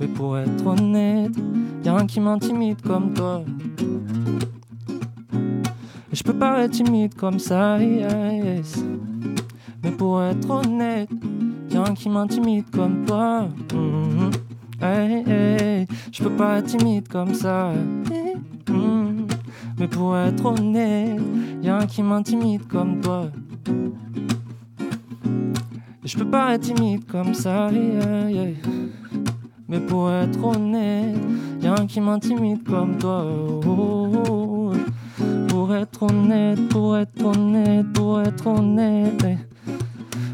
Mais 0.00 0.06
pour 0.06 0.38
être 0.38 0.66
honnête, 0.66 1.32
y'a 1.84 1.96
un 1.96 2.06
qui 2.06 2.20
m'intimide 2.20 2.80
comme 2.82 3.14
toi. 3.14 3.42
Je 6.12 6.22
peux 6.22 6.32
pas 6.34 6.64
être 6.64 6.72
timide 6.72 7.14
comme 7.14 7.38
ça, 7.38 7.78
yes. 7.80 8.84
Mais 9.82 9.90
pour 9.90 10.22
être 10.22 10.50
honnête, 10.50 11.10
y'a 11.70 11.82
un 11.82 11.94
qui 11.94 12.08
m'intimide 12.08 12.70
comme 12.70 13.04
toi. 13.04 13.48
Hey, 14.80 15.24
hey, 15.26 15.86
je 16.12 16.22
peux 16.22 16.36
pas 16.36 16.58
être 16.58 16.66
timide 16.66 17.08
comme 17.08 17.34
ça. 17.34 17.72
Mhm. 18.68 19.26
Mais 19.78 19.88
pour 19.88 20.16
être 20.16 20.44
honnête, 20.44 21.20
y'a 21.62 21.78
un 21.78 21.86
qui 21.86 22.02
m'intimide 22.02 22.66
comme 22.68 23.00
toi. 23.00 23.30
Je 26.08 26.16
peux 26.16 26.24
pas 26.24 26.54
être 26.54 26.62
timide 26.62 27.04
comme 27.04 27.34
ça, 27.34 27.70
yeah. 27.70 28.46
Mais 29.68 29.78
pour 29.78 30.10
être 30.10 30.42
honnête, 30.42 31.18
y'a 31.60 31.74
un 31.74 31.86
qui 31.86 32.00
m'intimide 32.00 32.64
comme 32.64 32.96
toi. 32.96 33.26
oh, 33.26 33.60
oh, 33.66 34.12
oh. 34.30 34.72
Pour 35.48 35.74
être 35.74 36.02
honnête, 36.04 36.66
pour 36.70 36.96
être 36.96 37.22
honnête, 37.22 37.92
pour 37.92 38.22
être 38.22 38.46
honnête. 38.46 39.22
eh. 39.26 39.36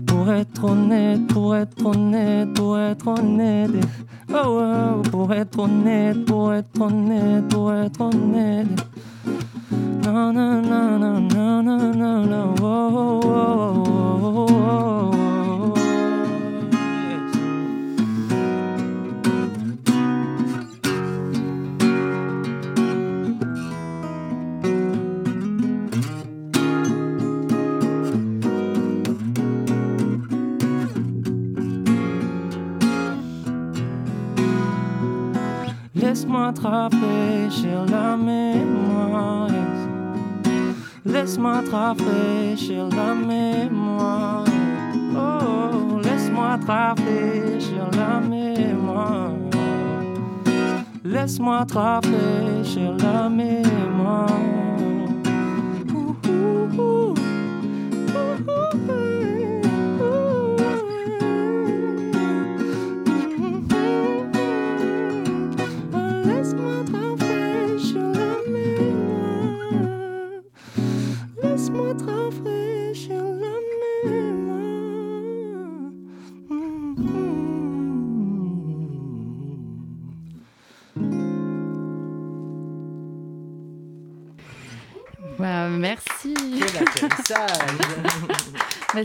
Pour 0.07 0.31
être 0.31 0.63
honnête, 0.65 1.27
pour 1.27 1.57
être 1.57 1.85
honnête, 1.85 2.55
pour 2.55 2.79
être 2.79 3.09
honnête. 3.09 3.71
eh. 3.75 4.33
Oh, 4.33 4.61
oh, 4.63 5.03
pour 5.11 5.33
être 5.33 5.59
honnête, 5.59 6.25
pour 6.25 6.55
être 6.55 6.81
honnête, 6.81 7.49
pour 7.49 7.73
être 7.73 8.01
honnête. 8.01 8.69
Non, 10.05 10.33
non, 10.33 10.63
non, 10.63 10.99
non, 11.01 11.21
non, 11.21 11.63
non, 11.65 11.93
non, 11.95 12.27
non. 12.27 12.55
Laisse-moi 36.15 36.53
te 36.53 36.61
rafraîchir 36.61 37.87
la 37.91 38.17
mémoire. 38.17 39.49
Laisse-moi 41.05 41.61
te 41.65 41.71
rafraîchir 41.73 42.89
la 42.91 43.15
mémoire. 43.17 44.45
Oh, 45.17 45.99
laisse-moi 46.05 46.57
te 46.61 46.67
rafraîchir 46.67 47.91
la 47.99 48.21
mémoire. 48.21 49.33
Laisse-moi 51.05 51.67
te 51.67 51.75
rafraîchir 51.75 52.97
la 52.99 53.29
mémoire. 53.29 54.39
Ouh, 55.93 56.15
ouh, 56.29 56.81
ouh. 56.81 57.15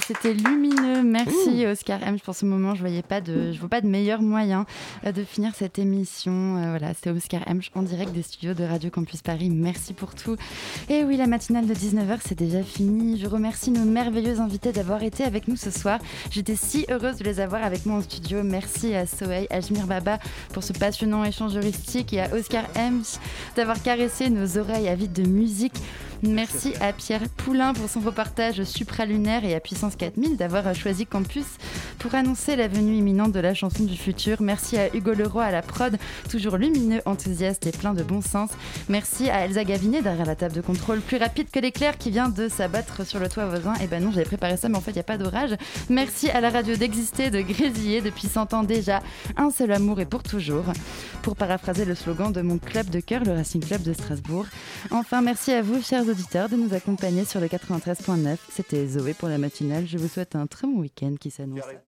C'était 0.10 0.34
lumineux. 0.34 1.04
Merci 1.04 1.68
Oscar 1.68 2.02
M. 2.02 2.20
Pour 2.20 2.34
ce 2.34 2.44
moment, 2.44 2.74
je 2.74 2.80
voyais 2.80 3.04
pas 3.04 3.22
de, 3.22 3.52
je 3.52 3.60
vois 3.60 3.70
pas 3.70 3.80
de 3.80 3.86
meilleur 3.86 4.24
moyen 4.24 4.66
euh, 5.06 5.12
de 5.12 5.24
finir 5.24 5.54
cette 5.54 5.78
émission. 5.78 6.58
Euh, 6.58 6.70
voilà, 6.72 6.96
c'était 6.96 7.12
Oscar 7.12 7.42
M. 7.46 7.62
en 7.76 7.84
direct 7.84 8.12
des 8.12 8.24
studios 8.24 8.56
de 8.56 8.64
Radio 8.64 8.90
Campus 8.90 9.22
Paris. 9.22 9.52
Merci 9.52 9.94
pour 9.94 10.16
tout. 10.16 10.36
Et 10.90 11.04
oui, 11.04 11.16
la 11.16 11.28
matinale 11.28 11.68
de 11.68 11.76
19h, 11.76 12.22
c'est 12.26 12.40
déjà 12.40 12.64
fini. 12.64 13.20
Je 13.20 13.28
remercie 13.28 13.70
nos 13.70 13.86
merveilleux 13.86 14.40
invités 14.40 14.72
d'avoir 14.72 15.04
été 15.04 15.24
avec 15.24 15.48
nous 15.48 15.56
ce 15.56 15.70
soir. 15.70 16.00
J'étais 16.32 16.56
si 16.56 16.88
heureuse 16.90 17.18
de 17.18 17.24
les 17.24 17.40
avoir 17.40 17.64
avec 17.64 17.86
moi 17.86 17.98
en 18.00 18.02
studio. 18.02 18.42
Merci 18.42 18.96
à 18.96 19.06
Soheil, 19.06 19.46
Ajmir 19.52 19.86
Baba 19.86 20.18
pour 20.54 20.64
ce 20.64 20.74
passionnant 20.74 21.24
échange 21.24 21.56
heuristique 21.56 22.14
et 22.14 22.22
à 22.22 22.34
Oscar 22.34 22.64
M 22.74 23.04
d'avoir 23.56 23.80
caressé 23.84 24.32
nos 24.32 24.58
oreilles 24.58 24.88
avides 24.88 25.14
de 25.14 25.30
musique. 25.30 25.76
Merci 26.22 26.74
à 26.82 26.92
Pierre 26.92 27.30
Poulain 27.38 27.74
pour 27.74 27.90
son 27.90 28.02
reportage 28.02 28.64
supralunaire 28.64 29.46
et 29.46 29.56
à 29.56 29.62
Puissance 29.62 29.96
4000 29.96 30.36
d'avoir 30.36 30.76
choisi 30.76 31.06
Campus 31.06 31.46
pour 31.98 32.14
annoncer 32.14 32.58
la 32.58 32.68
venue 32.68 32.96
imminente 32.96 33.32
de 33.32 33.40
la 33.40 33.54
chanson 33.54 33.84
du 33.84 33.96
futur. 33.96 34.42
Merci 34.42 34.78
à 34.78 34.94
Hugo 34.94 35.14
Leroy 35.14 35.46
à 35.46 35.52
la 35.52 35.62
prod, 35.62 35.98
toujours 36.30 36.58
lumineux, 36.58 37.02
enthousiaste 37.06 37.68
et 37.68 37.72
plein 37.72 37.94
de 37.94 38.04
bon 38.04 38.22
sens. 38.22 38.50
Merci 38.90 39.30
à 39.30 39.46
Elsa 39.46 39.64
Gavinet 39.64 40.02
derrière 40.02 40.26
la 40.26 40.36
table 40.36 40.56
de 40.56 40.62
contrôle, 40.62 41.00
plus 41.00 41.18
rapide 41.18 41.50
que 41.52 41.60
l'éclair 41.60 41.98
qui 41.98 42.12
vient 42.12 42.28
de 42.28 42.50
s'abattre 42.50 43.06
sur 43.06 43.20
le 43.20 43.30
toit 43.30 43.46
voisin. 43.46 43.74
Et 43.82 43.88
ben 43.88 44.04
non, 44.04 44.12
j'avais 44.12 44.26
préparé 44.26 44.58
ça, 44.58 44.68
mais 44.68 44.78
en 44.78 44.82
fait, 44.82 44.92
il 44.92 44.96
n'y 44.96 45.02
a 45.02 45.04
pas 45.04 45.18
d'orage. 45.18 45.56
Merci 45.90 46.30
à 46.30 46.42
la 46.42 46.50
radio 46.50 46.76
d'exister, 46.76 47.30
de 47.30 47.40
grésiller 47.40 48.02
depuis 48.02 48.28
100 48.28 48.54
ans 48.54 48.64
déjà. 48.64 49.02
Un 49.38 49.52
seul 49.52 49.72
amour 49.72 50.02
et 50.02 50.06
pour 50.06 50.24
toujours. 50.24 50.66
Pour 51.22 51.38
paraphraser 51.38 51.86
le 51.86 51.96
slogan 51.96 52.34
de 52.34 52.42
mon 52.42 52.58
club 52.58 52.90
de 52.90 53.00
cœur, 53.00 53.24
le 53.24 53.32
Racing 53.32 53.64
Club 53.64 53.84
de 53.84 53.94
Strasbourg. 53.94 54.46
Enfin, 54.92 55.22
merci 55.22 55.52
à 55.52 55.62
vous, 55.62 55.82
chers 55.82 56.09
auditeurs, 56.10 56.50
de 56.50 56.56
nous 56.56 56.74
accompagner 56.74 57.26
sur 57.26 57.40
le 57.40 57.48
93.9. 57.48 58.38
C'était 58.52 58.88
Zoé 58.88 59.14
pour 59.14 59.30
la 59.30 59.38
matinale. 59.38 59.86
Je 59.88 59.98
vous 59.98 60.08
souhaite 60.08 60.36
un 60.36 60.48
très 60.48 60.68
bon 60.68 60.80
week-end 60.80 61.16
qui 61.20 61.32
s'annonce. 61.32 61.60